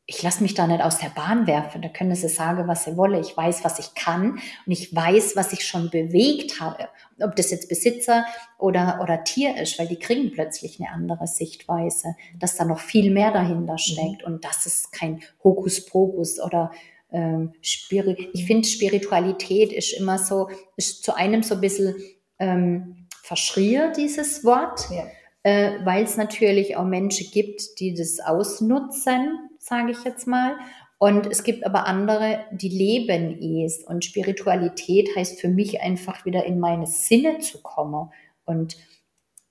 ich 0.07 0.23
lasse 0.23 0.43
mich 0.43 0.55
da 0.55 0.67
nicht 0.67 0.83
aus 0.83 0.99
der 0.99 1.11
Bahn 1.11 1.47
werfen. 1.47 1.81
Da 1.81 1.89
können 1.89 2.15
sie 2.15 2.29
sagen, 2.29 2.67
was 2.67 2.85
sie 2.85 2.97
wolle. 2.97 3.21
Ich 3.21 3.37
weiß, 3.37 3.63
was 3.65 3.79
ich 3.79 3.95
kann 3.95 4.33
und 4.67 4.73
ich 4.73 4.95
weiß, 4.95 5.37
was 5.37 5.53
ich 5.53 5.65
schon 5.65 5.91
bewegt 5.91 6.61
habe. 6.61 6.89
Ob 7.21 7.37
das 7.37 7.53
jetzt 7.53 7.69
Besitzer 7.69 8.25
oder, 8.59 8.99
oder 9.01 9.23
Tier 9.23 9.57
ist, 9.57 9.79
weil 9.79 9.87
die 9.87 9.99
kriegen 9.99 10.33
plötzlich 10.33 10.81
eine 10.81 10.91
andere 10.91 11.27
Sichtweise, 11.29 12.17
dass 12.39 12.57
da 12.57 12.65
noch 12.65 12.81
viel 12.81 13.13
mehr 13.13 13.31
dahinter 13.31 13.75
mhm. 13.75 13.79
steckt 13.79 14.25
und 14.25 14.45
das 14.45 14.67
ist 14.67 14.93
kein 14.93 15.23
Hokuspokus 15.45 16.41
oder 16.41 16.73
ähm, 17.13 17.53
Spirit. 17.61 18.19
Ich 18.33 18.45
finde, 18.45 18.67
Spiritualität 18.67 19.73
ist 19.73 19.93
immer 19.93 20.19
so, 20.19 20.49
ist 20.77 21.05
zu 21.05 21.15
einem 21.15 21.45
so 21.45 21.55
ein 21.55 21.61
bisschen 21.61 21.95
ähm, 22.41 23.07
verschrie, 23.23 23.79
dieses 23.97 24.45
Wort. 24.45 24.89
Ja. 24.91 25.07
Äh, 25.45 25.85
weil 25.85 26.05
es 26.05 26.17
natürlich 26.17 26.77
auch 26.77 26.85
Menschen 26.85 27.29
gibt, 27.33 27.81
die 27.81 27.95
das 27.95 28.21
ausnutzen, 28.21 29.51
sage 29.63 29.93
ich 29.93 30.05
jetzt 30.05 30.27
mal. 30.27 30.57
Und 30.99 31.27
es 31.27 31.45
gibt 31.45 31.65
aber 31.65 31.87
andere, 31.87 32.45
die 32.51 32.69
leben 32.69 33.41
es. 33.65 33.83
Und 33.85 34.05
Spiritualität 34.05 35.09
heißt 35.17 35.41
für 35.41 35.49
mich 35.49 35.81
einfach 35.81 36.25
wieder 36.25 36.45
in 36.45 36.59
meine 36.59 36.87
Sinne 36.87 37.39
zu 37.39 37.63
kommen. 37.63 38.11
Und 38.45 38.77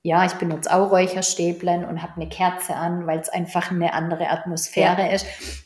ja, 0.04 0.26
ich 0.26 0.34
benutze 0.34 0.74
auch 0.74 0.92
Räucherstäblein 0.92 1.86
und 1.86 2.02
habe 2.02 2.14
eine 2.16 2.30
Kerze 2.30 2.76
an, 2.76 3.08
weil 3.08 3.20
es 3.20 3.30
einfach 3.30 3.72
eine 3.72 3.94
andere 3.94 4.30
Atmosphäre 4.30 5.02
ja. 5.02 5.12
ist. 5.12 5.26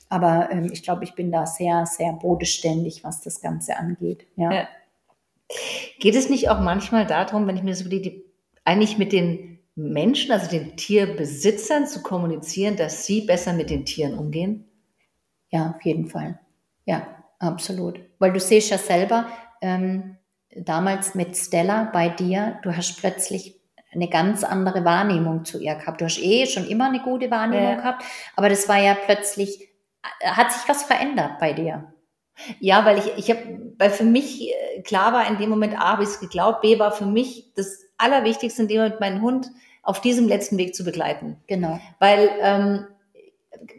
Aber 0.10 0.50
ähm, 0.52 0.70
ich 0.72 0.84
glaube, 0.84 1.04
ich 1.04 1.16
bin 1.16 1.32
da 1.32 1.46
sehr, 1.46 1.86
sehr 1.86 2.14
bodenständig, 2.14 3.04
was 3.04 3.22
das 3.22 3.42
Ganze 3.42 3.78
angeht. 3.78 4.28
Ja. 4.36 4.52
ja. 4.52 4.68
Geht 6.00 6.16
es 6.16 6.30
nicht 6.30 6.50
auch 6.50 6.60
manchmal 6.60 7.06
darum, 7.06 7.48
wenn 7.48 7.58
ich 7.58 7.64
mir 7.64 7.76
so 7.76 7.88
die, 7.88 8.02
die 8.02 8.26
eigentlich 8.64 8.98
mit 8.98 9.12
den 9.12 9.55
Menschen, 9.76 10.32
also 10.32 10.50
den 10.50 10.78
Tierbesitzern 10.78 11.86
zu 11.86 12.02
kommunizieren, 12.02 12.78
dass 12.78 13.06
sie 13.06 13.22
besser 13.22 13.54
mit 13.54 13.70
den 13.70 13.86
Tieren 13.86 14.18
umgehen? 14.18 14.66
Ja, 15.50 15.76
auf 15.76 15.84
jeden 15.84 16.08
Fall. 16.08 16.40
Ja, 16.86 17.08
absolut. 17.40 18.00
Weil 18.20 18.34
du 18.34 18.40
siehst 18.40 18.70
ja 18.70 18.78
selber, 18.78 19.28
ähm, 19.62 20.18
damals 20.56 21.16
mit 21.16 21.36
Stella 21.36 21.90
bei 21.92 22.10
dir, 22.10 22.60
du 22.64 22.76
hast 22.76 22.98
plötzlich 22.98 23.60
eine 23.94 24.10
ganz 24.10 24.44
andere 24.44 24.84
Wahrnehmung 24.86 25.46
zu 25.46 25.60
ihr 25.60 25.76
gehabt. 25.76 26.02
Du 26.02 26.06
hast 26.06 26.20
eh 26.20 26.46
schon 26.46 26.68
immer 26.68 26.86
eine 26.86 27.02
gute 27.02 27.32
Wahrnehmung 27.32 27.72
ja. 27.72 27.76
gehabt, 27.76 28.04
aber 28.36 28.50
das 28.50 28.68
war 28.68 28.78
ja 28.78 28.96
plötzlich, 28.96 29.70
äh, 30.20 30.28
hat 30.28 30.52
sich 30.52 30.68
was 30.68 30.84
verändert 30.84 31.40
bei 31.40 31.54
dir? 31.54 31.94
Ja, 32.60 32.86
weil 32.86 33.00
ich, 33.00 33.18
ich 33.18 33.30
habe, 33.30 33.74
weil 33.78 33.90
für 33.90 34.04
mich 34.04 34.50
äh, 34.50 34.82
klar 34.82 35.14
war 35.14 35.28
in 35.28 35.38
dem 35.38 35.50
Moment, 35.50 35.78
A, 35.78 35.94
habe 35.94 36.04
ich 36.04 36.10
es 36.10 36.20
geglaubt, 36.20 36.62
B, 36.62 36.80
war 36.80 36.92
für 36.92 37.06
mich 37.06 37.54
das 37.56 37.85
Allerwichtigste 37.98 38.64
in 38.64 38.68
dem 38.68 38.78
Moment, 38.78 39.00
meinen 39.00 39.22
Hund 39.22 39.52
auf 39.84 40.02
diesem 40.02 40.28
letzten 40.28 40.58
Weg 40.58 40.76
zu 40.76 40.84
begleiten. 40.84 41.38
Genau. 41.48 41.80
Weil 42.00 42.30
ähm, 42.42 42.88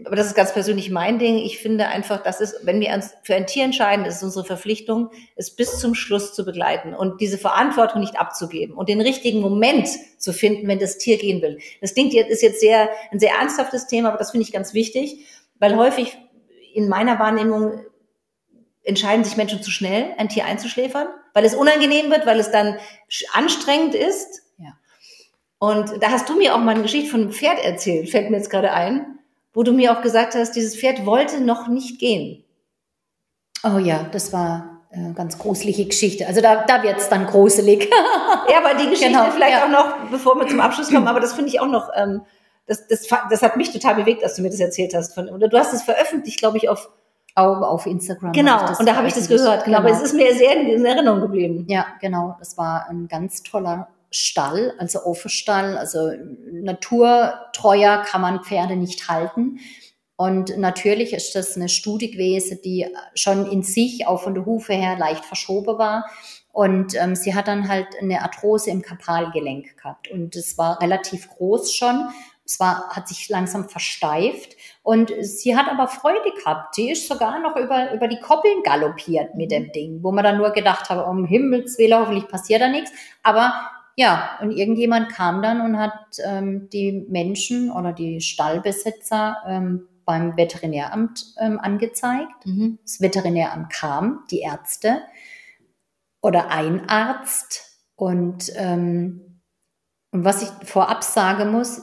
aber 0.04 0.16
das 0.16 0.26
ist 0.26 0.34
ganz 0.34 0.52
persönlich 0.52 0.90
mein 0.90 1.18
Ding. 1.18 1.38
Ich 1.38 1.58
finde 1.58 1.88
einfach, 1.88 2.22
das 2.22 2.40
ist, 2.40 2.60
wenn 2.64 2.80
wir 2.80 2.92
uns 2.92 3.14
für 3.22 3.34
ein 3.34 3.46
Tier 3.46 3.64
entscheiden, 3.64 4.04
ist 4.04 4.16
es 4.16 4.22
unsere 4.22 4.44
Verpflichtung, 4.44 5.10
es 5.36 5.54
bis 5.54 5.78
zum 5.78 5.94
Schluss 5.94 6.34
zu 6.34 6.44
begleiten 6.44 6.94
und 6.94 7.20
diese 7.20 7.38
Verantwortung 7.38 8.00
nicht 8.00 8.18
abzugeben 8.18 8.74
und 8.74 8.88
den 8.88 9.00
richtigen 9.00 9.40
Moment 9.40 9.88
zu 10.18 10.32
finden, 10.32 10.68
wenn 10.68 10.78
das 10.78 10.98
Tier 10.98 11.18
gehen 11.18 11.42
will. 11.42 11.58
Das 11.80 11.94
klingt 11.94 12.12
jetzt, 12.12 12.30
ist 12.30 12.42
jetzt 12.42 12.60
sehr, 12.60 12.88
ein 13.10 13.20
sehr 13.20 13.32
ernsthaftes 13.38 13.86
Thema, 13.86 14.08
aber 14.08 14.18
das 14.18 14.30
finde 14.30 14.46
ich 14.46 14.52
ganz 14.52 14.74
wichtig, 14.74 15.26
weil 15.58 15.76
häufig 15.76 16.16
in 16.74 16.88
meiner 16.88 17.18
Wahrnehmung 17.18 17.80
entscheiden 18.82 19.24
sich 19.24 19.36
Menschen 19.36 19.62
zu 19.62 19.70
schnell, 19.70 20.14
ein 20.18 20.28
Tier 20.28 20.44
einzuschläfern, 20.44 21.08
weil 21.36 21.44
es 21.44 21.54
unangenehm 21.54 22.10
wird, 22.10 22.24
weil 22.24 22.40
es 22.40 22.50
dann 22.50 22.78
anstrengend 23.34 23.94
ist. 23.94 24.42
Ja. 24.56 24.72
Und 25.58 26.02
da 26.02 26.10
hast 26.10 26.28
du 26.28 26.36
mir 26.36 26.54
auch 26.54 26.60
mal 26.60 26.72
eine 26.72 26.82
Geschichte 26.82 27.10
von 27.10 27.20
einem 27.20 27.32
Pferd 27.32 27.62
erzählt, 27.62 28.08
fällt 28.08 28.30
mir 28.30 28.38
jetzt 28.38 28.50
gerade 28.50 28.72
ein 28.72 29.16
wo 29.56 29.62
du 29.62 29.72
mir 29.72 29.96
auch 29.96 30.02
gesagt 30.02 30.34
hast, 30.34 30.52
dieses 30.52 30.76
Pferd 30.76 31.06
wollte 31.06 31.40
noch 31.40 31.66
nicht 31.66 31.98
gehen. 31.98 32.44
Oh 33.64 33.78
ja, 33.78 34.06
das 34.12 34.30
war 34.30 34.82
eine 34.92 35.14
ganz 35.14 35.38
gruselige 35.38 35.86
Geschichte. 35.86 36.26
Also 36.26 36.42
da, 36.42 36.66
da 36.66 36.82
wird 36.82 36.98
es 36.98 37.08
dann 37.08 37.26
gruselig. 37.26 37.90
ja, 38.50 38.58
aber 38.58 38.74
die 38.74 38.90
Geschichte 38.90 39.14
genau, 39.14 39.30
vielleicht 39.30 39.56
ja. 39.56 39.64
auch 39.64 39.70
noch, 39.70 40.10
bevor 40.10 40.38
wir 40.38 40.46
zum 40.46 40.60
Abschluss 40.60 40.90
kommen, 40.90 41.08
aber 41.08 41.20
das 41.20 41.32
finde 41.32 41.48
ich 41.48 41.58
auch 41.58 41.68
noch, 41.68 41.88
ähm, 41.96 42.20
das, 42.66 42.86
das, 42.86 43.08
das 43.30 43.40
hat 43.40 43.56
mich 43.56 43.72
total 43.72 43.94
bewegt, 43.94 44.22
als 44.22 44.34
du 44.34 44.42
mir 44.42 44.50
das 44.50 44.60
erzählt 44.60 44.92
hast. 44.94 45.14
Von, 45.14 45.30
oder 45.30 45.48
du 45.48 45.58
hast 45.58 45.72
es 45.72 45.82
veröffentlicht, 45.82 46.38
glaube 46.38 46.58
ich, 46.58 46.68
auf 46.68 46.90
auch 47.36 47.60
auf 47.60 47.86
Instagram. 47.86 48.32
Genau, 48.32 48.66
und 48.78 48.88
da 48.88 48.96
habe 48.96 49.06
ich 49.06 49.14
das 49.14 49.28
gehört. 49.28 49.64
Genau, 49.64 49.78
aber 49.78 49.90
es 49.90 50.00
ist 50.00 50.14
mir 50.14 50.34
sehr 50.34 50.56
in 50.56 50.84
Erinnerung 50.84 51.20
geblieben. 51.20 51.66
Ja, 51.68 51.86
genau. 52.00 52.34
Das 52.38 52.56
war 52.56 52.88
ein 52.88 53.06
ganz 53.08 53.42
toller 53.42 53.88
Stall, 54.10 54.72
also 54.78 55.04
Offenstall, 55.04 55.76
also 55.76 56.10
naturtreuer 56.50 58.02
kann 58.04 58.22
man 58.22 58.42
Pferde 58.42 58.76
nicht 58.76 59.08
halten. 59.08 59.58
Und 60.16 60.56
natürlich 60.56 61.12
ist 61.12 61.34
das 61.34 61.56
eine 61.56 61.68
Studie 61.68 62.10
gewesen, 62.10 62.58
die 62.64 62.86
schon 63.14 63.50
in 63.50 63.62
sich 63.62 64.06
auch 64.06 64.22
von 64.22 64.34
der 64.34 64.46
Hufe 64.46 64.72
her 64.72 64.96
leicht 64.96 65.26
verschoben 65.26 65.78
war. 65.78 66.06
Und 66.52 66.94
ähm, 66.94 67.14
sie 67.14 67.34
hat 67.34 67.48
dann 67.48 67.68
halt 67.68 67.88
eine 68.00 68.22
Arthrose 68.22 68.70
im 68.70 68.80
Kapalgelenk 68.80 69.76
gehabt. 69.76 70.10
Und 70.10 70.34
es 70.36 70.56
war 70.56 70.80
relativ 70.80 71.28
groß 71.28 71.74
schon. 71.74 72.08
Es 72.46 72.58
war, 72.58 72.88
hat 72.88 73.08
sich 73.08 73.28
langsam 73.28 73.68
versteift. 73.68 74.55
Und 74.86 75.12
sie 75.20 75.56
hat 75.56 75.68
aber 75.68 75.88
Freude 75.88 76.30
gehabt. 76.38 76.76
Sie 76.76 76.92
ist 76.92 77.08
sogar 77.08 77.40
noch 77.40 77.56
über, 77.56 77.92
über 77.92 78.06
die 78.06 78.20
Koppeln 78.20 78.62
galoppiert 78.62 79.34
mit 79.34 79.50
dem 79.50 79.72
Ding, 79.72 79.98
wo 80.04 80.12
man 80.12 80.22
dann 80.22 80.38
nur 80.38 80.50
gedacht 80.50 80.88
hat, 80.88 81.04
um 81.08 81.24
Himmels 81.24 81.76
Willen, 81.76 81.98
hoffentlich 81.98 82.28
passiert 82.28 82.60
da 82.60 82.68
nichts. 82.68 82.92
Aber 83.24 83.52
ja, 83.96 84.38
und 84.40 84.52
irgendjemand 84.52 85.08
kam 85.08 85.42
dann 85.42 85.60
und 85.60 85.76
hat 85.76 86.18
ähm, 86.24 86.68
die 86.72 87.04
Menschen 87.08 87.72
oder 87.72 87.92
die 87.92 88.20
Stallbesitzer 88.20 89.38
ähm, 89.48 89.88
beim 90.04 90.36
Veterinäramt 90.36 91.34
ähm, 91.40 91.58
angezeigt. 91.58 92.46
Mhm. 92.46 92.78
Das 92.84 93.00
Veterinäramt 93.00 93.72
kam, 93.72 94.22
die 94.30 94.42
Ärzte 94.42 95.00
oder 96.20 96.50
ein 96.50 96.88
Arzt. 96.88 97.82
Und, 97.96 98.52
ähm, 98.54 99.40
und 100.12 100.24
was 100.24 100.42
ich 100.42 100.68
vorab 100.68 101.02
sagen 101.02 101.50
muss, 101.50 101.82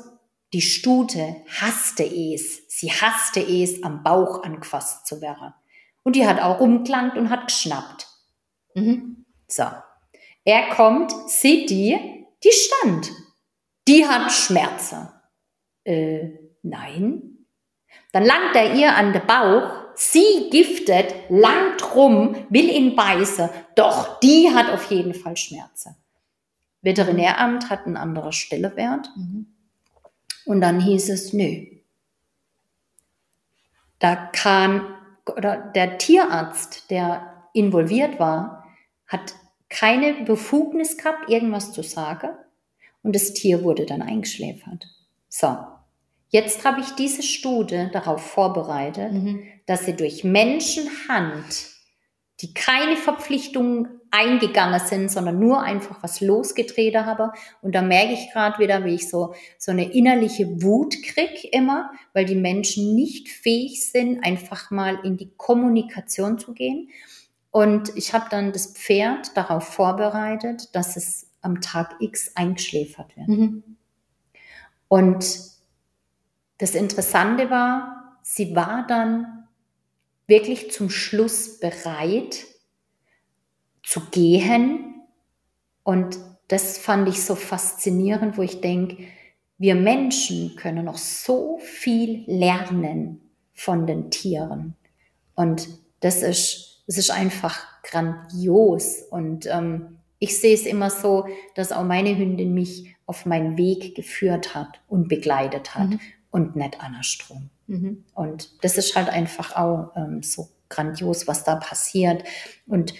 die 0.53 0.61
Stute 0.61 1.35
hasste 1.59 2.03
es. 2.05 2.62
Sie 2.75 2.91
hasste 2.91 3.39
es, 3.39 3.83
am 3.83 4.01
Bauch 4.01 4.41
angefasst 4.41 5.05
zu 5.05 5.21
werden. 5.21 5.53
Und 6.01 6.15
die 6.15 6.25
hat 6.25 6.41
auch 6.41 6.59
rumgelangt 6.59 7.15
und 7.15 7.29
hat 7.29 7.45
geschnappt. 7.45 8.07
Mhm. 8.73 9.25
So. 9.47 9.65
Er 10.43 10.69
kommt, 10.69 11.11
sieht 11.29 11.69
die, 11.69 12.25
die 12.43 12.51
stand. 12.51 13.11
Die 13.87 14.07
hat 14.07 14.31
Schmerzen. 14.31 15.07
Äh, 15.83 16.29
nein. 16.63 17.45
Dann 18.11 18.25
langt 18.25 18.55
er 18.55 18.73
ihr 18.73 18.95
an 18.95 19.13
den 19.13 19.27
Bauch, 19.27 19.93
sie 19.93 20.49
giftet, 20.49 21.13
langt 21.29 21.93
rum, 21.93 22.35
will 22.49 22.69
ihn 22.69 22.95
beißen, 22.95 23.49
doch 23.75 24.19
die 24.19 24.49
hat 24.51 24.71
auf 24.71 24.89
jeden 24.89 25.13
Fall 25.13 25.37
Schmerzen. 25.37 25.95
Veterinäramt 26.81 27.69
hat 27.69 27.85
einen 27.85 27.97
anderen 27.97 28.31
Stellewert. 28.31 29.11
Mhm. 29.15 29.53
Und 30.45 30.61
dann 30.61 30.81
hieß 30.81 31.09
es, 31.09 31.33
nö. 31.33 31.67
Da 34.03 34.17
kam, 34.17 34.93
oder 35.33 35.55
der 35.55 35.97
Tierarzt, 35.97 36.91
der 36.91 37.47
involviert 37.53 38.19
war, 38.19 38.65
hat 39.07 39.33
keine 39.69 40.25
Befugnis 40.25 40.97
gehabt, 40.97 41.29
irgendwas 41.29 41.71
zu 41.71 41.83
sagen. 41.83 42.31
Und 43.01 43.15
das 43.15 43.31
Tier 43.31 43.63
wurde 43.63 43.85
dann 43.85 44.01
eingeschläfert. 44.01 44.87
So. 45.29 45.55
Jetzt 46.27 46.65
habe 46.65 46.81
ich 46.81 46.89
diese 46.95 47.23
Studie 47.23 47.87
darauf 47.93 48.21
vorbereitet, 48.25 49.13
mhm. 49.13 49.47
dass 49.67 49.85
sie 49.85 49.95
durch 49.95 50.25
Menschenhand, 50.25 51.67
die 52.41 52.53
keine 52.53 52.97
Verpflichtungen 52.97 54.01
eingegangen 54.13 54.79
sind, 54.79 55.09
sondern 55.09 55.39
nur 55.39 55.63
einfach 55.63 56.03
was 56.03 56.21
losgetreten 56.21 57.07
habe. 57.07 57.31
Und 57.61 57.73
da 57.73 57.81
merke 57.81 58.13
ich 58.13 58.31
gerade 58.31 58.59
wieder, 58.59 58.85
wie 58.85 58.93
ich 58.93 59.09
so, 59.09 59.33
so 59.57 59.71
eine 59.71 59.91
innerliche 59.91 60.61
Wut 60.61 61.01
krieg 61.03 61.51
immer, 61.51 61.91
weil 62.13 62.25
die 62.25 62.35
Menschen 62.35 62.93
nicht 62.93 63.27
fähig 63.29 63.89
sind, 63.89 64.23
einfach 64.23 64.69
mal 64.69 64.99
in 65.03 65.17
die 65.17 65.31
Kommunikation 65.35 66.37
zu 66.37 66.53
gehen. 66.53 66.89
Und 67.49 67.91
ich 67.97 68.13
habe 68.13 68.27
dann 68.29 68.51
das 68.51 68.67
Pferd 68.67 69.35
darauf 69.35 69.63
vorbereitet, 69.63 70.75
dass 70.75 70.95
es 70.95 71.31
am 71.41 71.59
Tag 71.59 71.95
X 71.99 72.33
eingeschläfert 72.35 73.17
wird. 73.17 73.27
Mhm. 73.27 73.63
Und 74.89 75.25
das 76.59 76.75
Interessante 76.75 77.49
war, 77.49 78.19
sie 78.21 78.55
war 78.55 78.85
dann 78.87 79.47
wirklich 80.27 80.71
zum 80.71 80.91
Schluss 80.91 81.59
bereit 81.59 82.45
zu 83.83 84.01
gehen. 84.11 85.01
Und 85.83 86.17
das 86.47 86.77
fand 86.77 87.07
ich 87.09 87.23
so 87.23 87.35
faszinierend, 87.35 88.37
wo 88.37 88.41
ich 88.41 88.61
denke, 88.61 89.03
wir 89.57 89.75
Menschen 89.75 90.55
können 90.55 90.85
noch 90.85 90.97
so 90.97 91.59
viel 91.59 92.23
lernen 92.25 93.21
von 93.53 93.85
den 93.85 94.09
Tieren. 94.09 94.75
Und 95.35 95.67
das 95.99 96.21
ist 96.21 96.73
es 96.87 96.97
ist 96.97 97.11
einfach 97.11 97.81
grandios. 97.83 99.03
Und 99.09 99.45
ähm, 99.47 99.97
ich 100.19 100.39
sehe 100.39 100.53
es 100.53 100.65
immer 100.65 100.89
so, 100.89 101.27
dass 101.55 101.71
auch 101.71 101.83
meine 101.83 102.17
Hündin 102.17 102.53
mich 102.53 102.95
auf 103.05 103.25
meinen 103.25 103.57
Weg 103.57 103.95
geführt 103.95 104.55
hat 104.55 104.79
und 104.87 105.07
begleitet 105.07 105.75
hat 105.75 105.89
mhm. 105.89 105.99
und 106.31 106.55
nicht 106.55 106.81
andersrum. 106.81 107.49
Mhm. 107.67 108.03
Und 108.13 108.63
das 108.63 108.77
ist 108.77 108.95
halt 108.95 109.09
einfach 109.09 109.55
auch 109.55 109.91
ähm, 109.95 110.23
so 110.23 110.49
grandios, 110.69 111.27
was 111.27 111.43
da 111.43 111.55
passiert. 111.55 112.23
Und 112.67 112.93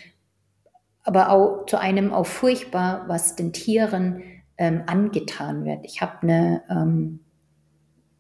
aber 1.04 1.30
auch 1.30 1.66
zu 1.66 1.78
einem 1.78 2.14
auch 2.14 2.26
furchtbar, 2.26 3.06
was 3.08 3.36
den 3.36 3.54
Tieren 3.54 4.24
ähm, 4.58 4.84
angetan 4.86 5.66
wird. 5.66 5.86
Ich 5.86 6.02
habe 6.02 6.22
eine, 6.22 6.64
ähm, 6.70 7.20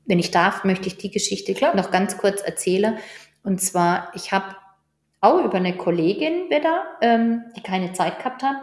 wenn 0.05 0.19
ich 0.19 0.31
darf, 0.31 0.63
möchte 0.63 0.87
ich 0.87 0.97
die 0.97 1.11
Geschichte 1.11 1.53
Klar. 1.53 1.75
noch 1.75 1.91
ganz 1.91 2.17
kurz 2.17 2.41
erzählen. 2.41 2.97
Und 3.43 3.61
zwar, 3.61 4.11
ich 4.15 4.31
habe 4.31 4.55
auch 5.21 5.43
über 5.45 5.55
eine 5.55 5.77
Kollegin 5.77 6.49
wieder, 6.49 6.83
ähm, 7.01 7.43
die 7.55 7.61
keine 7.61 7.93
Zeit 7.93 8.17
gehabt 8.17 8.43
hat. 8.43 8.57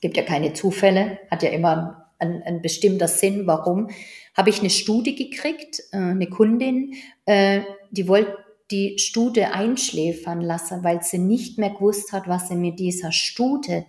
Gibt 0.00 0.16
ja 0.16 0.22
keine 0.22 0.52
Zufälle, 0.52 1.18
hat 1.30 1.42
ja 1.42 1.50
immer 1.50 2.12
ein, 2.18 2.42
ein 2.44 2.62
bestimmter 2.62 3.08
Sinn, 3.08 3.46
warum. 3.46 3.88
Habe 4.36 4.50
ich 4.50 4.60
eine 4.60 4.70
Studie 4.70 5.16
gekriegt, 5.16 5.82
äh, 5.92 5.96
eine 5.96 6.28
Kundin, 6.28 6.94
äh, 7.26 7.62
die 7.90 8.06
wollte 8.06 8.36
die 8.70 8.98
Stute 8.98 9.52
einschläfern 9.52 10.40
lassen, 10.40 10.84
weil 10.84 11.02
sie 11.02 11.18
nicht 11.18 11.58
mehr 11.58 11.70
gewusst 11.70 12.12
hat, 12.12 12.28
was 12.28 12.48
sie 12.48 12.56
mit 12.56 12.78
dieser 12.78 13.12
Stute 13.12 13.86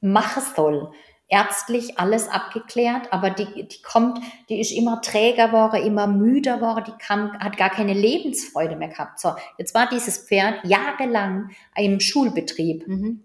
machen 0.00 0.42
soll. 0.54 0.92
Ärztlich 1.28 1.98
alles 1.98 2.28
abgeklärt, 2.28 3.12
aber 3.12 3.30
die, 3.30 3.68
die 3.68 3.82
kommt, 3.82 4.18
die 4.48 4.60
ist 4.60 4.72
immer 4.72 5.00
träger 5.00 5.48
geworden, 5.48 5.84
immer 5.84 6.08
müder 6.08 6.56
geworden, 6.56 6.84
die 6.88 7.04
kam, 7.04 7.38
hat 7.38 7.56
gar 7.56 7.70
keine 7.70 7.94
Lebensfreude 7.94 8.74
mehr 8.74 8.88
gehabt. 8.88 9.20
So, 9.20 9.30
jetzt 9.56 9.72
war 9.74 9.88
dieses 9.88 10.18
Pferd 10.18 10.64
jahrelang 10.64 11.50
im 11.76 12.00
Schulbetrieb. 12.00 12.88
Mhm. 12.88 13.22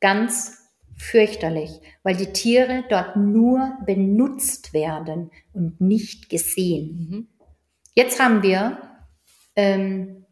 Ganz 0.00 0.58
fürchterlich, 0.98 1.70
weil 2.02 2.16
die 2.16 2.32
Tiere 2.32 2.84
dort 2.90 3.16
nur 3.16 3.78
benutzt 3.86 4.74
werden 4.74 5.30
und 5.54 5.80
nicht 5.80 6.28
gesehen. 6.28 7.08
Mhm. 7.10 7.28
Jetzt 7.94 8.20
haben 8.20 8.42
wir 8.42 8.87
ähm, 9.58 10.24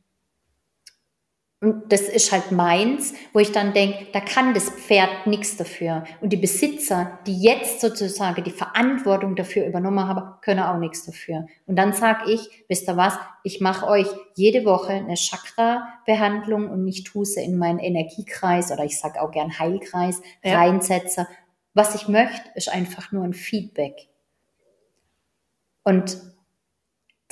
und 1.61 1.91
das 1.91 2.03
ist 2.03 2.31
halt 2.31 2.53
meins, 2.53 3.13
wo 3.33 3.41
ich 3.41 3.51
dann 3.51 3.73
denke, 3.73 4.07
da 4.13 4.21
kann 4.21 4.55
das 4.55 4.71
Pferd 4.71 5.27
nichts 5.27 5.57
dafür. 5.57 6.05
Und 6.21 6.33
die 6.33 6.37
Besitzer, 6.37 7.19
die 7.27 7.43
jetzt 7.43 7.81
sozusagen 7.81 8.45
die 8.45 8.53
Verantwortung 8.53 9.35
dafür 9.35 9.67
übernommen 9.67 10.07
haben, 10.07 10.41
können 10.43 10.61
auch 10.61 10.79
nichts 10.79 11.07
dafür. 11.07 11.47
Und 11.67 11.75
dann 11.75 11.93
sage 11.93 12.31
ich, 12.31 12.65
wisst 12.69 12.89
ihr 12.89 12.97
was, 12.97 13.19
ich 13.43 13.61
mache 13.61 13.89
euch 13.89 14.07
jede 14.37 14.65
Woche 14.65 14.93
eine 14.93 15.17
Chakra-Behandlung 15.17 16.71
und 16.71 16.87
ich 16.87 17.03
tue 17.03 17.27
sie 17.27 17.43
in 17.43 17.59
meinen 17.59 17.81
Energiekreis 17.81 18.71
oder 18.71 18.85
ich 18.85 19.01
sage 19.01 19.21
auch 19.21 19.33
gern 19.33 19.59
Heilkreis 19.59 20.21
ja. 20.45 20.59
reinsetze. 20.59 21.27
Was 21.75 21.97
ich 21.97 22.07
möchte, 22.07 22.49
ist 22.55 22.69
einfach 22.69 23.11
nur 23.11 23.25
ein 23.25 23.35
Feedback. 23.35 24.09
Und 25.83 26.36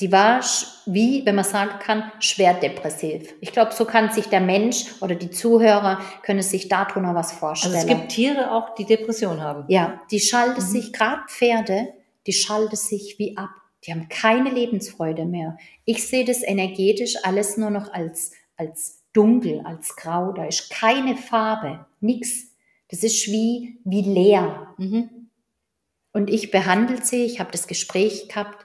die 0.01 0.11
war, 0.11 0.41
wie, 0.87 1.25
wenn 1.25 1.37
man 1.37 1.45
sagen 1.45 1.79
kann, 1.79 2.11
schwer 2.19 2.55
depressiv. 2.55 3.33
Ich 3.41 3.53
glaube, 3.53 3.73
so 3.73 3.85
kann 3.85 4.11
sich 4.11 4.27
der 4.27 4.41
Mensch 4.41 4.87
oder 5.01 5.15
die 5.15 5.31
Zuhörer 5.31 6.01
können 6.23 6.43
sich 6.43 6.69
darunter 6.69 7.15
was 7.15 7.33
vorstellen. 7.33 7.75
Also 7.75 7.87
es 7.87 7.95
gibt 7.95 8.09
Tiere 8.11 8.51
auch, 8.51 8.75
die 8.75 8.87
Depression 8.87 9.41
haben. 9.41 9.65
Ja, 9.69 10.01
die 10.11 10.19
schalten 10.19 10.61
mhm. 10.61 10.67
sich, 10.67 10.93
gerade 10.93 11.23
Pferde, 11.29 11.95
die 12.27 12.33
schalten 12.33 12.75
sich 12.75 13.19
wie 13.19 13.37
ab. 13.37 13.51
Die 13.85 13.93
haben 13.93 14.09
keine 14.09 14.51
Lebensfreude 14.51 15.27
mehr. 15.27 15.59
Ich 15.85 16.09
sehe 16.09 16.25
das 16.25 16.43
energetisch 16.43 17.17
alles 17.23 17.57
nur 17.57 17.71
noch 17.71 17.93
als, 17.93 18.33
als 18.57 19.03
dunkel, 19.13 19.61
als 19.65 19.95
grau. 19.95 20.33
Da 20.33 20.47
ist 20.47 20.71
keine 20.71 21.17
Farbe, 21.17 21.87
nix. 22.01 22.49
Das 22.89 23.05
ist 23.05 23.29
wie, 23.29 23.79
wie 23.85 24.03
leer. 24.03 24.75
Mhm. 24.79 25.29
Und 26.13 26.31
ich 26.31 26.51
behandle 26.51 27.05
sie, 27.05 27.25
ich 27.25 27.41
habe 27.41 27.53
das 27.53 27.67
Gespräch 27.67 28.29
gehabt, 28.29 28.64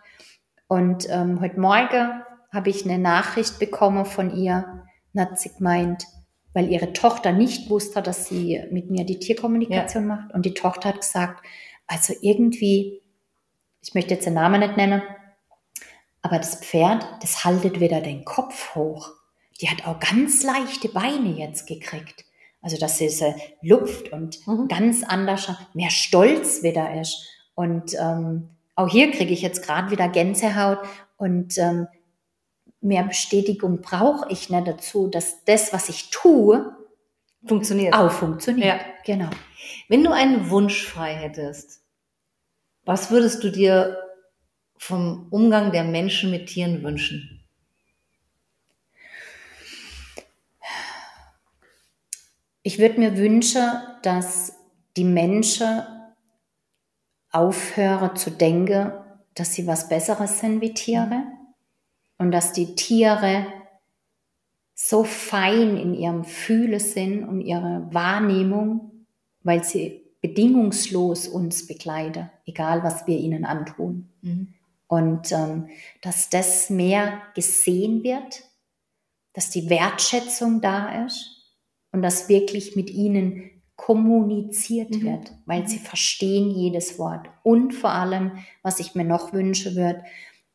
und 0.70 1.09
ähm, 1.09 1.41
heute 1.41 1.59
Morgen 1.59 2.22
habe 2.53 2.70
ich 2.70 2.86
eine 2.86 2.99
Nachricht 2.99 3.57
bekommen 3.57 4.05
von 4.05 4.38
ihr, 4.38 4.86
und 5.13 5.22
hat 5.22 5.39
sie 5.39 5.51
gemeint, 5.51 6.05
weil 6.53 6.72
ihre 6.72 6.93
Tochter 6.93 7.32
nicht 7.32 7.72
wusste, 7.72 8.03
dass 8.03 8.28
sie 8.28 8.63
mit 8.70 8.91
mir 8.91 9.03
die 9.03 9.17
Tierkommunikation 9.17 10.07
ja. 10.07 10.15
macht. 10.15 10.34
Und 10.34 10.45
die 10.45 10.53
Tochter 10.53 10.89
hat 10.89 11.01
gesagt, 11.01 11.43
also 11.88 12.13
irgendwie, 12.22 13.01
ich 13.82 13.95
möchte 13.95 14.13
jetzt 14.13 14.28
den 14.28 14.36
Namen 14.36 14.59
nicht 14.59 14.78
nennen, 14.78 15.01
aber 16.22 16.38
das 16.38 16.57
Pferd, 16.63 17.03
das 17.24 17.43
haltet 17.43 17.80
wieder 17.80 18.01
den 18.01 18.24
Kopf 18.24 18.76
hoch. 18.76 19.09
Die 19.61 19.70
hat 19.70 19.88
auch 19.88 19.99
ganz 19.99 20.43
leichte 20.43 20.89
Beine 20.89 21.32
jetzt 21.32 21.67
gekriegt. 21.67 22.26
Also, 22.61 22.78
dass 22.78 22.99
sie 22.99 23.09
sie 23.09 23.34
lupft 23.63 24.11
und 24.11 24.45
mhm. 24.45 24.67
ganz 24.67 25.03
anders, 25.03 25.51
mehr 25.74 25.89
stolz 25.89 26.61
wieder 26.61 26.93
ist. 27.01 27.26
Und 27.55 27.95
ähm, 27.99 28.49
auch 28.80 28.88
hier 28.88 29.11
kriege 29.11 29.34
ich 29.34 29.41
jetzt 29.41 29.61
gerade 29.61 29.91
wieder 29.91 30.07
Gänsehaut 30.07 30.80
und 31.17 31.57
ähm, 31.57 31.88
mehr 32.80 33.03
Bestätigung 33.03 33.82
brauche 33.82 34.32
ich 34.32 34.49
nicht 34.49 34.67
dazu, 34.67 35.07
dass 35.07 35.43
das, 35.43 35.73
was 35.73 35.89
ich 35.89 36.11
tue, 36.11 36.73
funktioniert. 37.45 37.93
Auch 37.93 38.09
funktioniert. 38.09 38.80
Ja. 38.80 38.86
Genau. 39.05 39.30
Wenn 39.89 40.05
du 40.05 40.13
einen 40.13 40.49
Wunsch 40.49 40.86
frei 40.86 41.13
hättest, 41.13 41.82
was 42.86 43.11
würdest 43.11 43.43
du 43.43 43.51
dir 43.51 43.97
vom 44.77 45.27
Umgang 45.30 45.73
der 45.73 45.84
Menschen 45.84 46.32
mit 46.32 46.47
Tieren 46.47 46.82
wünschen? 46.82 47.43
Ich 52.63 52.80
würde 52.80 52.97
mir 52.97 53.17
wünschen, 53.17 53.67
dass 54.03 54.53
die 54.95 55.03
Menschen 55.03 55.84
aufhöre 57.32 58.13
zu 58.13 58.32
denken, 58.32 58.91
dass 59.36 59.53
sie 59.53 59.67
was 59.67 59.89
Besseres 59.89 60.39
sind 60.39 60.61
wie 60.61 60.73
Tiere 60.73 61.23
und 62.17 62.32
dass 62.32 62.51
die 62.53 62.75
Tiere 62.75 63.45
so 64.75 65.03
fein 65.03 65.77
in 65.77 65.93
ihrem 65.93 66.23
Fühle 66.23 66.80
sind 66.80 67.23
und 67.27 67.41
ihre 67.41 67.88
Wahrnehmung, 67.91 69.05
weil 69.43 69.63
sie 69.63 70.03
bedingungslos 70.21 71.27
uns 71.27 71.67
begleiten, 71.67 72.30
egal 72.45 72.84
was 72.84 73.07
wir 73.07 73.17
ihnen 73.17 73.45
antun. 73.45 74.09
Mhm. 74.21 74.53
Und 74.88 75.32
ähm, 75.32 75.69
dass 76.01 76.30
das 76.30 76.69
mehr 76.69 77.21
gesehen 77.36 78.03
wird, 78.03 78.43
dass 79.34 79.49
die 79.49 79.69
Wertschätzung 79.69 80.61
da 80.61 81.05
ist 81.05 81.55
und 81.91 82.01
dass 82.01 82.27
wirklich 82.27 82.75
mit 82.75 82.89
ihnen 82.89 83.59
kommuniziert 83.80 84.91
mhm. 84.91 85.03
wird, 85.03 85.32
weil 85.45 85.67
sie 85.67 85.77
mhm. 85.77 85.84
verstehen 85.84 86.51
jedes 86.51 86.99
Wort. 86.99 87.27
Und 87.43 87.73
vor 87.73 87.91
allem, 87.91 88.34
was 88.61 88.80
ich 88.80 88.93
mir 88.93 89.05
noch 89.05 89.32
wünsche, 89.32 89.75
wird, 89.75 90.01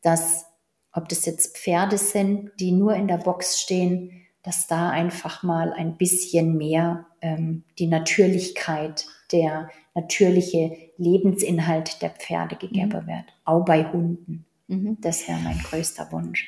dass, 0.03 0.45
ob 0.93 1.09
das 1.09 1.25
jetzt 1.25 1.57
Pferde 1.57 1.97
sind, 1.97 2.51
die 2.59 2.71
nur 2.71 2.93
in 2.93 3.07
der 3.07 3.17
Box 3.17 3.59
stehen, 3.59 4.11
dass 4.43 4.67
da 4.67 4.91
einfach 4.91 5.41
mal 5.41 5.73
ein 5.73 5.97
bisschen 5.97 6.55
mehr 6.55 7.07
ähm, 7.21 7.63
die 7.79 7.87
Natürlichkeit, 7.87 9.07
der 9.31 9.69
natürliche 9.95 10.77
Lebensinhalt 10.97 12.03
der 12.03 12.11
Pferde 12.11 12.55
gegeben 12.57 12.89
mhm. 12.89 13.07
wird. 13.07 13.25
Auch 13.43 13.65
bei 13.65 13.91
Hunden. 13.91 14.45
Mhm. 14.67 14.97
Das 15.01 15.27
wäre 15.27 15.39
mein 15.39 15.57
größter 15.57 16.11
Wunsch. 16.11 16.47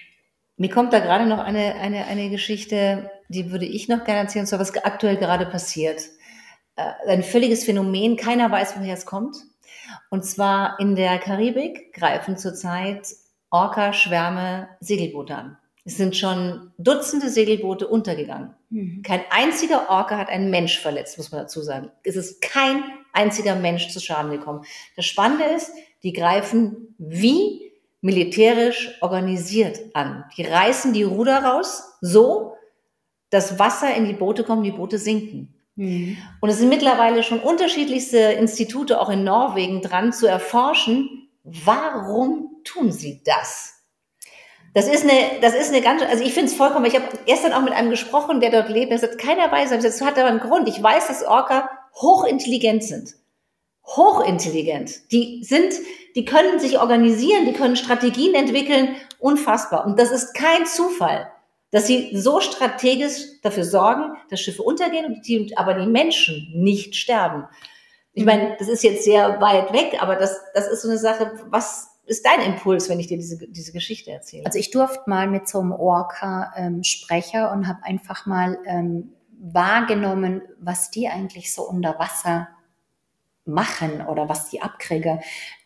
Mir 0.58 0.70
kommt 0.70 0.94
da 0.94 1.00
gerade 1.00 1.26
noch 1.26 1.40
eine, 1.40 1.76
eine, 1.76 2.06
eine 2.06 2.30
Geschichte, 2.30 3.10
die 3.30 3.52
würde 3.52 3.66
ich 3.66 3.88
noch 3.88 4.04
gerne 4.06 4.22
erzählen, 4.22 4.46
so 4.46 4.60
was 4.60 4.76
aktuell 4.76 5.18
gerade 5.18 5.48
passiert. 5.48 6.02
Äh, 6.78 6.94
ein 7.08 7.24
völliges 7.24 7.66
Phänomen. 7.66 8.16
Keiner 8.16 8.50
weiß, 8.50 8.76
woher 8.78 8.94
es 8.94 9.06
kommt. 9.06 9.38
Und 10.10 10.24
zwar 10.24 10.80
in 10.80 10.96
der 10.96 11.20
Karibik 11.20 11.94
greifen 11.94 12.38
zurzeit 12.38 13.08
Orca-Schwärme 13.50 14.70
Segelboote 14.80 15.36
an. 15.36 15.58
Es 15.84 15.98
sind 15.98 16.16
schon 16.16 16.72
Dutzende 16.78 17.30
Segelboote 17.30 17.88
untergegangen. 17.88 18.54
Mhm. 18.70 19.02
Kein 19.04 19.22
einziger 19.30 19.90
Orca 19.90 20.18
hat 20.18 20.30
einen 20.30 20.50
Mensch 20.50 20.80
verletzt, 20.80 21.18
muss 21.18 21.32
man 21.32 21.42
dazu 21.42 21.62
sagen. 21.62 21.92
Es 22.04 22.16
ist 22.16 22.42
kein 22.42 22.84
einziger 23.14 23.56
Mensch 23.56 23.90
zu 23.90 24.00
Schaden 24.00 24.32
gekommen. 24.32 24.66
Das 24.96 25.06
Spannende 25.06 25.46
ist, 25.46 25.72
die 26.04 26.14
greifen 26.14 26.94
wie 26.98 27.72
militärisch 28.02 28.98
organisiert 29.02 29.80
an. 29.94 30.26
Die 30.38 30.44
reißen 30.44 30.94
die 30.94 31.04
Ruder 31.04 31.44
raus, 31.44 31.98
so, 32.02 32.56
dass 33.30 33.58
Wasser 33.58 33.96
in 33.96 34.06
die 34.06 34.14
Boote 34.14 34.44
kommt, 34.44 34.66
die 34.66 34.72
Boote 34.72 35.00
sinken. 35.00 35.57
Mhm. 35.78 36.18
Und 36.42 36.50
es 36.50 36.58
sind 36.58 36.70
mittlerweile 36.70 37.24
schon 37.24 37.40
unterschiedlichste 37.40 38.18
Institute 38.18 39.00
auch 39.00 39.10
in 39.10 39.24
Norwegen 39.24 39.82
dran 39.82 40.12
zu 40.12 40.28
erforschen, 40.28 41.30
warum 41.44 42.58
tun 42.64 42.92
sie 42.92 43.22
das? 43.24 43.76
Das 44.74 44.88
ist 44.88 45.04
eine, 45.04 45.40
das 45.42 45.56
ist 45.56 45.70
eine 45.70 45.82
ganz, 45.82 46.04
also 46.04 46.24
ich 46.24 46.34
finde 46.34 46.52
es 46.52 46.58
vollkommen, 46.58 46.86
ich 46.86 46.96
habe 46.96 47.06
gestern 47.26 47.54
auch 47.54 47.62
mit 47.62 47.74
einem 47.74 47.90
gesprochen, 47.90 48.42
der 48.42 48.52
dort 48.52 48.70
lebt, 48.70 48.92
der 48.92 49.00
sagt, 49.00 49.18
keiner 49.18 49.52
weiß, 49.52 49.70
das 49.70 50.02
hat 50.02 50.18
aber 50.20 50.28
einen 50.28 50.40
Grund. 50.40 50.68
Ich 50.68 50.82
weiß, 50.82 51.08
dass 51.08 51.24
Orca 51.24 51.70
hochintelligent 51.96 52.84
sind. 52.84 53.16
Hochintelligent. 53.86 55.12
Die 55.12 55.44
sind, 55.44 55.74
die 56.16 56.26
können 56.26 56.60
sich 56.60 56.80
organisieren, 56.80 57.46
die 57.46 57.54
können 57.54 57.76
Strategien 57.76 58.36
entwickeln, 58.36 58.96
unfassbar. 59.20 59.86
Und 59.86 59.98
das 59.98 60.12
ist 60.12 60.34
kein 60.34 60.66
Zufall 60.66 61.32
dass 61.72 61.88
sie 61.88 62.16
so 62.18 62.40
strategisch 62.40 63.42
dafür 63.44 63.66
sorgen, 63.66 64.14
dass 64.30 64.42
Schiffe 64.42 64.64
untergehen 64.64 65.06
und 65.06 65.28
die, 65.28 65.56
aber 65.58 65.74
die 65.74 65.88
Menschen 65.88 66.52
nicht 66.56 66.96
sterben. 66.96 67.46
Ich 68.14 68.26
meine, 68.26 68.56
das 68.58 68.68
ist 68.68 68.84
jetzt 68.84 69.04
sehr 69.04 69.40
weit 69.42 69.74
weg, 69.74 69.98
aber 70.02 70.16
das, 70.16 70.40
das 70.54 70.68
ist 70.68 70.82
so 70.82 70.90
eine 70.90 70.98
Sache, 70.98 71.34
was 71.50 71.90
ist 72.06 72.26
dein 72.26 72.42
Impuls, 72.42 72.90
wenn 72.90 73.00
ich 73.00 73.08
dir 73.08 73.18
diese, 73.18 73.38
diese 73.50 73.74
Geschichte 73.74 74.12
erzähle? 74.12 74.46
Also 74.46 74.58
ich 74.58 74.72
durfte 74.72 75.04
mal 75.08 75.28
mit 75.28 75.48
so 75.48 75.60
einem 75.60 75.74
Orca 75.74 76.54
ähm, 76.56 76.82
und 76.82 77.68
habe 77.68 77.84
einfach 77.84 78.26
mal 78.26 78.58
ähm, 78.66 79.14
wahrgenommen, 79.40 80.42
was 80.60 80.90
die 80.90 81.10
eigentlich 81.10 81.54
so 81.54 81.64
unter 81.64 82.00
Wasser 82.00 82.48
machen 83.46 84.06
oder 84.06 84.30
was 84.30 84.50
die 84.50 84.62
abkriege. 84.62 85.20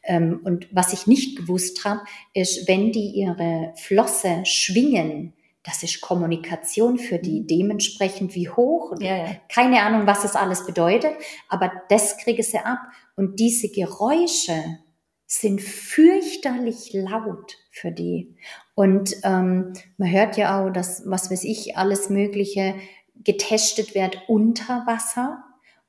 Ähm, 0.03 0.41
und 0.43 0.67
was 0.71 0.93
ich 0.93 1.07
nicht 1.07 1.37
gewusst 1.37 1.85
habe, 1.85 2.01
ist, 2.33 2.67
wenn 2.67 2.91
die 2.91 3.11
ihre 3.11 3.73
Flosse 3.75 4.43
schwingen, 4.45 5.33
das 5.63 5.83
ist 5.83 6.01
Kommunikation 6.01 6.97
für 6.97 7.19
die 7.19 7.41
mhm. 7.41 7.47
dementsprechend 7.47 8.35
wie 8.35 8.49
hoch. 8.49 8.93
Ja, 8.99 9.17
ja. 9.17 9.35
Keine 9.49 9.83
Ahnung, 9.83 10.07
was 10.07 10.23
es 10.23 10.35
alles 10.35 10.65
bedeutet, 10.65 11.13
aber 11.49 11.71
das 11.89 12.17
kriege 12.17 12.43
sie 12.43 12.59
ab. 12.59 12.79
Und 13.15 13.39
diese 13.39 13.69
Geräusche 13.69 14.79
sind 15.27 15.61
fürchterlich 15.61 16.91
laut 16.93 17.57
für 17.69 17.91
die. 17.91 18.35
Und 18.75 19.15
ähm, 19.23 19.73
man 19.97 20.11
hört 20.11 20.37
ja 20.37 20.59
auch, 20.59 20.71
dass, 20.71 21.03
was 21.05 21.31
weiß 21.31 21.43
ich, 21.43 21.77
alles 21.77 22.09
Mögliche 22.09 22.75
getestet 23.15 23.95
wird 23.95 24.23
unter 24.27 24.85
Wasser. 24.87 25.43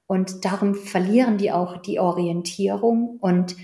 Und 0.06 0.44
darum 0.44 0.74
verlieren 0.74 1.38
die 1.38 1.50
auch 1.50 1.80
die 1.80 1.98
Orientierung. 1.98 3.18
Und 3.20 3.56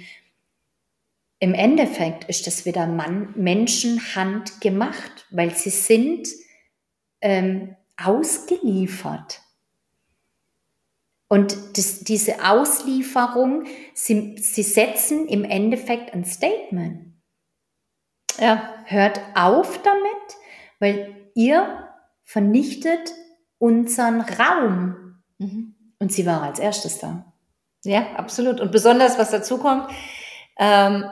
im 1.41 1.55
Endeffekt 1.55 2.25
ist 2.25 2.47
das 2.47 2.65
wieder 2.65 2.87
Mann, 2.87 3.33
Menschenhand 3.37 4.61
gemacht, 4.61 5.27
weil 5.31 5.55
sie 5.55 5.71
sind 5.71 6.29
ähm, 7.21 7.77
ausgeliefert. 7.97 9.41
Und 11.29 11.77
das, 11.77 12.01
diese 12.01 12.45
Auslieferung, 12.45 13.67
sie, 13.95 14.37
sie 14.39 14.63
setzen 14.63 15.29
im 15.29 15.45
Endeffekt 15.45 16.15
ein 16.15 16.25
Statement. 16.25 17.15
Ja. 18.39 18.75
Hört 18.87 19.21
auf 19.35 19.83
damit, 19.83 20.37
weil 20.79 21.31
ihr 21.35 21.89
vernichtet 22.25 23.13
unseren 23.59 24.23
Raum. 24.23 25.21
Mhm. 25.37 25.75
Und 25.99 26.13
sie 26.13 26.25
war 26.25 26.43
als 26.43 26.59
erstes 26.59 26.99
da. 26.99 27.33
Ja, 27.85 28.15
absolut. 28.15 28.61
Und 28.61 28.73
besonders, 28.73 29.19
was 29.19 29.31
dazu 29.31 29.59
kommt, 29.59 29.91
ähm, 30.59 31.05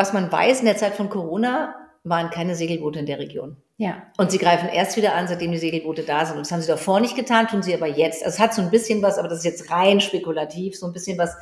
was 0.00 0.14
man 0.14 0.32
weiß, 0.32 0.60
in 0.60 0.64
der 0.64 0.78
Zeit 0.78 0.94
von 0.94 1.10
Corona 1.10 1.74
waren 2.04 2.30
keine 2.30 2.54
Segelboote 2.54 2.98
in 2.98 3.04
der 3.04 3.18
Region. 3.18 3.58
Ja. 3.76 4.02
Und 4.16 4.30
sie 4.30 4.38
greifen 4.38 4.70
erst 4.70 4.96
wieder 4.96 5.14
an, 5.14 5.28
seitdem 5.28 5.52
die 5.52 5.58
Segelboote 5.58 6.04
da 6.04 6.24
sind. 6.24 6.36
Und 6.36 6.46
das 6.46 6.52
haben 6.52 6.62
sie 6.62 6.68
davor 6.68 7.00
nicht 7.00 7.16
getan, 7.16 7.48
tun 7.48 7.62
sie 7.62 7.74
aber 7.74 7.86
jetzt. 7.86 8.24
Also 8.24 8.36
es 8.36 8.40
hat 8.40 8.54
so 8.54 8.62
ein 8.62 8.70
bisschen 8.70 9.02
was, 9.02 9.18
aber 9.18 9.28
das 9.28 9.40
ist 9.40 9.44
jetzt 9.44 9.70
rein 9.70 10.00
spekulativ, 10.00 10.74
so 10.74 10.86
ein 10.86 10.94
bisschen 10.94 11.18
was, 11.18 11.36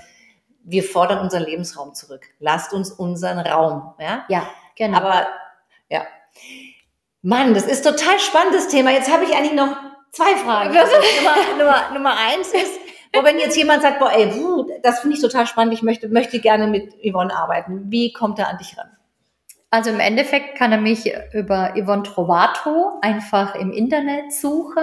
wir 0.64 0.82
fordern 0.82 1.20
unseren 1.20 1.44
Lebensraum 1.44 1.94
zurück. 1.94 2.26
Lasst 2.40 2.72
uns 2.72 2.90
unseren 2.90 3.38
Raum. 3.38 3.94
Ja, 4.00 4.24
ja 4.28 4.48
genau. 4.76 4.98
Aber, 4.98 5.28
ja. 5.88 6.02
Mann, 7.22 7.54
das 7.54 7.64
ist 7.64 7.84
total 7.84 8.18
spannendes 8.18 8.66
Thema. 8.66 8.90
Jetzt 8.90 9.10
habe 9.10 9.22
ich 9.22 9.36
eigentlich 9.36 9.54
noch 9.54 9.76
zwei 10.10 10.34
Fragen. 10.34 10.76
Also, 10.76 10.96
Nummer, 10.96 11.58
Nummer, 11.58 11.94
Nummer 11.94 12.16
eins 12.16 12.48
ist, 12.48 12.87
wo 13.12 13.24
wenn 13.24 13.38
jetzt 13.38 13.56
jemand 13.56 13.82
sagt, 13.82 13.98
boah, 13.98 14.12
ey, 14.12 14.30
das 14.82 15.00
finde 15.00 15.16
ich 15.16 15.22
total 15.22 15.46
spannend, 15.46 15.74
ich 15.74 15.82
möchte, 15.82 16.08
möchte 16.08 16.40
gerne 16.40 16.66
mit 16.66 16.94
Yvonne 17.04 17.34
arbeiten. 17.34 17.90
Wie 17.90 18.12
kommt 18.12 18.38
er 18.38 18.48
an 18.48 18.58
dich 18.58 18.78
ran? 18.78 18.90
Also 19.70 19.90
im 19.90 20.00
Endeffekt 20.00 20.56
kann 20.56 20.72
er 20.72 20.80
mich 20.80 21.12
über 21.34 21.74
Yvonne 21.76 22.02
Trovato 22.02 22.98
einfach 23.02 23.54
im 23.54 23.70
Internet 23.70 24.32
suchen. 24.32 24.82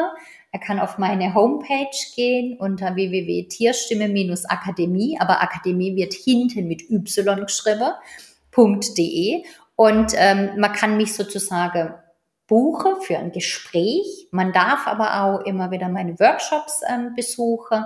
Er 0.51 0.59
kann 0.59 0.79
auf 0.79 0.99
meine 0.99 1.33
Homepage 1.33 1.89
gehen 2.15 2.55
unter 2.59 2.95
www.tierstimme-akademie, 2.95 5.17
aber 5.19 5.41
Akademie 5.41 5.95
wird 5.95 6.13
hinten 6.13 6.67
mit 6.67 6.87
Y 6.89 7.45
geschrieben, 7.45 7.93
.de. 8.55 9.43
Und 9.75 10.13
ähm, 10.15 10.51
man 10.57 10.71
kann 10.71 10.97
mich 10.97 11.15
sozusagen 11.15 11.95
buchen 12.47 13.01
für 13.01 13.17
ein 13.17 13.31
Gespräch. 13.31 14.27
Man 14.31 14.53
darf 14.53 14.87
aber 14.87 15.23
auch 15.23 15.39
immer 15.45 15.71
wieder 15.71 15.89
meine 15.89 16.19
Workshops 16.19 16.81
ähm, 16.87 17.13
besuchen, 17.15 17.85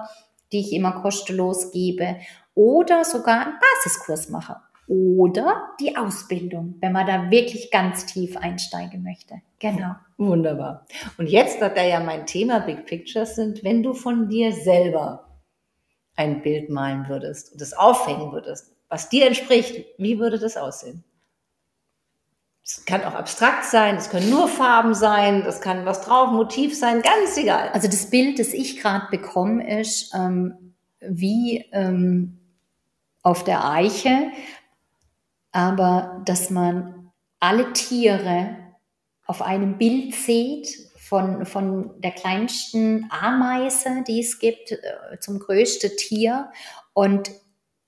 die 0.51 0.59
ich 0.59 0.73
immer 0.73 1.01
kostenlos 1.01 1.71
gebe 1.71 2.17
oder 2.55 3.05
sogar 3.05 3.41
einen 3.41 3.59
Basiskurs 3.59 4.29
machen 4.29 4.55
oder 4.87 5.69
die 5.79 5.95
Ausbildung, 5.95 6.75
wenn 6.79 6.91
man 6.91 7.05
da 7.05 7.29
wirklich 7.29 7.69
ganz 7.69 8.07
tief 8.07 8.35
einsteigen 8.35 9.03
möchte. 9.03 9.35
Genau. 9.59 9.95
Wunderbar. 10.17 10.85
Und 11.17 11.29
jetzt, 11.29 11.61
da 11.61 11.71
ja 11.83 11.99
mein 11.99 12.25
Thema 12.25 12.59
Big 12.59 12.85
Pictures 12.85 13.35
sind, 13.35 13.63
wenn 13.63 13.83
du 13.83 13.93
von 13.93 14.27
dir 14.27 14.51
selber 14.51 15.29
ein 16.15 16.41
Bild 16.41 16.69
malen 16.69 17.07
würdest 17.07 17.53
und 17.53 17.61
es 17.61 17.73
aufhängen 17.73 18.31
würdest, 18.31 18.75
was 18.89 19.09
dir 19.09 19.27
entspricht, 19.27 19.85
wie 19.97 20.19
würde 20.19 20.39
das 20.39 20.57
aussehen? 20.57 21.03
Es 22.71 22.85
kann 22.85 23.03
auch 23.03 23.15
abstrakt 23.15 23.65
sein, 23.65 23.95
es 23.95 24.11
können 24.11 24.29
nur 24.29 24.47
Farben 24.47 24.93
sein, 24.93 25.43
das 25.43 25.59
kann 25.59 25.85
was 25.85 26.01
drauf, 26.01 26.31
Motiv 26.31 26.77
sein, 26.77 27.01
ganz 27.01 27.35
egal. 27.35 27.69
Also 27.69 27.87
das 27.87 28.11
Bild, 28.11 28.37
das 28.37 28.53
ich 28.53 28.79
gerade 28.79 29.07
bekomme, 29.09 29.79
ist 29.79 30.13
ähm, 30.13 30.75
wie 30.99 31.65
ähm, 31.71 32.37
auf 33.23 33.43
der 33.43 33.67
Eiche 33.67 34.31
aber 35.51 36.21
dass 36.25 36.49
man 36.49 37.11
alle 37.39 37.73
Tiere 37.73 38.57
auf 39.25 39.41
einem 39.41 39.77
Bild 39.77 40.13
sieht, 40.13 40.67
von, 40.97 41.45
von 41.47 41.99
der 42.01 42.11
kleinsten 42.11 43.09
Ameise, 43.09 44.03
die 44.07 44.19
es 44.19 44.37
gibt, 44.37 44.71
äh, 44.71 45.19
zum 45.19 45.39
größten 45.39 45.97
Tier. 45.97 46.51
Und 46.93 47.31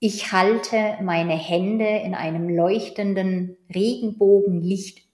ich 0.04 0.32
halte 0.32 0.96
meine 1.00 1.34
Hände 1.34 1.86
in 1.86 2.16
einem 2.16 2.48
leuchtenden 2.48 3.56
Regenbogenlicht 3.72 5.06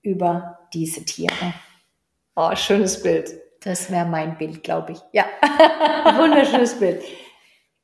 über 0.00 0.60
diese 0.72 1.04
Tiere. 1.04 1.52
Oh, 2.34 2.56
schönes 2.56 3.02
Bild. 3.02 3.34
Das 3.62 3.90
wäre 3.90 4.06
mein 4.06 4.38
Bild, 4.38 4.64
glaube 4.64 4.92
ich. 4.92 4.98
Ja. 5.12 5.26
Wunderschönes 6.18 6.78
Bild. 6.78 7.02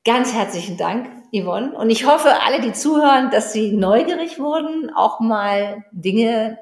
Ganz 0.02 0.32
herzlichen 0.32 0.78
Dank 0.78 1.10
Yvonne. 1.30 1.76
Und 1.76 1.90
ich 1.90 2.06
hoffe, 2.06 2.40
alle, 2.40 2.62
die 2.62 2.72
zuhören, 2.72 3.30
dass 3.30 3.52
sie 3.52 3.72
neugierig 3.72 4.38
wurden, 4.38 4.90
auch 4.96 5.20
mal 5.20 5.84
Dinge 5.92 6.58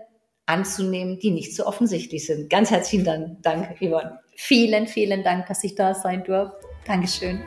anzunehmen, 0.46 1.20
die 1.20 1.30
nicht 1.30 1.54
so 1.54 1.66
offensichtlich 1.66 2.26
sind. 2.26 2.50
Ganz 2.50 2.72
herzlichen 2.72 3.04
Dank, 3.04 3.76
Yvonne. 3.78 4.18
Vielen, 4.34 4.88
vielen 4.88 5.22
Dank, 5.22 5.46
dass 5.46 5.62
ich 5.62 5.76
da 5.76 5.94
sein 5.94 6.24
durfte. 6.24 6.66
Dankeschön. 6.84 7.44